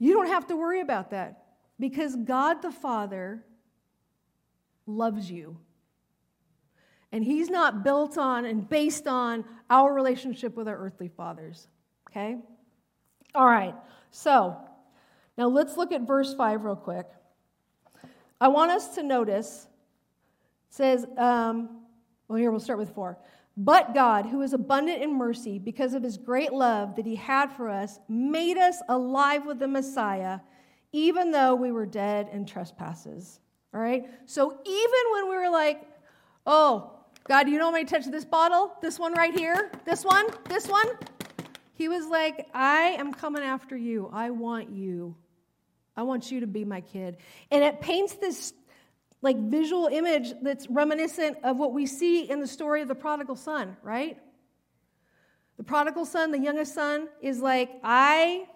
You 0.00 0.14
don't 0.14 0.26
have 0.26 0.48
to 0.48 0.56
worry 0.56 0.80
about 0.80 1.10
that 1.10 1.44
because 1.78 2.16
God 2.16 2.62
the 2.62 2.72
Father 2.72 3.44
loves 4.84 5.30
you. 5.30 5.58
And 7.12 7.22
He's 7.22 7.48
not 7.48 7.84
built 7.84 8.18
on 8.18 8.46
and 8.46 8.68
based 8.68 9.06
on 9.06 9.44
our 9.68 9.94
relationship 9.94 10.56
with 10.56 10.66
our 10.66 10.76
earthly 10.76 11.08
fathers. 11.08 11.68
Okay? 12.10 12.38
All 13.34 13.46
right. 13.46 13.74
So, 14.10 14.56
now 15.38 15.48
let's 15.48 15.76
look 15.76 15.92
at 15.92 16.02
verse 16.02 16.34
5 16.34 16.64
real 16.64 16.76
quick. 16.76 17.06
I 18.40 18.48
want 18.48 18.70
us 18.70 18.94
to 18.94 19.02
notice, 19.02 19.68
says, 20.68 21.06
um, 21.16 21.80
well, 22.28 22.38
here 22.38 22.50
we'll 22.50 22.60
start 22.60 22.78
with 22.78 22.94
4. 22.94 23.18
But 23.56 23.94
God, 23.94 24.26
who 24.26 24.42
is 24.42 24.52
abundant 24.52 25.02
in 25.02 25.16
mercy, 25.16 25.58
because 25.58 25.94
of 25.94 26.02
his 26.02 26.16
great 26.16 26.52
love 26.52 26.96
that 26.96 27.04
he 27.04 27.16
had 27.16 27.52
for 27.52 27.68
us, 27.68 28.00
made 28.08 28.56
us 28.56 28.78
alive 28.88 29.44
with 29.44 29.58
the 29.58 29.68
Messiah, 29.68 30.40
even 30.92 31.30
though 31.30 31.54
we 31.54 31.70
were 31.72 31.86
dead 31.86 32.30
in 32.32 32.46
trespasses. 32.46 33.40
All 33.74 33.80
right? 33.80 34.06
So 34.26 34.58
even 34.64 35.00
when 35.12 35.28
we 35.28 35.36
were 35.36 35.50
like, 35.50 35.82
oh, 36.46 36.92
God, 37.24 37.48
you 37.48 37.58
don't 37.58 37.72
want 37.72 37.84
me 37.84 37.84
to 37.84 38.02
touch 38.02 38.10
this 38.10 38.24
bottle? 38.24 38.76
This 38.80 38.98
one 38.98 39.12
right 39.12 39.34
here? 39.34 39.70
This 39.84 40.04
one? 40.04 40.26
This 40.48 40.66
one? 40.66 40.88
He 41.80 41.88
was 41.88 42.06
like, 42.08 42.46
I 42.52 42.94
am 42.98 43.14
coming 43.14 43.42
after 43.42 43.74
you. 43.74 44.10
I 44.12 44.28
want 44.28 44.68
you. 44.68 45.16
I 45.96 46.02
want 46.02 46.30
you 46.30 46.40
to 46.40 46.46
be 46.46 46.62
my 46.62 46.82
kid. 46.82 47.16
And 47.50 47.64
it 47.64 47.80
paints 47.80 48.12
this 48.16 48.52
like 49.22 49.38
visual 49.38 49.86
image 49.86 50.34
that's 50.42 50.68
reminiscent 50.68 51.38
of 51.42 51.56
what 51.56 51.72
we 51.72 51.86
see 51.86 52.28
in 52.28 52.38
the 52.38 52.46
story 52.46 52.82
of 52.82 52.88
the 52.88 52.94
prodigal 52.94 53.34
son, 53.34 53.78
right? 53.82 54.18
The 55.56 55.62
prodigal 55.62 56.04
son, 56.04 56.32
the 56.32 56.38
youngest 56.38 56.74
son, 56.74 57.08
is 57.22 57.40
like, 57.40 57.70
I 57.82 58.46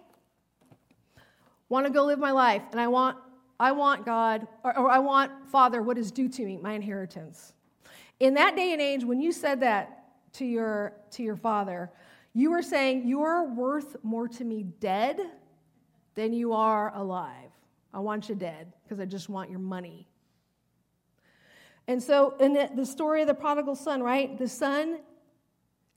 want 1.67 1.87
to 1.87 1.91
go 1.91 2.05
live 2.05 2.19
my 2.19 2.29
life, 2.29 2.61
and 2.69 2.79
I 2.79 2.89
want, 2.89 3.17
I 3.59 3.71
want 3.71 4.05
God, 4.05 4.47
or, 4.63 4.77
or 4.77 4.91
I 4.91 4.99
want 4.99 5.31
Father 5.51 5.81
what 5.81 5.97
is 5.97 6.11
due 6.11 6.29
to 6.29 6.45
me, 6.45 6.57
my 6.57 6.73
inheritance. 6.73 7.53
In 8.19 8.35
that 8.35 8.55
day 8.55 8.71
and 8.71 8.79
age, 8.79 9.03
when 9.03 9.19
you 9.19 9.31
said 9.31 9.61
that 9.61 10.03
to 10.33 10.45
your 10.45 10.93
to 11.09 11.23
your 11.23 11.35
father, 11.35 11.89
you 12.35 12.51
were 12.51 12.61
saying, 12.61 13.07
You 13.07 13.23
are 13.23 13.45
worth 13.45 13.95
more 14.03 14.27
to 14.27 14.43
me 14.43 14.63
dead 14.63 15.19
than 16.15 16.33
you 16.33 16.53
are 16.53 16.93
alive. 16.93 17.49
I 17.93 17.99
want 17.99 18.27
you 18.27 18.35
dead 18.35 18.73
because 18.83 18.99
I 18.99 19.05
just 19.05 19.29
want 19.29 19.49
your 19.49 19.59
money. 19.59 20.09
And 21.87 22.03
so, 22.03 22.35
in 22.37 22.53
the, 22.53 22.69
the 22.75 22.85
story 22.85 23.21
of 23.21 23.27
the 23.27 23.33
prodigal 23.33 23.75
son, 23.75 24.03
right? 24.03 24.37
The 24.37 24.49
son 24.49 24.99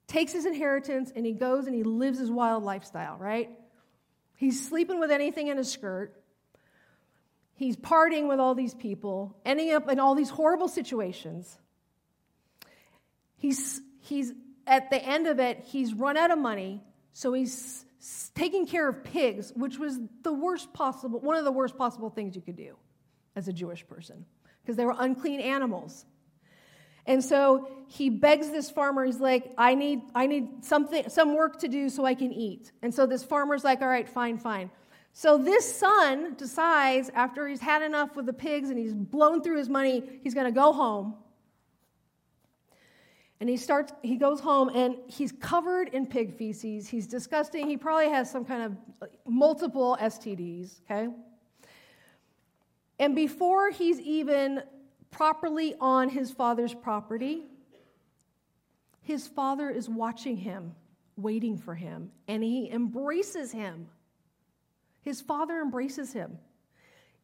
takes 0.06 0.32
his 0.32 0.46
inheritance 0.46 1.12
and 1.14 1.26
he 1.26 1.32
goes 1.32 1.66
and 1.66 1.74
he 1.74 1.82
lives 1.82 2.20
his 2.20 2.30
wild 2.30 2.62
lifestyle, 2.62 3.16
right? 3.18 3.50
He's 4.36 4.66
sleeping 4.68 5.00
with 5.00 5.10
anything 5.10 5.48
in 5.48 5.56
his 5.56 5.70
skirt. 5.70 6.22
He's 7.54 7.76
partying 7.76 8.28
with 8.28 8.38
all 8.38 8.54
these 8.54 8.74
people, 8.74 9.36
ending 9.44 9.72
up 9.72 9.90
in 9.90 9.98
all 9.98 10.14
these 10.14 10.30
horrible 10.30 10.68
situations. 10.68 11.58
He's, 13.36 13.80
he's 13.98 14.32
at 14.68 14.90
the 14.90 15.02
end 15.02 15.26
of 15.26 15.40
it, 15.40 15.64
he's 15.64 15.94
run 15.94 16.16
out 16.16 16.30
of 16.30 16.38
money, 16.38 16.82
so 17.12 17.32
he's 17.32 17.84
taking 18.34 18.66
care 18.66 18.88
of 18.88 19.02
pigs, 19.02 19.52
which 19.56 19.78
was 19.78 19.98
the 20.22 20.32
worst 20.32 20.72
possible, 20.72 21.18
one 21.20 21.36
of 21.36 21.44
the 21.44 21.52
worst 21.52 21.76
possible 21.76 22.10
things 22.10 22.36
you 22.36 22.42
could 22.42 22.56
do 22.56 22.76
as 23.34 23.48
a 23.48 23.52
Jewish 23.52 23.86
person 23.86 24.24
because 24.62 24.76
they 24.76 24.84
were 24.84 24.94
unclean 24.98 25.40
animals. 25.40 26.04
And 27.06 27.24
so 27.24 27.68
he 27.86 28.10
begs 28.10 28.50
this 28.50 28.70
farmer, 28.70 29.04
he's 29.04 29.18
like, 29.18 29.52
I 29.56 29.74
need, 29.74 30.02
I 30.14 30.26
need 30.26 30.62
something, 30.64 31.08
some 31.08 31.34
work 31.34 31.58
to 31.60 31.68
do 31.68 31.88
so 31.88 32.04
I 32.04 32.14
can 32.14 32.32
eat. 32.32 32.70
And 32.82 32.94
so 32.94 33.06
this 33.06 33.24
farmer's 33.24 33.64
like, 33.64 33.80
all 33.80 33.88
right, 33.88 34.08
fine, 34.08 34.36
fine. 34.36 34.70
So 35.14 35.38
this 35.38 35.74
son 35.74 36.34
decides, 36.34 37.10
after 37.14 37.48
he's 37.48 37.60
had 37.60 37.82
enough 37.82 38.14
with 38.14 38.26
the 38.26 38.32
pigs 38.32 38.68
and 38.68 38.78
he's 38.78 38.92
blown 38.92 39.42
through 39.42 39.56
his 39.56 39.68
money, 39.68 40.20
he's 40.22 40.34
to 40.34 40.52
go 40.52 40.72
home. 40.72 41.14
And 43.40 43.48
he 43.48 43.56
starts, 43.56 43.92
he 44.02 44.16
goes 44.16 44.40
home 44.40 44.68
and 44.74 44.96
he's 45.06 45.30
covered 45.30 45.88
in 45.88 46.06
pig 46.06 46.36
feces. 46.36 46.88
He's 46.88 47.06
disgusting. 47.06 47.68
He 47.68 47.76
probably 47.76 48.08
has 48.08 48.30
some 48.30 48.44
kind 48.44 48.62
of 48.62 49.08
multiple 49.26 49.96
STDs, 50.00 50.80
okay? 50.90 51.08
And 52.98 53.14
before 53.14 53.70
he's 53.70 54.00
even 54.00 54.62
properly 55.10 55.74
on 55.80 56.08
his 56.08 56.32
father's 56.32 56.74
property, 56.74 57.44
his 59.02 59.26
father 59.26 59.70
is 59.70 59.88
watching 59.88 60.36
him, 60.36 60.74
waiting 61.16 61.56
for 61.56 61.74
him, 61.74 62.10
and 62.26 62.42
he 62.42 62.70
embraces 62.70 63.52
him. 63.52 63.86
His 65.02 65.20
father 65.20 65.60
embraces 65.60 66.12
him. 66.12 66.38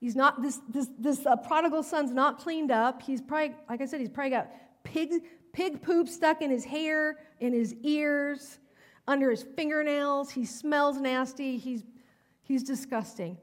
He's 0.01 0.15
not, 0.15 0.43
this, 0.43 0.61
this, 0.69 0.89
this 0.99 1.27
uh, 1.27 1.37
prodigal 1.37 1.83
son's 1.83 2.13
not 2.13 2.39
cleaned 2.39 2.71
up. 2.71 3.03
He's 3.03 3.21
probably, 3.21 3.55
like 3.69 3.81
I 3.81 3.87
said, 3.87 4.01
he's 4.01 4.09
probably 4.09 4.31
got 4.31 4.51
pig, 4.85 5.11
pig 5.55 5.81
poop 5.81 6.09
stuck 6.09 6.43
in 6.43 6.51
his 6.51 6.65
hair, 6.65 7.19
in 7.41 7.55
his 7.55 7.75
ears, 7.83 8.59
under 9.09 9.31
his 9.31 9.43
fingernails. 9.43 10.31
He 10.31 10.45
smells 10.45 11.01
nasty. 11.01 11.57
He's, 11.57 11.85
he's 12.43 12.63
disgusting. 12.63 13.39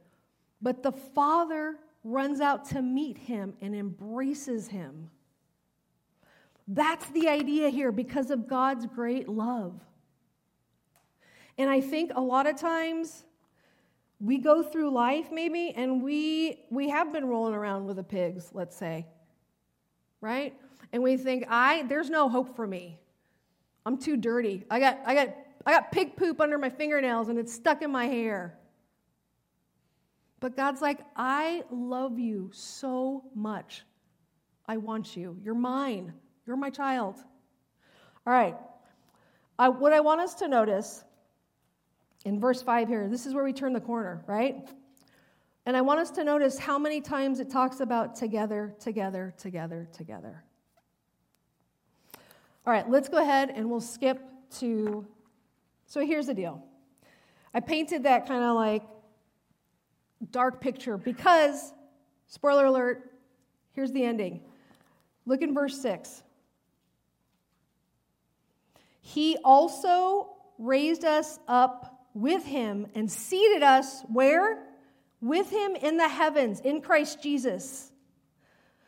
But 0.62 0.84
the 0.84 0.91
father 0.91 1.78
runs 2.03 2.41
out 2.41 2.66
to 2.70 2.82
meet 2.82 3.18
him 3.18 3.53
and 3.62 3.76
embraces 3.76 4.68
him. 4.68 5.09
That's 6.68 7.09
the 7.09 7.28
idea 7.28 7.70
here 7.70 7.91
because 7.91 8.30
of 8.30 8.47
God's 8.47 8.86
great 8.86 9.28
love. 9.28 9.80
And 11.57 11.70
I 11.70 11.82
think 11.82 12.12
a 12.16 12.22
lot 12.22 12.47
of 12.47 12.55
times 12.55 13.24
we 14.20 14.38
go 14.38 14.62
through 14.62 14.91
life 14.91 15.32
maybe 15.32 15.74
and 15.76 16.01
we 16.01 16.64
we 16.70 16.89
have 16.89 17.12
been 17.12 17.26
rolling 17.26 17.53
around 17.53 17.86
with 17.86 17.97
the 17.97 18.03
pigs, 18.03 18.51
let's 18.53 18.76
say. 18.76 19.07
Right? 20.22 20.53
And 20.93 21.01
we 21.03 21.17
think, 21.17 21.45
I 21.49 21.83
there's 21.83 22.09
no 22.09 22.29
hope 22.29 22.55
for 22.55 22.67
me. 22.67 22.99
I'm 23.85 23.97
too 23.97 24.17
dirty. 24.17 24.65
I 24.69 24.79
got 24.79 24.99
I 25.05 25.15
got 25.15 25.35
I 25.65 25.71
got 25.71 25.91
pig 25.91 26.15
poop 26.15 26.41
under 26.41 26.57
my 26.57 26.69
fingernails 26.69 27.29
and 27.29 27.39
it's 27.39 27.53
stuck 27.53 27.81
in 27.81 27.91
my 27.91 28.05
hair. 28.05 28.57
But 30.39 30.55
God's 30.55 30.81
like, 30.81 30.99
I 31.15 31.63
love 31.71 32.17
you 32.17 32.49
so 32.51 33.23
much. 33.35 33.83
I 34.67 34.77
want 34.77 35.15
you. 35.15 35.37
You're 35.43 35.53
mine. 35.53 36.13
You're 36.45 36.57
my 36.57 36.71
child. 36.71 37.17
All 38.25 38.33
right. 38.33 38.55
I, 39.59 39.69
what 39.69 39.93
I 39.93 39.99
want 39.99 40.21
us 40.21 40.33
to 40.35 40.47
notice 40.47 41.03
in 42.25 42.39
verse 42.39 42.61
5 42.61 42.87
here, 42.87 43.07
this 43.07 43.25
is 43.25 43.33
where 43.33 43.43
we 43.43 43.53
turn 43.53 43.73
the 43.73 43.81
corner, 43.81 44.23
right? 44.25 44.67
And 45.65 45.77
I 45.77 45.81
want 45.81 45.99
us 45.99 46.09
to 46.11 46.23
notice 46.23 46.57
how 46.57 46.79
many 46.79 47.01
times 47.01 47.39
it 47.39 47.49
talks 47.49 47.79
about 47.79 48.15
together, 48.15 48.73
together, 48.79 49.33
together, 49.37 49.87
together. 49.93 50.43
All 52.66 52.74
right, 52.74 52.88
let's 52.89 53.09
go 53.09 53.18
ahead 53.18 53.51
and 53.55 53.70
we'll 53.70 53.82
skip 53.82 54.20
to. 54.59 55.05
So 55.88 56.05
here's 56.05 56.28
the 56.28 56.34
deal. 56.34 56.64
I 57.53 57.59
painted 57.59 58.03
that 58.03 58.28
kind 58.28 58.43
of 58.43 58.55
like 58.55 58.84
dark 60.30 60.62
picture 60.62 60.97
because, 60.97 61.74
spoiler 62.28 62.66
alert, 62.66 63.12
here's 63.74 63.91
the 63.91 64.03
ending. 64.03 64.41
Look 65.26 65.41
in 65.41 65.53
verse 65.53 65.82
6. 65.82 66.24
He 69.01 69.38
also 69.43 70.30
raised 70.59 71.03
us 71.03 71.39
up 71.47 72.07
with 72.14 72.45
him 72.45 72.88
and 72.93 73.12
seated 73.12 73.64
us 73.64 74.03
where? 74.12 74.64
With 75.20 75.49
him 75.49 75.76
in 75.76 75.97
the 75.97 76.07
heavens, 76.07 76.59
in 76.59 76.82
Christ 76.82 77.22
Jesus, 77.22 77.90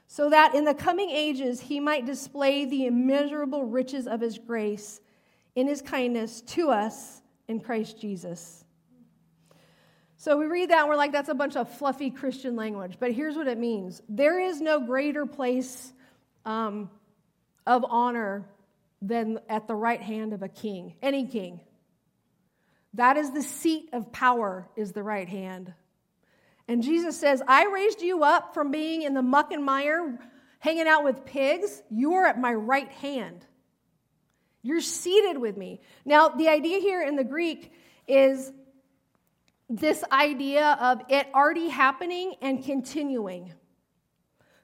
so 0.07 0.29
that 0.29 0.55
in 0.55 0.65
the 0.65 0.73
coming 0.73 1.09
ages 1.09 1.59
he 1.59 1.79
might 1.79 2.05
display 2.05 2.65
the 2.65 2.85
immeasurable 2.85 3.65
riches 3.65 4.07
of 4.07 4.21
his 4.21 4.37
grace 4.37 5.01
in 5.55 5.67
his 5.67 5.81
kindness 5.81 6.41
to 6.41 6.69
us 6.69 7.21
in 7.47 7.59
Christ 7.59 7.99
Jesus. 7.99 8.63
So 10.17 10.37
we 10.37 10.45
read 10.45 10.69
that 10.69 10.79
and 10.79 10.89
we're 10.89 10.95
like, 10.95 11.11
that's 11.11 11.29
a 11.29 11.33
bunch 11.33 11.57
of 11.57 11.69
fluffy 11.77 12.09
Christian 12.09 12.55
language. 12.55 12.95
But 12.99 13.11
here's 13.11 13.35
what 13.35 13.47
it 13.47 13.57
means 13.57 14.01
there 14.07 14.39
is 14.39 14.61
no 14.61 14.79
greater 14.79 15.25
place 15.25 15.91
um, 16.45 16.89
of 17.67 17.83
honor 17.87 18.45
than 19.01 19.39
at 19.49 19.67
the 19.67 19.75
right 19.75 20.01
hand 20.01 20.31
of 20.33 20.41
a 20.41 20.47
king, 20.47 20.95
any 21.01 21.27
king. 21.27 21.59
That 22.93 23.17
is 23.17 23.31
the 23.31 23.41
seat 23.41 23.89
of 23.91 24.11
power, 24.11 24.69
is 24.75 24.93
the 24.93 25.03
right 25.03 25.27
hand. 25.27 25.73
And 26.67 26.81
Jesus 26.81 27.19
says, 27.19 27.41
I 27.47 27.65
raised 27.65 28.01
you 28.01 28.23
up 28.23 28.53
from 28.53 28.71
being 28.71 29.01
in 29.01 29.13
the 29.13 29.21
muck 29.21 29.51
and 29.51 29.63
mire, 29.63 30.19
hanging 30.59 30.87
out 30.87 31.03
with 31.03 31.25
pigs. 31.25 31.83
You 31.89 32.13
are 32.15 32.25
at 32.25 32.39
my 32.39 32.53
right 32.53 32.89
hand. 32.89 33.45
You're 34.61 34.81
seated 34.81 35.37
with 35.37 35.57
me. 35.57 35.81
Now, 36.05 36.29
the 36.29 36.47
idea 36.47 36.79
here 36.79 37.03
in 37.03 37.17
the 37.17 37.23
Greek 37.25 37.73
is 38.07 38.51
this 39.69 40.03
idea 40.11 40.77
of 40.79 41.01
it 41.09 41.27
already 41.33 41.67
happening 41.67 42.35
and 42.41 42.63
continuing. 42.63 43.53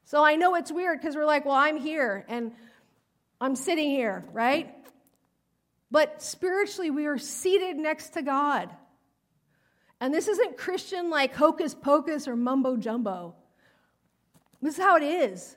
So 0.05 0.23
I 0.23 0.35
know 0.35 0.55
it's 0.55 0.71
weird 0.71 0.99
because 0.99 1.15
we're 1.15 1.25
like, 1.25 1.45
well, 1.45 1.55
I'm 1.55 1.77
here 1.77 2.25
and 2.29 2.53
I'm 3.41 3.55
sitting 3.55 3.89
here, 3.89 4.25
right? 4.31 4.73
But 5.91 6.21
spiritually, 6.21 6.91
we 6.91 7.07
are 7.07 7.17
seated 7.17 7.77
next 7.77 8.11
to 8.11 8.21
God. 8.21 8.69
And 10.01 10.13
this 10.13 10.27
isn't 10.27 10.57
Christian 10.57 11.09
like 11.09 11.33
hocus 11.33 11.73
pocus 11.73 12.27
or 12.27 12.35
mumbo 12.35 12.77
jumbo. 12.77 13.35
This 14.61 14.77
is 14.77 14.83
how 14.83 14.97
it 14.97 15.03
is. 15.03 15.55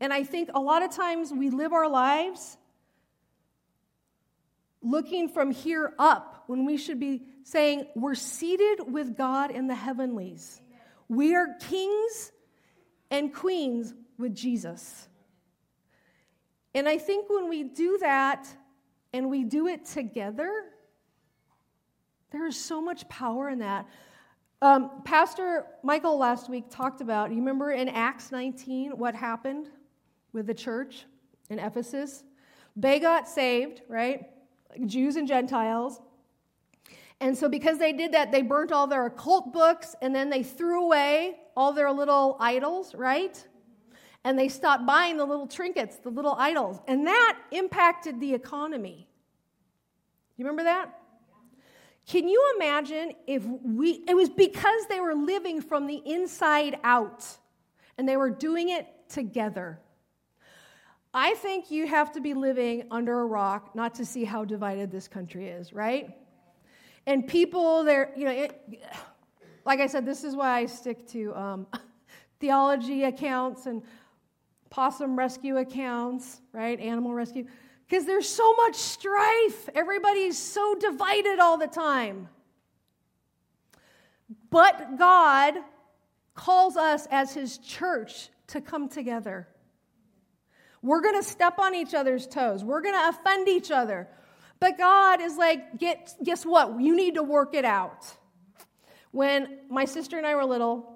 And 0.00 0.12
I 0.12 0.24
think 0.24 0.50
a 0.54 0.60
lot 0.60 0.82
of 0.82 0.90
times 0.90 1.32
we 1.32 1.50
live 1.50 1.72
our 1.72 1.88
lives 1.88 2.58
looking 4.82 5.28
from 5.28 5.50
here 5.50 5.94
up 5.98 6.44
when 6.46 6.64
we 6.64 6.76
should 6.76 7.00
be 7.00 7.22
saying 7.44 7.86
we're 7.94 8.14
seated 8.14 8.92
with 8.92 9.16
God 9.16 9.50
in 9.50 9.66
the 9.66 9.74
heavenlies. 9.74 10.60
We 11.08 11.34
are 11.34 11.48
kings 11.60 12.32
and 13.10 13.32
queens 13.32 13.94
with 14.18 14.34
Jesus. 14.34 15.08
And 16.74 16.88
I 16.88 16.98
think 16.98 17.30
when 17.30 17.48
we 17.48 17.64
do 17.64 17.98
that 17.98 18.46
and 19.12 19.30
we 19.30 19.44
do 19.44 19.66
it 19.66 19.86
together, 19.86 20.64
there 22.30 22.46
is 22.46 22.56
so 22.62 22.80
much 22.80 23.08
power 23.08 23.48
in 23.48 23.60
that. 23.60 23.86
Um, 24.62 25.02
Pastor 25.04 25.66
Michael 25.82 26.18
last 26.18 26.48
week 26.48 26.64
talked 26.70 27.00
about, 27.00 27.30
you 27.30 27.36
remember 27.36 27.72
in 27.72 27.88
Acts 27.88 28.32
19 28.32 28.92
what 28.92 29.14
happened 29.14 29.68
with 30.32 30.46
the 30.46 30.54
church 30.54 31.04
in 31.50 31.58
Ephesus? 31.58 32.24
They 32.74 32.98
got 32.98 33.28
saved, 33.28 33.82
right? 33.88 34.26
Jews 34.86 35.16
and 35.16 35.28
Gentiles. 35.28 36.00
And 37.20 37.36
so, 37.36 37.48
because 37.48 37.78
they 37.78 37.92
did 37.92 38.12
that, 38.12 38.32
they 38.32 38.42
burnt 38.42 38.72
all 38.72 38.86
their 38.86 39.06
occult 39.06 39.52
books 39.52 39.94
and 40.02 40.14
then 40.14 40.28
they 40.28 40.42
threw 40.42 40.84
away 40.84 41.36
all 41.56 41.72
their 41.72 41.90
little 41.90 42.36
idols, 42.40 42.94
right? 42.94 43.42
And 44.24 44.38
they 44.38 44.48
stopped 44.48 44.84
buying 44.84 45.16
the 45.16 45.24
little 45.24 45.46
trinkets, 45.46 45.96
the 45.96 46.10
little 46.10 46.34
idols. 46.34 46.80
And 46.88 47.06
that 47.06 47.38
impacted 47.52 48.20
the 48.20 48.34
economy. 48.34 49.08
You 50.36 50.44
remember 50.44 50.64
that? 50.64 50.95
Can 52.06 52.28
you 52.28 52.54
imagine 52.56 53.12
if 53.26 53.44
we, 53.44 54.04
it 54.06 54.14
was 54.14 54.28
because 54.30 54.86
they 54.88 55.00
were 55.00 55.14
living 55.14 55.60
from 55.60 55.86
the 55.86 56.00
inside 56.04 56.78
out 56.84 57.26
and 57.98 58.08
they 58.08 58.16
were 58.16 58.30
doing 58.30 58.68
it 58.68 58.86
together. 59.08 59.80
I 61.12 61.34
think 61.34 61.70
you 61.70 61.86
have 61.86 62.12
to 62.12 62.20
be 62.20 62.34
living 62.34 62.84
under 62.90 63.20
a 63.20 63.26
rock 63.26 63.74
not 63.74 63.94
to 63.96 64.04
see 64.04 64.24
how 64.24 64.44
divided 64.44 64.90
this 64.90 65.08
country 65.08 65.48
is, 65.48 65.72
right? 65.72 66.14
And 67.06 67.26
people, 67.26 67.84
they're, 67.84 68.12
you 68.16 68.24
know, 68.26 68.32
it, 68.32 68.84
like 69.64 69.80
I 69.80 69.86
said, 69.86 70.04
this 70.04 70.24
is 70.24 70.36
why 70.36 70.58
I 70.58 70.66
stick 70.66 71.06
to 71.08 71.34
um, 71.34 71.66
theology 72.40 73.04
accounts 73.04 73.66
and 73.66 73.82
possum 74.70 75.18
rescue 75.18 75.56
accounts, 75.56 76.40
right? 76.52 76.78
Animal 76.80 77.14
rescue. 77.14 77.46
Because 77.88 78.04
there's 78.04 78.28
so 78.28 78.54
much 78.54 78.74
strife. 78.74 79.68
Everybody's 79.74 80.38
so 80.38 80.74
divided 80.74 81.38
all 81.38 81.56
the 81.56 81.68
time. 81.68 82.28
But 84.50 84.98
God 84.98 85.54
calls 86.34 86.76
us 86.76 87.06
as 87.10 87.32
His 87.32 87.58
church 87.58 88.28
to 88.48 88.60
come 88.60 88.88
together. 88.88 89.48
We're 90.82 91.00
going 91.00 91.16
to 91.16 91.22
step 91.22 91.58
on 91.58 91.74
each 91.74 91.94
other's 91.94 92.26
toes. 92.26 92.62
We're 92.62 92.82
going 92.82 92.94
to 92.94 93.08
offend 93.08 93.48
each 93.48 93.70
other. 93.70 94.08
But 94.60 94.78
God 94.78 95.20
is 95.20 95.36
like, 95.36 95.78
Get, 95.78 96.14
guess 96.22 96.44
what? 96.44 96.80
You 96.80 96.96
need 96.96 97.14
to 97.14 97.22
work 97.22 97.54
it 97.54 97.64
out. 97.64 98.06
When 99.10 99.60
my 99.68 99.84
sister 99.84 100.18
and 100.18 100.26
I 100.26 100.34
were 100.34 100.44
little, 100.44 100.95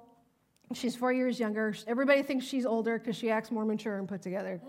she's 0.74 0.96
four 0.96 1.12
years 1.12 1.40
younger. 1.40 1.74
Everybody 1.86 2.22
thinks 2.22 2.44
she's 2.44 2.64
older 2.64 2.98
because 2.98 3.16
she 3.16 3.30
acts 3.30 3.50
more 3.50 3.64
mature 3.64 3.98
and 3.98 4.08
put 4.08 4.22
together. 4.22 4.60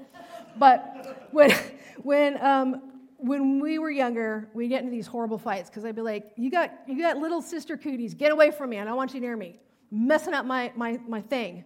But 0.57 1.27
when, 1.31 1.51
when, 1.97 2.43
um, 2.43 2.81
when 3.17 3.59
we 3.59 3.79
were 3.79 3.91
younger, 3.91 4.49
we'd 4.53 4.69
get 4.69 4.81
into 4.81 4.91
these 4.91 5.07
horrible 5.07 5.37
fights 5.37 5.69
because 5.69 5.85
I'd 5.85 5.95
be 5.95 6.01
like, 6.01 6.31
you 6.35 6.49
got, 6.49 6.71
you 6.87 6.99
got 6.99 7.17
little 7.17 7.41
sister 7.41 7.77
cooties, 7.77 8.13
get 8.13 8.31
away 8.31 8.51
from 8.51 8.71
me. 8.71 8.79
I 8.79 8.83
don't 8.83 8.97
want 8.97 9.13
you 9.13 9.21
near 9.21 9.37
me. 9.37 9.59
Messing 9.91 10.33
up 10.33 10.45
my, 10.45 10.71
my, 10.75 10.99
my 11.07 11.21
thing. 11.21 11.65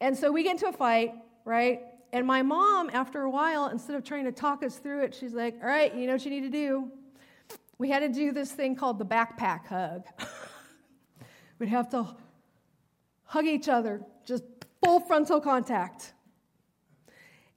And 0.00 0.16
so 0.16 0.30
we 0.30 0.42
get 0.42 0.52
into 0.52 0.68
a 0.68 0.72
fight, 0.72 1.14
right? 1.44 1.80
And 2.12 2.26
my 2.26 2.42
mom, 2.42 2.90
after 2.92 3.22
a 3.22 3.30
while, 3.30 3.68
instead 3.68 3.96
of 3.96 4.04
trying 4.04 4.24
to 4.24 4.32
talk 4.32 4.62
us 4.62 4.76
through 4.76 5.04
it, 5.04 5.14
she's 5.14 5.34
like, 5.34 5.56
All 5.62 5.68
right, 5.68 5.94
you 5.94 6.06
know 6.06 6.12
what 6.12 6.24
you 6.24 6.30
need 6.30 6.42
to 6.42 6.50
do? 6.50 6.90
We 7.78 7.90
had 7.90 8.00
to 8.00 8.08
do 8.08 8.32
this 8.32 8.52
thing 8.52 8.76
called 8.76 8.98
the 8.98 9.04
backpack 9.04 9.66
hug. 9.66 10.04
We'd 11.58 11.68
have 11.68 11.90
to 11.90 12.14
hug 13.26 13.46
each 13.46 13.68
other, 13.68 14.02
just 14.24 14.44
full 14.82 15.00
frontal 15.00 15.40
contact. 15.40 16.14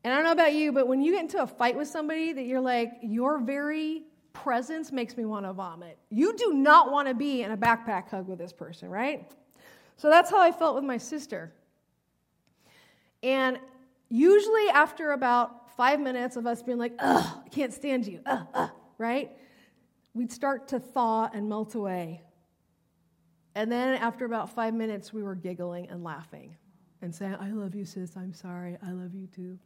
And 0.04 0.14
I 0.14 0.18
don't 0.18 0.26
know 0.26 0.32
about 0.32 0.54
you, 0.54 0.72
but 0.72 0.88
when 0.88 1.02
you 1.02 1.14
get 1.14 1.22
into 1.22 1.42
a 1.42 1.48
fight 1.48 1.76
with 1.76 1.88
somebody 1.88 2.34
that 2.34 2.44
you're 2.44 2.62
like, 2.62 2.92
your 3.02 3.40
very 3.40 4.04
presence 4.34 4.92
makes 4.92 5.18
me 5.18 5.26
want 5.26 5.46
to 5.46 5.54
vomit. 5.54 5.98
You 6.10 6.36
do 6.38 6.54
not 6.54 6.92
want 6.92 7.08
to 7.08 7.14
be 7.14 7.42
in 7.44 7.52
a 7.52 7.58
backpack 7.58 8.10
hug 8.10 8.28
with 8.28 8.40
this 8.40 8.54
person, 8.54 8.90
right? 8.90 9.30
So 9.98 10.10
that's 10.10 10.30
how 10.30 10.42
I 10.42 10.52
felt 10.52 10.76
with 10.76 10.84
my 10.84 10.98
sister. 10.98 11.52
And 13.24 13.60
Usually, 14.10 14.70
after 14.70 15.12
about 15.12 15.76
five 15.78 16.00
minutes 16.00 16.36
of 16.36 16.48
us 16.48 16.64
being 16.64 16.80
like, 16.80 16.94
ugh, 16.98 17.42
I 17.46 17.50
can't 17.50 17.72
stand 17.72 18.08
you, 18.08 18.22
ugh, 18.26 18.48
ugh, 18.56 18.72
right? 18.98 19.32
We'd 20.16 20.32
start 20.32 20.68
to 20.70 20.80
thaw 20.80 21.30
and 21.32 21.48
melt 21.48 21.76
away. 21.76 22.24
And 23.56 23.72
then 23.72 23.96
after 23.96 24.26
about 24.26 24.54
five 24.54 24.74
minutes, 24.74 25.12
we 25.12 25.24
were 25.24 25.36
giggling 25.36 25.90
and 25.90 26.04
laughing 26.04 26.56
and 27.02 27.14
saying, 27.14 27.36
I 27.40 27.52
love 27.52 27.76
you, 27.76 27.86
sis, 27.86 28.16
I'm 28.16 28.34
sorry, 28.34 28.78
I 28.86 28.92
love 28.92 29.14
you 29.14 29.28
too. 29.28 29.58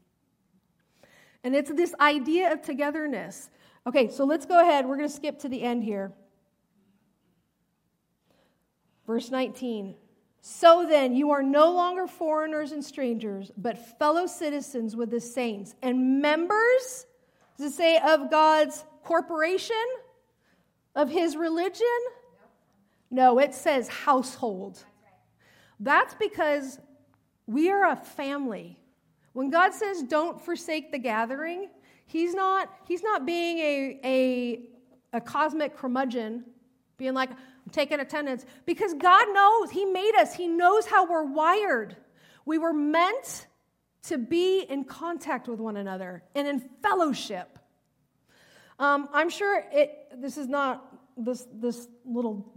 And 1.43 1.55
it's 1.55 1.71
this 1.71 1.93
idea 1.99 2.53
of 2.53 2.61
togetherness. 2.61 3.49
Okay, 3.85 4.09
so 4.09 4.23
let's 4.23 4.45
go 4.45 4.61
ahead. 4.61 4.85
We're 4.85 4.95
going 4.95 5.09
to 5.09 5.13
skip 5.13 5.39
to 5.39 5.49
the 5.49 5.61
end 5.61 5.83
here. 5.83 6.13
Verse 9.05 9.29
19. 9.29 9.95
So 10.39 10.85
then, 10.87 11.15
you 11.15 11.31
are 11.31 11.43
no 11.43 11.71
longer 11.71 12.05
foreigners 12.05 12.71
and 12.73 12.83
strangers, 12.83 13.51
but 13.57 13.77
fellow 13.97 14.25
citizens 14.25 14.95
with 14.95 15.09
the 15.09 15.19
saints 15.21 15.73
and 15.81 16.21
members, 16.21 17.05
does 17.57 17.71
it 17.71 17.75
say, 17.75 17.97
of 17.97 18.29
God's 18.29 18.83
corporation, 19.03 19.75
of 20.95 21.09
his 21.09 21.35
religion? 21.35 21.87
No, 23.13 23.37
it 23.37 23.53
says 23.53 23.87
household. 23.87 24.83
That's 25.79 26.15
because 26.15 26.79
we 27.45 27.69
are 27.69 27.91
a 27.91 27.95
family. 27.95 28.79
When 29.33 29.51
God 29.51 29.71
says 29.71 30.01
don't 30.01 30.41
forsake 30.41 30.91
the 30.91 30.97
gathering, 30.97 31.69
he's 32.07 32.33
not, 32.33 32.73
he's 32.87 33.03
not 33.03 33.23
being 33.23 33.59
a, 33.59 33.99
a, 34.03 35.17
a 35.17 35.21
cosmic 35.21 35.77
curmudgeon, 35.77 36.43
being 36.97 37.13
like, 37.13 37.29
I'm 37.29 37.71
taking 37.71 37.99
attendance 37.99 38.47
because 38.65 38.95
God 38.95 39.27
knows. 39.31 39.69
He 39.69 39.85
made 39.85 40.13
us, 40.17 40.33
He 40.33 40.47
knows 40.47 40.87
how 40.87 41.07
we're 41.07 41.21
wired. 41.21 41.95
We 42.45 42.57
were 42.57 42.73
meant 42.73 43.45
to 44.07 44.17
be 44.17 44.61
in 44.61 44.85
contact 44.85 45.47
with 45.47 45.59
one 45.59 45.77
another 45.77 46.23
and 46.33 46.47
in 46.47 46.67
fellowship. 46.81 47.59
Um, 48.79 49.07
I'm 49.13 49.29
sure 49.29 49.63
it, 49.71 50.19
this 50.19 50.39
is 50.39 50.47
not, 50.47 50.83
this, 51.15 51.45
this 51.53 51.87
little 52.05 52.51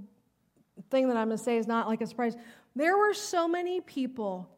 thing 0.97 1.09
that 1.09 1.17
I'm 1.17 1.29
going 1.29 1.37
to 1.37 1.45
say 1.45 1.59
is 1.59 1.67
not 1.67 1.89
like 1.89 2.01
a 2.01 2.07
surprise. 2.07 2.37
There 2.75 2.97
were 2.97 3.13
so 3.13 3.47
many 3.47 3.83
people 3.83 4.49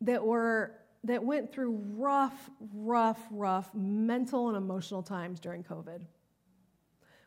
that 0.00 0.24
were 0.24 0.72
that 1.04 1.22
went 1.22 1.52
through 1.52 1.78
rough, 1.94 2.50
rough, 2.72 3.20
rough 3.30 3.74
mental 3.74 4.48
and 4.48 4.56
emotional 4.56 5.02
times 5.02 5.38
during 5.38 5.62
COVID 5.62 6.00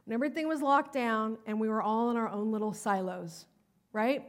when 0.05 0.13
everything 0.13 0.47
was 0.47 0.61
locked 0.61 0.93
down 0.93 1.37
and 1.45 1.59
we 1.59 1.69
were 1.69 1.83
all 1.83 2.09
in 2.09 2.17
our 2.17 2.29
own 2.29 2.51
little 2.51 2.73
silos, 2.73 3.45
right? 3.93 4.23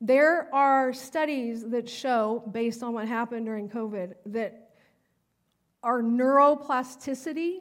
There 0.00 0.48
are 0.54 0.94
studies 0.94 1.68
that 1.68 1.88
show, 1.88 2.42
based 2.52 2.82
on 2.82 2.94
what 2.94 3.08
happened 3.08 3.44
during 3.44 3.68
COVID, 3.68 4.14
that 4.26 4.70
our 5.82 6.02
neuroplasticity, 6.02 7.58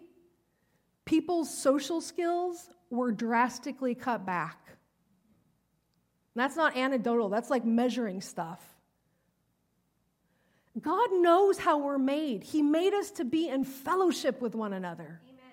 people's 1.04 1.56
social 1.56 2.00
skills 2.00 2.70
were 2.90 3.12
drastically 3.12 3.96
cut 3.96 4.26
back. 4.26 4.60
that's 6.36 6.56
not 6.56 6.76
anecdotal, 6.76 7.30
that's 7.30 7.50
like 7.50 7.66
measuring 7.66 8.22
stuff. 8.22 8.62
God 10.82 11.10
knows 11.14 11.58
how 11.58 11.78
we're 11.78 11.98
made. 11.98 12.44
He 12.44 12.62
made 12.62 12.94
us 12.94 13.12
to 13.12 13.26
be 13.26 13.48
in 13.48 13.64
fellowship 13.64 14.42
with 14.42 14.56
one 14.56 14.74
another. 14.74 15.22
Amen. 15.24 15.46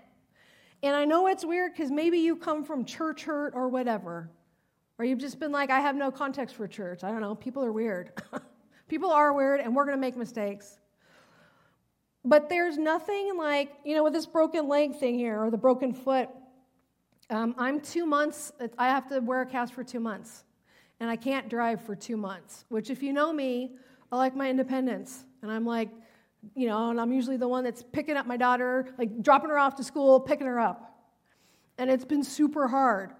And 0.83 0.97
I 0.97 1.05
know 1.05 1.29
it's 1.29 1.45
weird 1.45 1.73
because 1.73 1.93
maybe 1.93 2.19
you 2.19 2.35
come 2.35 2.65
from 2.65 2.85
church 2.85 3.23
hurt 3.23 3.53
or 3.55 3.69
whatever, 3.69 4.29
or 4.99 5.05
you've 5.05 5.21
just 5.21 5.39
been 5.39 5.53
like, 5.53 5.71
I 5.71 5.79
have 5.79 5.95
no 5.95 6.11
context 6.11 6.57
for 6.57 6.67
church. 6.67 7.05
I 7.05 7.11
don't 7.13 7.21
know. 7.21 7.37
People 7.37 7.65
are 7.65 7.73
weird. 7.73 8.11
People 8.89 9.11
are 9.11 9.33
weird, 9.33 9.61
and 9.61 9.77
we're 9.77 9.85
going 9.85 9.97
to 9.97 10.01
make 10.01 10.17
mistakes. 10.17 10.79
But 12.25 12.49
there's 12.49 12.77
nothing 12.77 13.37
like, 13.37 13.73
you 13.85 13.95
know, 13.95 14.05
with 14.05 14.13
this 14.13 14.27
broken 14.27 14.69
leg 14.69 14.97
thing 14.97 15.19
here 15.19 15.43
or 15.43 15.51
the 15.51 15.57
broken 15.57 15.93
foot. 15.93 16.29
Um, 17.33 17.55
I'm 17.57 17.81
two 17.81 18.05
months, 18.05 18.53
I 18.77 18.89
have 18.89 19.09
to 19.09 19.21
wear 19.21 19.41
a 19.41 19.47
cast 19.47 19.73
for 19.73 19.83
two 19.83 20.01
months, 20.01 20.45
and 21.01 21.09
I 21.09 21.17
can't 21.17 21.49
drive 21.49 21.81
for 21.81 21.97
two 21.97 22.19
months, 22.19 22.67
which, 22.69 22.91
if 22.91 23.03
you 23.03 23.15
know 23.15 23.33
me, 23.33 23.77
I 24.13 24.19
like 24.19 24.37
my 24.37 24.51
independence. 24.51 25.25
And 25.41 25.51
I'm 25.51 25.65
like, 25.65 25.89
you 26.55 26.67
know, 26.67 26.91
and 26.91 27.01
I'm 27.01 27.11
usually 27.11 27.39
the 27.39 27.49
one 27.49 27.65
that's 27.65 27.83
picking 27.83 28.19
up 28.19 28.27
my 28.27 28.37
daughter, 28.37 28.87
like 28.99 29.23
dropping 29.23 29.49
her 29.49 29.59
off 29.59 29.77
to 29.77 29.85
school, 29.85 30.21
picking 30.21 30.47
her 30.47 30.61
up. 30.61 30.95
And 31.79 31.91
it's 31.91 32.05
been 32.05 32.23
super 32.23 32.69
hard. 32.69 33.13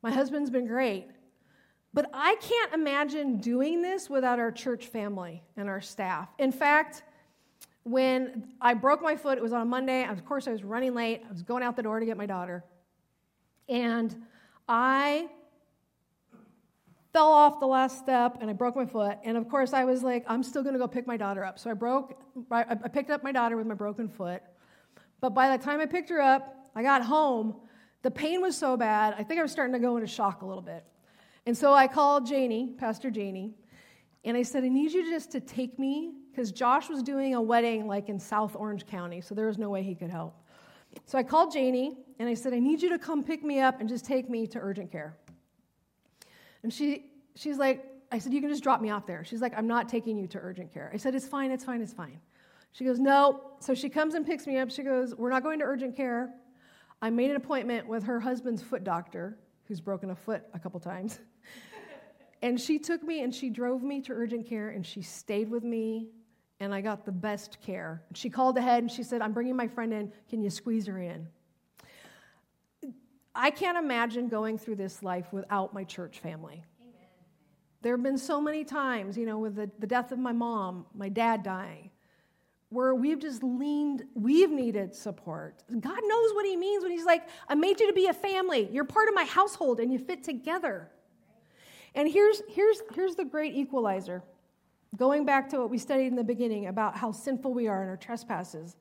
My 0.00 0.12
husband's 0.12 0.50
been 0.50 0.68
great. 0.68 1.08
But 1.92 2.10
I 2.14 2.36
can't 2.36 2.72
imagine 2.72 3.38
doing 3.38 3.82
this 3.82 4.08
without 4.08 4.38
our 4.38 4.52
church 4.52 4.86
family 4.86 5.42
and 5.56 5.68
our 5.68 5.80
staff. 5.80 6.28
In 6.38 6.52
fact, 6.52 7.02
when 7.82 8.52
I 8.60 8.74
broke 8.74 9.02
my 9.02 9.16
foot, 9.16 9.38
it 9.38 9.42
was 9.42 9.52
on 9.52 9.62
a 9.62 9.64
Monday. 9.66 10.06
Of 10.06 10.24
course, 10.24 10.46
I 10.46 10.52
was 10.52 10.62
running 10.62 10.94
late. 10.94 11.22
I 11.28 11.32
was 11.32 11.42
going 11.42 11.64
out 11.64 11.74
the 11.74 11.82
door 11.82 11.98
to 11.98 12.06
get 12.06 12.16
my 12.16 12.26
daughter. 12.26 12.62
And 13.68 14.14
I 14.68 15.28
fell 17.12 17.30
off 17.30 17.60
the 17.60 17.66
last 17.66 17.98
step 17.98 18.38
and 18.40 18.50
I 18.50 18.52
broke 18.52 18.76
my 18.76 18.86
foot. 18.86 19.18
And 19.24 19.36
of 19.36 19.48
course, 19.48 19.72
I 19.72 19.84
was 19.84 20.02
like, 20.02 20.24
I'm 20.26 20.42
still 20.42 20.62
going 20.62 20.74
to 20.74 20.78
go 20.78 20.88
pick 20.88 21.06
my 21.06 21.16
daughter 21.16 21.44
up. 21.44 21.58
So 21.58 21.70
I 21.70 21.74
broke, 21.74 22.20
I 22.50 22.74
picked 22.74 23.10
up 23.10 23.22
my 23.22 23.32
daughter 23.32 23.56
with 23.56 23.66
my 23.66 23.74
broken 23.74 24.08
foot. 24.08 24.42
But 25.20 25.30
by 25.30 25.56
the 25.56 25.62
time 25.62 25.80
I 25.80 25.86
picked 25.86 26.10
her 26.10 26.20
up, 26.20 26.70
I 26.74 26.82
got 26.82 27.02
home. 27.02 27.56
The 28.02 28.10
pain 28.10 28.42
was 28.42 28.54
so 28.56 28.76
bad, 28.76 29.14
I 29.16 29.22
think 29.22 29.40
I 29.40 29.42
was 29.42 29.52
starting 29.52 29.72
to 29.72 29.78
go 29.78 29.96
into 29.96 30.06
shock 30.06 30.42
a 30.42 30.46
little 30.46 30.60
bit. 30.60 30.84
And 31.46 31.56
so 31.56 31.72
I 31.72 31.86
called 31.86 32.26
Janie, 32.26 32.74
Pastor 32.76 33.10
Janie, 33.10 33.54
and 34.24 34.36
I 34.36 34.42
said, 34.42 34.64
I 34.64 34.68
need 34.68 34.92
you 34.92 35.10
just 35.10 35.30
to 35.32 35.40
take 35.40 35.78
me, 35.78 36.12
because 36.30 36.52
Josh 36.52 36.90
was 36.90 37.02
doing 37.02 37.34
a 37.34 37.40
wedding 37.40 37.86
like 37.86 38.10
in 38.10 38.18
South 38.18 38.56
Orange 38.56 38.86
County, 38.86 39.22
so 39.22 39.34
there 39.34 39.46
was 39.46 39.56
no 39.56 39.70
way 39.70 39.82
he 39.82 39.94
could 39.94 40.10
help. 40.10 40.34
So 41.06 41.18
I 41.18 41.22
called 41.22 41.52
Janie, 41.52 41.96
and 42.18 42.28
I 42.28 42.34
said, 42.34 42.54
I 42.54 42.58
need 42.58 42.82
you 42.82 42.88
to 42.90 42.98
come 42.98 43.24
pick 43.24 43.42
me 43.44 43.60
up 43.60 43.80
and 43.80 43.88
just 43.88 44.04
take 44.04 44.28
me 44.30 44.46
to 44.48 44.58
urgent 44.58 44.90
care. 44.92 45.16
And 46.62 46.72
she, 46.72 47.06
she's 47.34 47.58
like, 47.58 47.84
I 48.10 48.18
said, 48.18 48.32
you 48.32 48.40
can 48.40 48.48
just 48.48 48.62
drop 48.62 48.80
me 48.80 48.90
off 48.90 49.06
there. 49.06 49.24
She's 49.24 49.42
like, 49.42 49.52
I'm 49.56 49.66
not 49.66 49.88
taking 49.88 50.16
you 50.16 50.26
to 50.28 50.38
urgent 50.38 50.72
care. 50.72 50.90
I 50.94 50.96
said, 50.96 51.14
it's 51.14 51.26
fine, 51.26 51.50
it's 51.50 51.64
fine, 51.64 51.80
it's 51.82 51.92
fine. 51.92 52.20
She 52.72 52.84
goes, 52.84 52.98
no. 52.98 53.40
So 53.60 53.74
she 53.74 53.88
comes 53.88 54.14
and 54.14 54.26
picks 54.26 54.46
me 54.46 54.58
up. 54.58 54.70
She 54.70 54.82
goes, 54.82 55.14
we're 55.14 55.30
not 55.30 55.42
going 55.42 55.58
to 55.60 55.64
urgent 55.64 55.96
care. 55.96 56.32
I 57.02 57.10
made 57.10 57.30
an 57.30 57.36
appointment 57.36 57.86
with 57.86 58.04
her 58.04 58.20
husband's 58.20 58.62
foot 58.62 58.84
doctor, 58.84 59.36
who's 59.64 59.80
broken 59.80 60.10
a 60.10 60.14
foot 60.14 60.42
a 60.54 60.58
couple 60.58 60.80
times. 60.80 61.20
and 62.42 62.60
she 62.60 62.78
took 62.78 63.02
me 63.02 63.22
and 63.22 63.34
she 63.34 63.50
drove 63.50 63.82
me 63.82 64.00
to 64.02 64.12
urgent 64.12 64.46
care 64.48 64.70
and 64.70 64.86
she 64.86 65.02
stayed 65.02 65.50
with 65.50 65.64
me 65.64 66.08
and 66.60 66.74
I 66.74 66.80
got 66.80 67.04
the 67.04 67.12
best 67.12 67.58
care. 67.60 68.02
She 68.14 68.30
called 68.30 68.56
ahead 68.56 68.82
and 68.82 68.90
she 68.90 69.02
said, 69.02 69.22
I'm 69.22 69.32
bringing 69.32 69.56
my 69.56 69.68
friend 69.68 69.92
in. 69.92 70.12
Can 70.28 70.42
you 70.42 70.50
squeeze 70.50 70.86
her 70.86 70.98
in? 70.98 71.26
I 73.34 73.50
can't 73.50 73.76
imagine 73.76 74.28
going 74.28 74.58
through 74.58 74.76
this 74.76 75.02
life 75.02 75.32
without 75.32 75.74
my 75.74 75.82
church 75.82 76.20
family. 76.20 76.62
Amen. 76.80 77.08
There 77.82 77.96
have 77.96 78.02
been 78.02 78.18
so 78.18 78.40
many 78.40 78.62
times, 78.62 79.18
you 79.18 79.26
know, 79.26 79.38
with 79.38 79.56
the, 79.56 79.68
the 79.80 79.86
death 79.88 80.12
of 80.12 80.18
my 80.18 80.32
mom, 80.32 80.86
my 80.94 81.08
dad 81.08 81.42
dying, 81.42 81.90
where 82.68 82.94
we've 82.94 83.18
just 83.18 83.42
leaned, 83.42 84.04
we've 84.14 84.50
needed 84.50 84.94
support. 84.94 85.64
God 85.68 86.00
knows 86.06 86.34
what 86.34 86.46
He 86.46 86.56
means 86.56 86.84
when 86.84 86.92
He's 86.92 87.04
like, 87.04 87.28
I 87.48 87.56
made 87.56 87.80
you 87.80 87.88
to 87.88 87.92
be 87.92 88.06
a 88.06 88.12
family. 88.12 88.68
You're 88.70 88.84
part 88.84 89.08
of 89.08 89.14
my 89.14 89.24
household 89.24 89.80
and 89.80 89.92
you 89.92 89.98
fit 89.98 90.22
together. 90.22 90.88
And 91.96 92.08
here's, 92.08 92.42
here's, 92.48 92.82
here's 92.94 93.16
the 93.16 93.24
great 93.24 93.54
equalizer. 93.54 94.22
Going 94.96 95.24
back 95.24 95.48
to 95.50 95.58
what 95.58 95.70
we 95.70 95.78
studied 95.78 96.06
in 96.06 96.16
the 96.16 96.24
beginning 96.24 96.66
about 96.66 96.96
how 96.96 97.12
sinful 97.12 97.52
we 97.52 97.68
are 97.68 97.82
in 97.82 97.88
our 97.88 97.96
trespasses. 97.96 98.76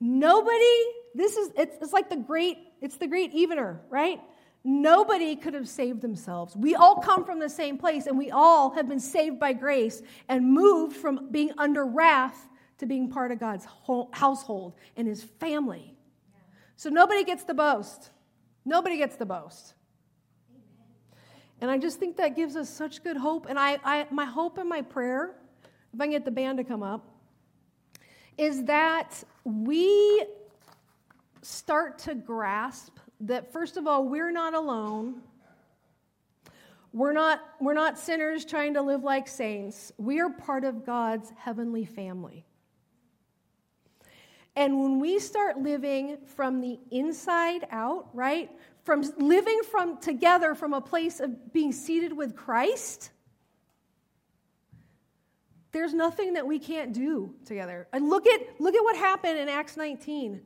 Nobody, 0.00 0.84
this 1.14 1.36
is, 1.36 1.50
it's, 1.56 1.76
it's 1.80 1.92
like 1.92 2.10
the 2.10 2.16
great, 2.16 2.58
it's 2.80 2.96
the 2.96 3.06
great 3.06 3.32
evener, 3.32 3.80
right? 3.90 4.20
Nobody 4.64 5.36
could 5.36 5.54
have 5.54 5.68
saved 5.68 6.00
themselves. 6.00 6.56
We 6.56 6.74
all 6.74 6.96
come 6.96 7.24
from 7.24 7.38
the 7.38 7.50
same 7.50 7.76
place, 7.76 8.06
and 8.06 8.18
we 8.18 8.30
all 8.30 8.70
have 8.70 8.88
been 8.88 9.00
saved 9.00 9.38
by 9.38 9.52
grace 9.52 10.02
and 10.28 10.52
moved 10.52 10.96
from 10.96 11.30
being 11.30 11.52
under 11.58 11.84
wrath 11.84 12.48
to 12.78 12.86
being 12.86 13.10
part 13.10 13.30
of 13.30 13.38
God's 13.38 13.66
household 14.12 14.74
and 14.96 15.06
his 15.06 15.22
family. 15.22 15.94
So 16.76 16.88
nobody 16.88 17.24
gets 17.24 17.44
to 17.44 17.54
boast. 17.54 18.10
Nobody 18.64 18.96
gets 18.96 19.16
to 19.16 19.26
boast. 19.26 19.74
And 21.60 21.70
I 21.70 21.78
just 21.78 21.98
think 21.98 22.16
that 22.16 22.34
gives 22.34 22.56
us 22.56 22.68
such 22.68 23.04
good 23.04 23.16
hope. 23.16 23.46
And 23.48 23.58
I, 23.58 23.78
I, 23.84 24.06
my 24.10 24.24
hope 24.24 24.58
and 24.58 24.68
my 24.68 24.82
prayer, 24.82 25.36
if 25.94 26.00
I 26.00 26.04
can 26.06 26.10
get 26.10 26.24
the 26.24 26.32
band 26.32 26.58
to 26.58 26.64
come 26.64 26.82
up, 26.82 27.06
is 28.36 28.64
that 28.64 29.22
we 29.44 30.26
start 31.42 32.00
to 32.00 32.16
grasp 32.16 32.98
that, 33.20 33.52
first 33.52 33.76
of 33.76 33.86
all, 33.86 34.08
we're 34.08 34.32
not 34.32 34.54
alone. 34.54 35.22
We're 36.92 37.12
not, 37.12 37.40
we're 37.60 37.74
not 37.74 37.96
sinners 37.96 38.44
trying 38.44 38.74
to 38.74 38.82
live 38.82 39.04
like 39.04 39.28
saints. 39.28 39.92
We 39.96 40.20
are 40.20 40.30
part 40.30 40.64
of 40.64 40.84
God's 40.84 41.32
heavenly 41.38 41.84
family. 41.84 42.44
And 44.56 44.80
when 44.80 44.98
we 44.98 45.20
start 45.20 45.58
living 45.58 46.18
from 46.26 46.60
the 46.60 46.78
inside 46.90 47.68
out, 47.70 48.08
right? 48.12 48.50
From 48.82 49.02
living 49.16 49.60
from 49.70 49.98
together 49.98 50.56
from 50.56 50.72
a 50.72 50.80
place 50.80 51.20
of 51.20 51.52
being 51.52 51.72
seated 51.72 52.12
with 52.16 52.34
Christ, 52.34 53.10
there's 55.74 55.92
nothing 55.92 56.34
that 56.34 56.46
we 56.46 56.58
can't 56.58 56.94
do 56.94 57.34
together. 57.44 57.86
And 57.92 58.08
look 58.08 58.26
at 58.26 58.60
look 58.60 58.74
at 58.74 58.82
what 58.82 58.96
happened 58.96 59.38
in 59.38 59.50
Acts 59.50 59.76
19. 59.76 60.40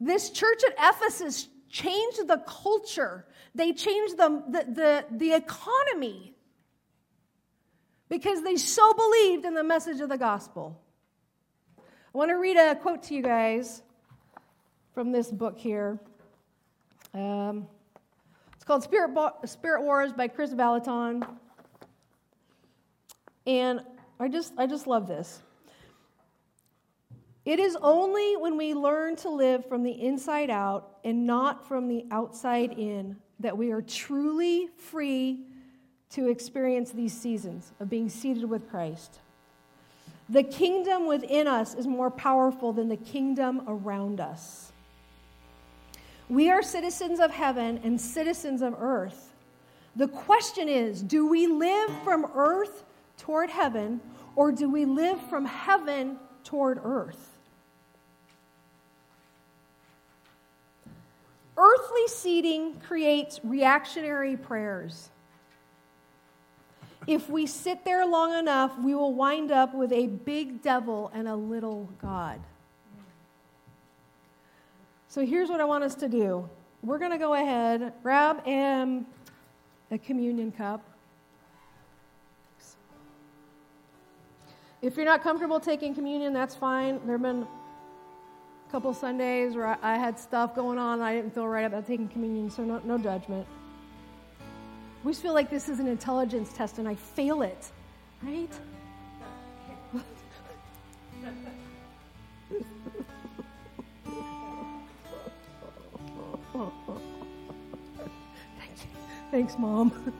This 0.00 0.30
church 0.30 0.62
at 0.66 0.94
Ephesus 0.94 1.48
changed 1.68 2.26
the 2.26 2.42
culture. 2.46 3.26
They 3.54 3.72
changed 3.72 4.16
the, 4.16 4.42
the, 4.48 4.64
the, 4.72 5.04
the 5.10 5.32
economy 5.34 6.34
because 8.08 8.42
they 8.42 8.56
so 8.56 8.92
believed 8.94 9.44
in 9.44 9.54
the 9.54 9.64
message 9.64 10.00
of 10.00 10.08
the 10.08 10.18
gospel. 10.18 10.80
I 11.78 12.18
want 12.18 12.30
to 12.30 12.34
read 12.34 12.56
a 12.56 12.74
quote 12.74 13.02
to 13.04 13.14
you 13.14 13.22
guys 13.22 13.82
from 14.94 15.12
this 15.12 15.30
book 15.30 15.58
here. 15.58 15.98
Um, 17.14 17.66
it's 18.54 18.64
called 18.64 18.82
Spirit, 18.82 19.14
Bo- 19.14 19.36
Spirit 19.44 19.82
Wars 19.82 20.12
by 20.12 20.28
Kris 20.28 20.52
Vallotton. 20.52 21.26
And 23.46 23.80
I 24.18 24.28
just, 24.28 24.52
I 24.56 24.66
just 24.66 24.86
love 24.86 25.08
this. 25.08 25.40
It 27.44 27.58
is 27.58 27.76
only 27.82 28.36
when 28.36 28.56
we 28.56 28.72
learn 28.72 29.16
to 29.16 29.30
live 29.30 29.66
from 29.66 29.82
the 29.82 29.90
inside 29.90 30.48
out 30.48 30.98
and 31.04 31.26
not 31.26 31.66
from 31.66 31.88
the 31.88 32.04
outside 32.10 32.78
in 32.78 33.16
that 33.40 33.58
we 33.58 33.72
are 33.72 33.82
truly 33.82 34.68
free 34.76 35.40
to 36.10 36.28
experience 36.28 36.90
these 36.90 37.12
seasons 37.12 37.72
of 37.80 37.90
being 37.90 38.08
seated 38.08 38.44
with 38.44 38.70
Christ. 38.70 39.18
The 40.28 40.44
kingdom 40.44 41.06
within 41.06 41.48
us 41.48 41.74
is 41.74 41.86
more 41.86 42.10
powerful 42.10 42.72
than 42.72 42.88
the 42.88 42.96
kingdom 42.96 43.62
around 43.66 44.20
us. 44.20 44.72
We 46.28 46.50
are 46.50 46.62
citizens 46.62 47.18
of 47.18 47.32
heaven 47.32 47.80
and 47.82 48.00
citizens 48.00 48.62
of 48.62 48.74
earth. 48.78 49.34
The 49.96 50.08
question 50.08 50.68
is 50.68 51.02
do 51.02 51.26
we 51.26 51.46
live 51.48 51.90
from 52.04 52.26
earth 52.34 52.84
toward 53.22 53.50
heaven, 53.50 54.00
or 54.34 54.50
do 54.50 54.68
we 54.68 54.84
live 54.84 55.20
from 55.30 55.44
heaven 55.44 56.18
toward 56.42 56.80
earth? 56.82 57.30
Earthly 61.56 62.08
seating 62.08 62.80
creates 62.80 63.38
reactionary 63.44 64.36
prayers. 64.36 65.10
If 67.06 67.30
we 67.30 67.46
sit 67.46 67.84
there 67.84 68.04
long 68.04 68.36
enough, 68.36 68.76
we 68.80 68.92
will 68.92 69.14
wind 69.14 69.52
up 69.52 69.72
with 69.72 69.92
a 69.92 70.08
big 70.08 70.60
devil 70.60 71.08
and 71.14 71.28
a 71.28 71.36
little 71.36 71.88
God. 72.00 72.40
So 75.06 75.24
here's 75.24 75.48
what 75.48 75.60
I 75.60 75.64
want 75.64 75.84
us 75.84 75.94
to 75.96 76.08
do. 76.08 76.48
We're 76.82 76.98
going 76.98 77.12
to 77.12 77.18
go 77.18 77.34
ahead, 77.34 77.92
grab 78.02 78.42
um, 78.48 79.06
a 79.92 79.98
communion 79.98 80.50
cup. 80.50 80.91
If 84.82 84.96
you're 84.96 85.06
not 85.06 85.22
comfortable 85.22 85.60
taking 85.60 85.94
communion, 85.94 86.32
that's 86.32 86.56
fine. 86.56 86.98
There 87.04 87.12
have 87.12 87.22
been 87.22 87.46
a 88.68 88.70
couple 88.72 88.92
Sundays 88.92 89.54
where 89.54 89.78
I 89.80 89.96
had 89.96 90.18
stuff 90.18 90.56
going 90.56 90.76
on 90.76 90.94
and 90.94 91.04
I 91.04 91.14
didn't 91.14 91.32
feel 91.32 91.46
right 91.46 91.64
about 91.64 91.86
taking 91.86 92.08
communion, 92.08 92.50
so 92.50 92.64
no, 92.64 92.80
no 92.84 92.98
judgment. 92.98 93.46
We 95.04 95.12
just 95.12 95.22
feel 95.22 95.34
like 95.34 95.50
this 95.50 95.68
is 95.68 95.78
an 95.78 95.86
intelligence 95.86 96.52
test 96.52 96.78
and 96.78 96.88
I 96.88 96.96
fail 96.96 97.42
it, 97.42 97.70
right? 98.22 98.50
Thanks, 109.30 109.56
Mom. 109.58 110.12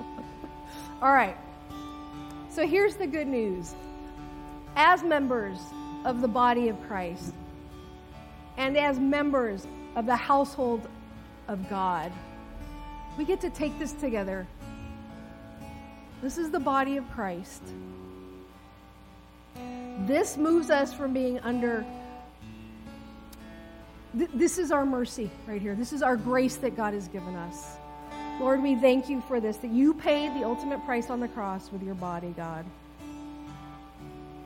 All 1.02 1.12
right. 1.12 1.36
So 2.60 2.66
here's 2.66 2.94
the 2.94 3.06
good 3.06 3.26
news. 3.26 3.74
As 4.76 5.02
members 5.02 5.56
of 6.04 6.20
the 6.20 6.28
body 6.28 6.68
of 6.68 6.78
Christ 6.86 7.32
and 8.58 8.76
as 8.76 8.98
members 8.98 9.66
of 9.96 10.04
the 10.04 10.14
household 10.14 10.86
of 11.48 11.70
God, 11.70 12.12
we 13.16 13.24
get 13.24 13.40
to 13.40 13.48
take 13.48 13.78
this 13.78 13.92
together. 13.92 14.46
This 16.20 16.36
is 16.36 16.50
the 16.50 16.60
body 16.60 16.98
of 16.98 17.10
Christ. 17.12 17.62
This 20.00 20.36
moves 20.36 20.68
us 20.68 20.92
from 20.92 21.14
being 21.14 21.38
under. 21.38 21.82
Th- 24.18 24.30
this 24.34 24.58
is 24.58 24.70
our 24.70 24.84
mercy 24.84 25.30
right 25.46 25.62
here. 25.62 25.74
This 25.74 25.94
is 25.94 26.02
our 26.02 26.14
grace 26.14 26.56
that 26.56 26.76
God 26.76 26.92
has 26.92 27.08
given 27.08 27.36
us. 27.36 27.79
Lord, 28.40 28.62
we 28.62 28.74
thank 28.74 29.10
you 29.10 29.20
for 29.28 29.38
this, 29.38 29.58
that 29.58 29.70
you 29.70 29.92
paid 29.92 30.34
the 30.34 30.44
ultimate 30.44 30.82
price 30.86 31.10
on 31.10 31.20
the 31.20 31.28
cross 31.28 31.70
with 31.70 31.82
your 31.82 31.94
body, 31.94 32.32
God. 32.38 32.64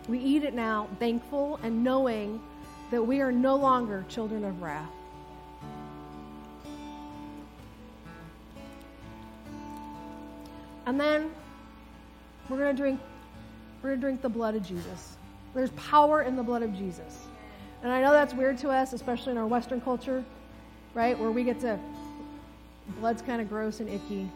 We 0.08 0.18
eat 0.18 0.42
it 0.42 0.52
now, 0.52 0.88
thankful 0.98 1.60
and 1.62 1.84
knowing 1.84 2.40
that 2.90 3.00
we 3.00 3.20
are 3.20 3.30
no 3.30 3.54
longer 3.54 4.04
children 4.08 4.44
of 4.44 4.60
wrath. 4.60 4.90
And 10.86 10.98
then 11.00 11.30
we're 12.48 12.58
going 12.58 12.74
to 12.74 12.82
drink 12.82 13.00
we're 13.80 13.90
going 13.90 14.00
to 14.00 14.06
drink 14.06 14.22
the 14.22 14.28
blood 14.28 14.56
of 14.56 14.66
Jesus. 14.66 15.16
There's 15.54 15.70
power 15.70 16.22
in 16.22 16.34
the 16.34 16.42
blood 16.42 16.62
of 16.62 16.76
Jesus. 16.76 17.20
And 17.84 17.92
I 17.92 18.00
know 18.00 18.10
that's 18.10 18.34
weird 18.34 18.58
to 18.58 18.70
us, 18.70 18.92
especially 18.92 19.32
in 19.32 19.38
our 19.38 19.46
Western 19.46 19.80
culture, 19.80 20.24
right? 20.94 21.16
Where 21.16 21.30
we 21.30 21.44
get 21.44 21.60
to, 21.60 21.78
blood's 22.88 23.22
kind 23.22 23.40
of 23.40 23.48
gross 23.48 23.80
and 23.80 23.88
icky. 23.88 24.30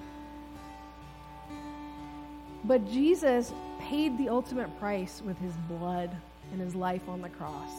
But 2.65 2.87
Jesus 2.91 3.53
paid 3.81 4.19
the 4.19 4.29
ultimate 4.29 4.79
price 4.79 5.23
with 5.25 5.39
his 5.39 5.55
blood 5.69 6.11
and 6.53 6.61
his 6.61 6.75
life 6.75 7.09
on 7.09 7.23
the 7.23 7.29
cross. 7.29 7.73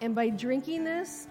And 0.00 0.14
by 0.14 0.28
drinking 0.28 0.84
this, 0.84 1.28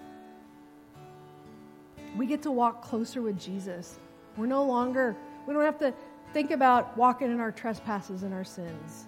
we 2.18 2.26
get 2.26 2.42
to 2.44 2.52
walk 2.52 2.82
closer 2.82 3.22
with 3.22 3.40
Jesus. 3.40 4.00
We're 4.38 4.46
no 4.46 4.64
longer, 4.64 5.16
we 5.48 5.54
don't 5.54 5.64
have 5.64 5.80
to 5.80 5.94
think 6.34 6.52
about 6.52 6.98
walking 6.98 7.32
in 7.32 7.40
our 7.40 7.52
trespasses 7.52 8.24
and 8.24 8.34
our 8.34 8.44
sins. 8.44 9.06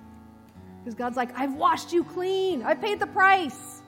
Because 0.83 0.95
God's 0.95 1.17
like, 1.17 1.37
I've 1.37 1.55
washed 1.55 1.91
you 1.91 2.03
clean, 2.03 2.61
I 2.63 2.75
paid 2.75 2.99
the 2.99 3.07
price. 3.07 3.81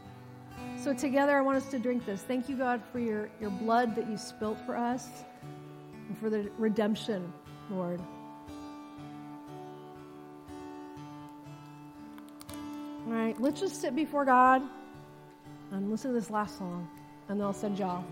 So, 0.88 0.94
together, 0.94 1.38
I 1.38 1.42
want 1.42 1.58
us 1.58 1.70
to 1.72 1.80
drink 1.80 2.06
this. 2.06 2.22
Thank 2.22 2.48
you, 2.48 2.56
God, 2.56 2.82
for 2.94 3.00
your, 3.00 3.30
your 3.42 3.50
blood 3.50 3.94
that 3.98 4.10
you 4.10 4.18
spilt 4.18 4.58
for 4.66 4.78
us 4.78 5.10
and 6.08 6.18
for 6.18 6.30
the 6.30 6.50
redemption, 6.58 7.34
Lord. 7.70 8.00
All 12.50 13.12
right, 13.12 13.36
let's 13.38 13.60
just 13.60 13.82
sit 13.82 13.98
before 13.98 14.24
God 14.24 14.62
and 15.72 15.92
listen 15.92 16.14
to 16.14 16.18
this 16.18 16.30
last 16.30 16.58
song, 16.58 16.88
and 17.28 17.38
then 17.38 17.46
I'll 17.46 17.52
send 17.52 17.78
y'all. 17.78 18.06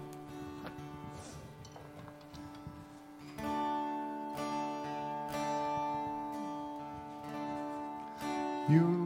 You 8.68 9.05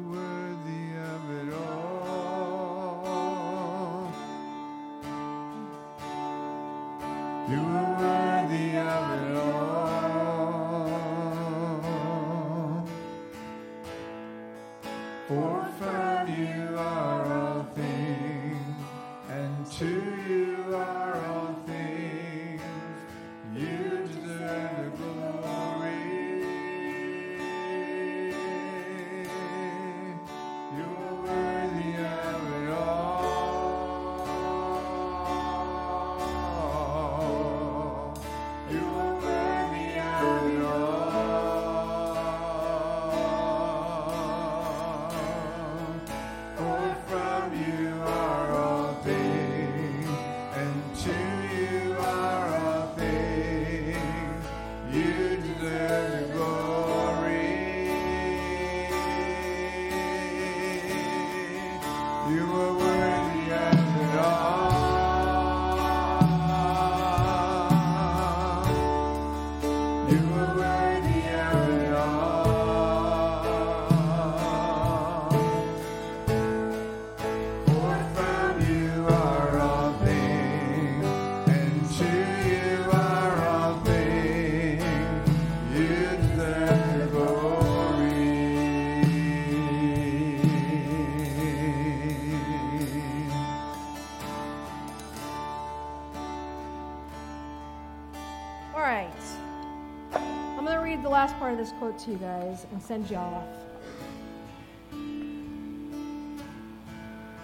this 101.60 101.74
quote 101.74 101.99
to 101.99 102.12
you 102.12 102.18
guys 102.18 102.66
and 102.72 102.82
send 102.82 103.10
y'all 103.12 103.36
off. 103.36 103.43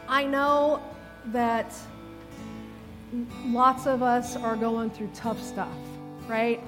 I 0.08 0.24
know 0.24 0.82
that 1.34 1.76
lots 3.44 3.88
of 3.88 4.02
us 4.02 4.38
are 4.38 4.56
going 4.56 4.90
through 4.90 5.10
tough 5.14 5.42
stuff, 5.44 5.68
right? 6.28 6.62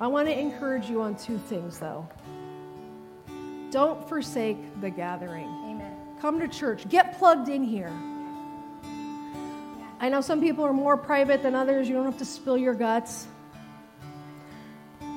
I 0.00 0.06
want 0.06 0.28
to 0.28 0.38
encourage 0.38 0.88
you 0.88 1.02
on 1.02 1.14
two 1.14 1.36
things, 1.36 1.78
though. 1.78 2.08
Don't 3.70 4.08
forsake 4.08 4.80
the 4.80 4.88
gathering. 4.88 5.48
Amen. 5.66 5.94
Come 6.22 6.40
to 6.40 6.48
church. 6.48 6.88
Get 6.88 7.18
plugged 7.18 7.50
in 7.50 7.62
here. 7.62 7.92
I 10.00 10.08
know 10.08 10.22
some 10.22 10.40
people 10.40 10.64
are 10.64 10.72
more 10.72 10.96
private 10.96 11.42
than 11.42 11.54
others. 11.54 11.86
You 11.86 11.96
don't 11.96 12.06
have 12.06 12.18
to 12.18 12.24
spill 12.24 12.56
your 12.56 12.72
guts. 12.72 13.26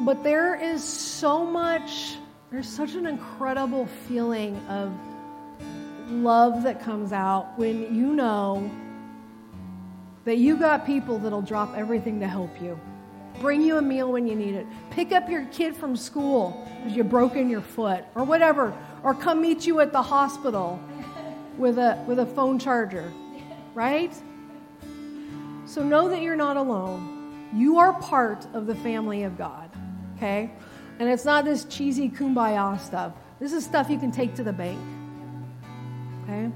But 0.04 0.24
there 0.24 0.56
is 0.56 0.84
so 0.84 1.46
much, 1.46 2.16
there's 2.50 2.68
such 2.68 2.96
an 2.96 3.06
incredible 3.06 3.86
feeling 4.08 4.58
of 4.68 4.92
love 6.10 6.64
that 6.64 6.82
comes 6.82 7.14
out 7.14 7.58
when 7.58 7.96
you 7.96 8.14
know 8.16 8.70
that 10.26 10.38
you 10.38 10.58
got 10.58 10.86
people 10.86 11.20
that'll 11.20 11.42
drop 11.42 11.76
everything 11.78 12.20
to 12.20 12.28
help 12.28 12.62
you. 12.62 12.80
Bring 13.40 13.62
you 13.62 13.78
a 13.78 13.82
meal 13.82 14.12
when 14.12 14.28
you 14.28 14.36
need 14.36 14.56
it. 14.56 14.68
Pick 14.90 15.12
up 15.12 15.30
your 15.30 15.46
kid 15.46 15.76
from 15.76 15.96
school 15.96 16.68
because 16.78 16.98
you've 16.98 17.10
broken 17.10 17.50
your 17.50 17.62
foot 17.62 18.04
or 18.16 18.24
whatever. 18.24 18.74
Or 19.04 19.14
come 19.14 19.42
meet 19.42 19.66
you 19.66 19.80
at 19.80 19.92
the 19.92 20.02
hospital 20.02 20.80
with 21.58 21.78
a, 21.78 22.04
with 22.08 22.20
a 22.20 22.26
phone 22.26 22.60
charger, 22.60 23.12
right? 23.74 24.14
So 25.66 25.84
know 25.84 26.10
that 26.10 26.22
you're 26.22 26.36
not 26.36 26.58
alone. 26.58 27.50
You 27.54 27.80
are 27.80 27.94
part 27.94 28.46
of 28.54 28.68
the 28.68 28.76
family 28.76 29.24
of 29.24 29.38
God, 29.38 29.71
okay? 30.22 30.52
And 31.00 31.10
it's 31.10 31.26
not 31.26 31.46
this 31.46 31.66
cheesy 31.66 32.08
kumbaya 32.10 32.80
stuff. 32.80 33.14
This 33.40 33.54
is 33.54 33.66
stuff 33.66 33.90
you 33.90 33.98
can 33.98 34.12
take 34.12 34.36
to 34.36 34.44
the 34.44 34.54
bank, 34.54 34.80
okay? 36.24 36.52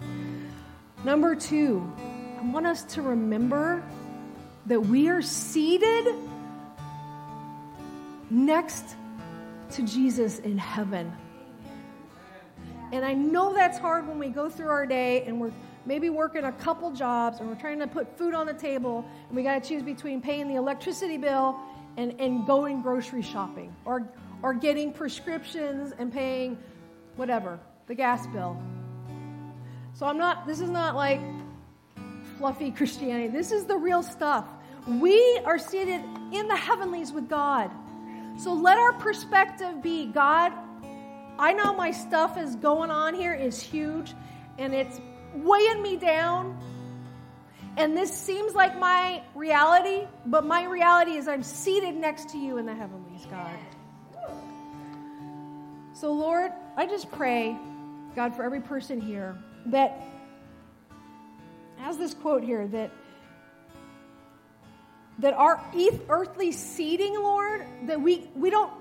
Number 1.03 1.35
two, 1.35 1.91
I 2.39 2.45
want 2.45 2.67
us 2.67 2.83
to 2.83 3.01
remember 3.01 3.83
that 4.67 4.79
we 4.79 5.09
are 5.09 5.21
seated 5.23 6.13
next 8.29 8.95
to 9.71 9.81
Jesus 9.81 10.39
in 10.39 10.59
heaven. 10.59 11.11
And 12.91 13.03
I 13.03 13.13
know 13.13 13.51
that's 13.51 13.79
hard 13.79 14.07
when 14.07 14.19
we 14.19 14.29
go 14.29 14.47
through 14.47 14.69
our 14.69 14.85
day 14.85 15.23
and 15.23 15.41
we're 15.41 15.51
maybe 15.87 16.11
working 16.11 16.43
a 16.43 16.51
couple 16.51 16.91
jobs 16.91 17.39
and 17.39 17.49
we're 17.49 17.55
trying 17.55 17.79
to 17.79 17.87
put 17.87 18.15
food 18.15 18.35
on 18.35 18.45
the 18.45 18.53
table 18.53 19.03
and 19.27 19.35
we 19.35 19.41
got 19.41 19.61
to 19.61 19.67
choose 19.67 19.81
between 19.81 20.21
paying 20.21 20.47
the 20.47 20.55
electricity 20.55 21.17
bill 21.17 21.59
and, 21.97 22.19
and 22.19 22.45
going 22.45 22.81
grocery 22.81 23.21
shopping 23.21 23.75
or, 23.85 24.07
or 24.41 24.53
getting 24.53 24.91
prescriptions 24.91 25.93
and 25.97 26.11
paying 26.11 26.57
whatever, 27.15 27.59
the 27.87 27.95
gas 27.95 28.27
bill. 28.27 28.61
So 29.93 30.05
I'm 30.05 30.17
not, 30.17 30.45
this 30.45 30.59
is 30.59 30.69
not 30.69 30.95
like 30.95 31.21
fluffy 32.37 32.71
Christianity. 32.77 33.29
This 33.29 33.51
is 33.51 33.65
the 33.65 33.77
real 33.77 34.03
stuff. 34.03 34.45
We 34.87 35.39
are 35.45 35.57
seated 35.57 36.01
in 36.31 36.47
the 36.47 36.55
heavenlies 36.55 37.11
with 37.11 37.29
God. 37.29 37.71
So 38.37 38.53
let 38.53 38.77
our 38.77 38.93
perspective 38.93 39.81
be 39.81 40.07
God, 40.07 40.51
I 41.37 41.53
know 41.53 41.73
my 41.73 41.91
stuff 41.91 42.37
is 42.37 42.55
going 42.55 42.91
on 42.91 43.13
here 43.13 43.33
is 43.33 43.61
huge 43.61 44.13
and 44.57 44.73
it's 44.73 45.01
weighing 45.33 45.81
me 45.81 45.97
down. 45.97 46.57
And 47.77 47.95
this 47.95 48.15
seems 48.15 48.55
like 48.55 48.79
my 48.79 49.21
reality, 49.33 50.07
but 50.25 50.45
my 50.45 50.63
reality 50.63 51.11
is 51.11 51.27
I'm 51.27 51.43
seated 51.43 51.95
next 51.95 52.29
to 52.29 52.37
you 52.37 52.57
in 52.57 52.65
the 52.65 52.73
heavenlies, 52.73 53.25
God. 53.29 53.51
So, 55.93 56.13
Lord, 56.13 56.51
I 56.77 56.85
just 56.85 57.11
pray, 57.11 57.57
God, 58.15 58.35
for 58.35 58.43
every 58.43 58.61
person 58.61 59.01
here 59.01 59.37
that 59.67 60.01
has 61.77 61.97
this 61.97 62.13
quote 62.13 62.43
here 62.43 62.67
that 62.67 62.91
that 65.19 65.33
our 65.33 65.63
earthly 66.09 66.51
seating, 66.51 67.13
Lord, 67.13 67.65
that 67.83 68.01
we, 68.01 68.29
we 68.35 68.49
don't 68.49 68.71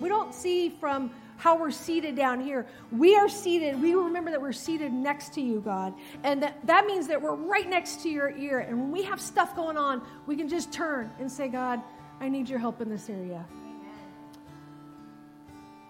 we 0.00 0.08
don't 0.08 0.34
see 0.34 0.70
from 0.70 1.10
how 1.36 1.58
we're 1.58 1.70
seated 1.70 2.16
down 2.16 2.40
here. 2.40 2.66
We 2.92 3.16
are 3.16 3.28
seated, 3.28 3.80
we 3.80 3.94
remember 3.94 4.30
that 4.30 4.40
we're 4.40 4.52
seated 4.52 4.92
next 4.92 5.34
to 5.34 5.40
you, 5.40 5.60
God. 5.60 5.94
And 6.22 6.42
that, 6.42 6.66
that 6.66 6.86
means 6.86 7.08
that 7.08 7.20
we're 7.20 7.34
right 7.34 7.68
next 7.68 8.02
to 8.02 8.08
your 8.08 8.30
ear. 8.30 8.60
And 8.60 8.78
when 8.78 8.90
we 8.92 9.02
have 9.04 9.20
stuff 9.20 9.56
going 9.56 9.76
on, 9.76 10.02
we 10.26 10.36
can 10.36 10.48
just 10.48 10.72
turn 10.72 11.10
and 11.18 11.30
say, 11.30 11.48
God, 11.48 11.80
I 12.20 12.28
need 12.28 12.48
your 12.48 12.58
help 12.58 12.80
in 12.80 12.88
this 12.88 13.10
area. 13.10 13.44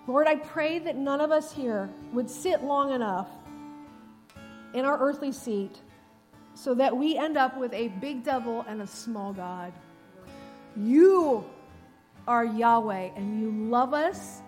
Lord, 0.07 0.27
I 0.27 0.37
pray 0.37 0.79
that 0.81 0.97
none 0.97 1.21
of 1.21 1.31
us 1.31 1.53
here 1.53 1.89
would 2.13 2.29
sit 2.29 2.63
long 2.63 2.93
enough 2.93 3.29
in 4.75 4.85
our 4.85 4.99
earthly 4.99 5.33
seat 5.33 5.81
so 6.55 6.75
that 6.75 6.97
we 6.97 7.17
end 7.17 7.37
up 7.37 7.57
with 7.57 7.73
a 7.73 7.89
big 7.89 8.23
devil 8.23 8.65
and 8.69 8.83
a 8.83 8.87
small 8.87 9.33
God. 9.33 9.73
You 10.77 11.45
are 12.27 12.45
Yahweh 12.45 13.11
and 13.17 13.41
you 13.41 13.51
love 13.71 13.95
us 13.95 14.41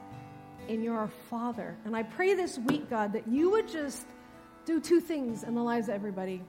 and 0.68 0.82
you're 0.82 0.96
our 0.96 1.10
Father. 1.30 1.76
And 1.84 1.96
I 1.96 2.02
pray 2.02 2.34
this 2.34 2.58
week, 2.58 2.88
God, 2.90 3.12
that 3.12 3.26
you 3.28 3.50
would 3.50 3.68
just 3.68 4.06
do 4.64 4.80
two 4.80 5.00
things 5.00 5.42
in 5.42 5.54
the 5.54 5.62
lives 5.62 5.88
of 5.88 5.94
everybody. 5.94 6.42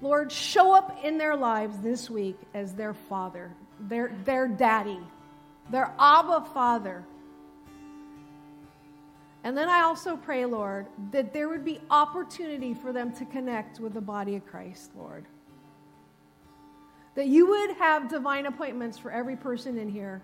Lord, 0.00 0.30
show 0.30 0.74
up 0.74 0.98
in 1.04 1.18
their 1.18 1.36
lives 1.36 1.78
this 1.78 2.10
week 2.10 2.38
as 2.52 2.74
their 2.74 2.94
Father, 2.94 3.50
their, 3.80 4.14
their 4.24 4.48
daddy, 4.48 5.00
their 5.70 5.92
Abba 5.98 6.46
Father. 6.52 7.04
And 9.44 9.56
then 9.56 9.68
I 9.68 9.82
also 9.82 10.16
pray, 10.16 10.44
Lord, 10.46 10.86
that 11.12 11.32
there 11.32 11.48
would 11.48 11.64
be 11.64 11.80
opportunity 11.90 12.72
for 12.72 12.92
them 12.92 13.12
to 13.12 13.24
connect 13.26 13.78
with 13.78 13.92
the 13.92 14.00
body 14.00 14.36
of 14.36 14.46
Christ, 14.46 14.90
Lord. 14.96 15.26
That 17.14 17.26
you 17.26 17.46
would 17.48 17.76
have 17.76 18.08
divine 18.08 18.46
appointments 18.46 18.98
for 18.98 19.10
every 19.10 19.36
person 19.36 19.78
in 19.78 19.88
here 19.88 20.22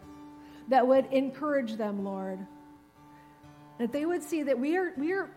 that 0.68 0.86
would 0.86 1.06
encourage 1.12 1.76
them, 1.76 2.04
Lord. 2.04 2.38
That 3.80 3.92
they 3.92 4.04
would 4.04 4.22
see 4.22 4.42
that 4.42 4.58
we 4.58 4.76
are, 4.76 4.92
we 4.98 5.14
are, 5.14 5.30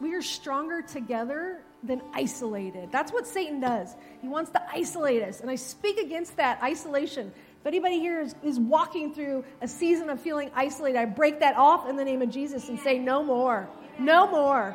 we 0.00 0.14
are 0.14 0.22
stronger 0.22 0.80
together 0.80 1.60
than 1.82 2.00
isolated. 2.14 2.90
That's 2.90 3.12
what 3.12 3.26
Satan 3.26 3.60
does. 3.60 3.94
He 4.22 4.28
wants 4.28 4.50
to 4.52 4.62
isolate 4.72 5.22
us. 5.22 5.40
And 5.40 5.50
I 5.50 5.56
speak 5.56 5.98
against 5.98 6.38
that 6.38 6.62
isolation. 6.62 7.30
If 7.60 7.66
anybody 7.66 7.98
here 7.98 8.22
is, 8.22 8.34
is 8.42 8.58
walking 8.58 9.12
through 9.12 9.44
a 9.60 9.68
season 9.68 10.08
of 10.08 10.22
feeling 10.22 10.50
isolated, 10.54 10.98
I 10.98 11.04
break 11.04 11.40
that 11.40 11.54
off 11.58 11.86
in 11.86 11.96
the 11.96 12.04
name 12.04 12.22
of 12.22 12.30
Jesus 12.30 12.70
and 12.70 12.80
say, 12.80 12.98
no 12.98 13.22
more. 13.22 13.68
No 13.98 14.26
more. 14.26 14.74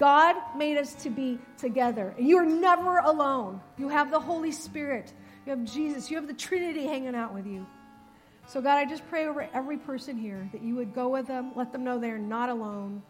God 0.00 0.34
made 0.56 0.78
us 0.78 0.94
to 1.04 1.10
be 1.10 1.38
together. 1.58 2.12
And 2.18 2.26
you 2.26 2.38
are 2.38 2.44
never 2.44 2.98
alone. 2.98 3.60
You 3.78 3.88
have 3.88 4.10
the 4.10 4.18
Holy 4.18 4.50
Spirit, 4.50 5.12
you 5.46 5.50
have 5.50 5.64
Jesus, 5.64 6.10
you 6.10 6.16
have 6.16 6.26
the 6.26 6.34
Trinity 6.34 6.88
hanging 6.88 7.14
out 7.14 7.32
with 7.32 7.46
you. 7.46 7.66
So, 8.46 8.60
God, 8.60 8.76
I 8.76 8.84
just 8.84 9.06
pray 9.08 9.26
over 9.26 9.48
every 9.52 9.76
person 9.76 10.16
here 10.16 10.48
that 10.52 10.62
you 10.62 10.76
would 10.76 10.94
go 10.94 11.08
with 11.08 11.26
them, 11.26 11.50
let 11.56 11.72
them 11.72 11.82
know 11.82 11.98
they're 11.98 12.16
not 12.16 12.48
alone. 12.48 13.02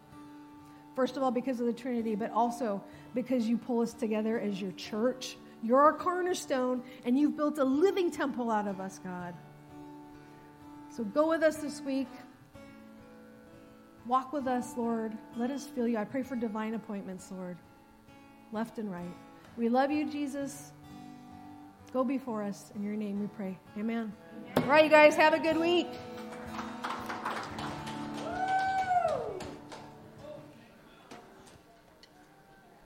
First 0.95 1.15
of 1.15 1.21
all, 1.21 1.29
because 1.29 1.59
of 1.59 1.67
the 1.67 1.73
Trinity, 1.73 2.15
but 2.15 2.31
also 2.31 2.83
because 3.13 3.47
you 3.47 3.55
pull 3.55 3.81
us 3.81 3.93
together 3.93 4.39
as 4.39 4.59
your 4.59 4.71
church. 4.71 5.37
You're 5.61 5.81
our 5.81 5.93
cornerstone, 5.93 6.83
and 7.05 7.17
you've 7.17 7.37
built 7.37 7.59
a 7.59 7.63
living 7.63 8.09
temple 8.09 8.49
out 8.49 8.67
of 8.67 8.79
us, 8.79 8.99
God. 9.03 9.35
So 10.89 11.03
go 11.03 11.29
with 11.29 11.43
us 11.43 11.57
this 11.57 11.81
week. 11.81 12.07
Walk 14.07 14.33
with 14.33 14.47
us, 14.47 14.73
Lord. 14.75 15.15
Let 15.35 15.51
us 15.51 15.67
feel 15.67 15.87
you. 15.87 15.97
I 15.97 16.05
pray 16.05 16.23
for 16.23 16.35
divine 16.35 16.73
appointments, 16.73 17.31
Lord, 17.31 17.57
left 18.51 18.79
and 18.79 18.91
right. 18.91 19.15
We 19.55 19.69
love 19.69 19.91
you, 19.91 20.09
Jesus. 20.09 20.71
Go 21.93 22.03
before 22.03 22.41
us. 22.41 22.71
In 22.75 22.81
your 22.81 22.95
name 22.95 23.19
we 23.19 23.27
pray. 23.27 23.57
Amen. 23.77 24.13
All 24.57 24.63
right, 24.63 24.83
you 24.83 24.89
guys, 24.89 25.15
have 25.15 25.33
a 25.33 25.39
good 25.39 25.57
week. 25.57 25.87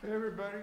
Hey, 0.02 0.12
everybody. 0.12 0.58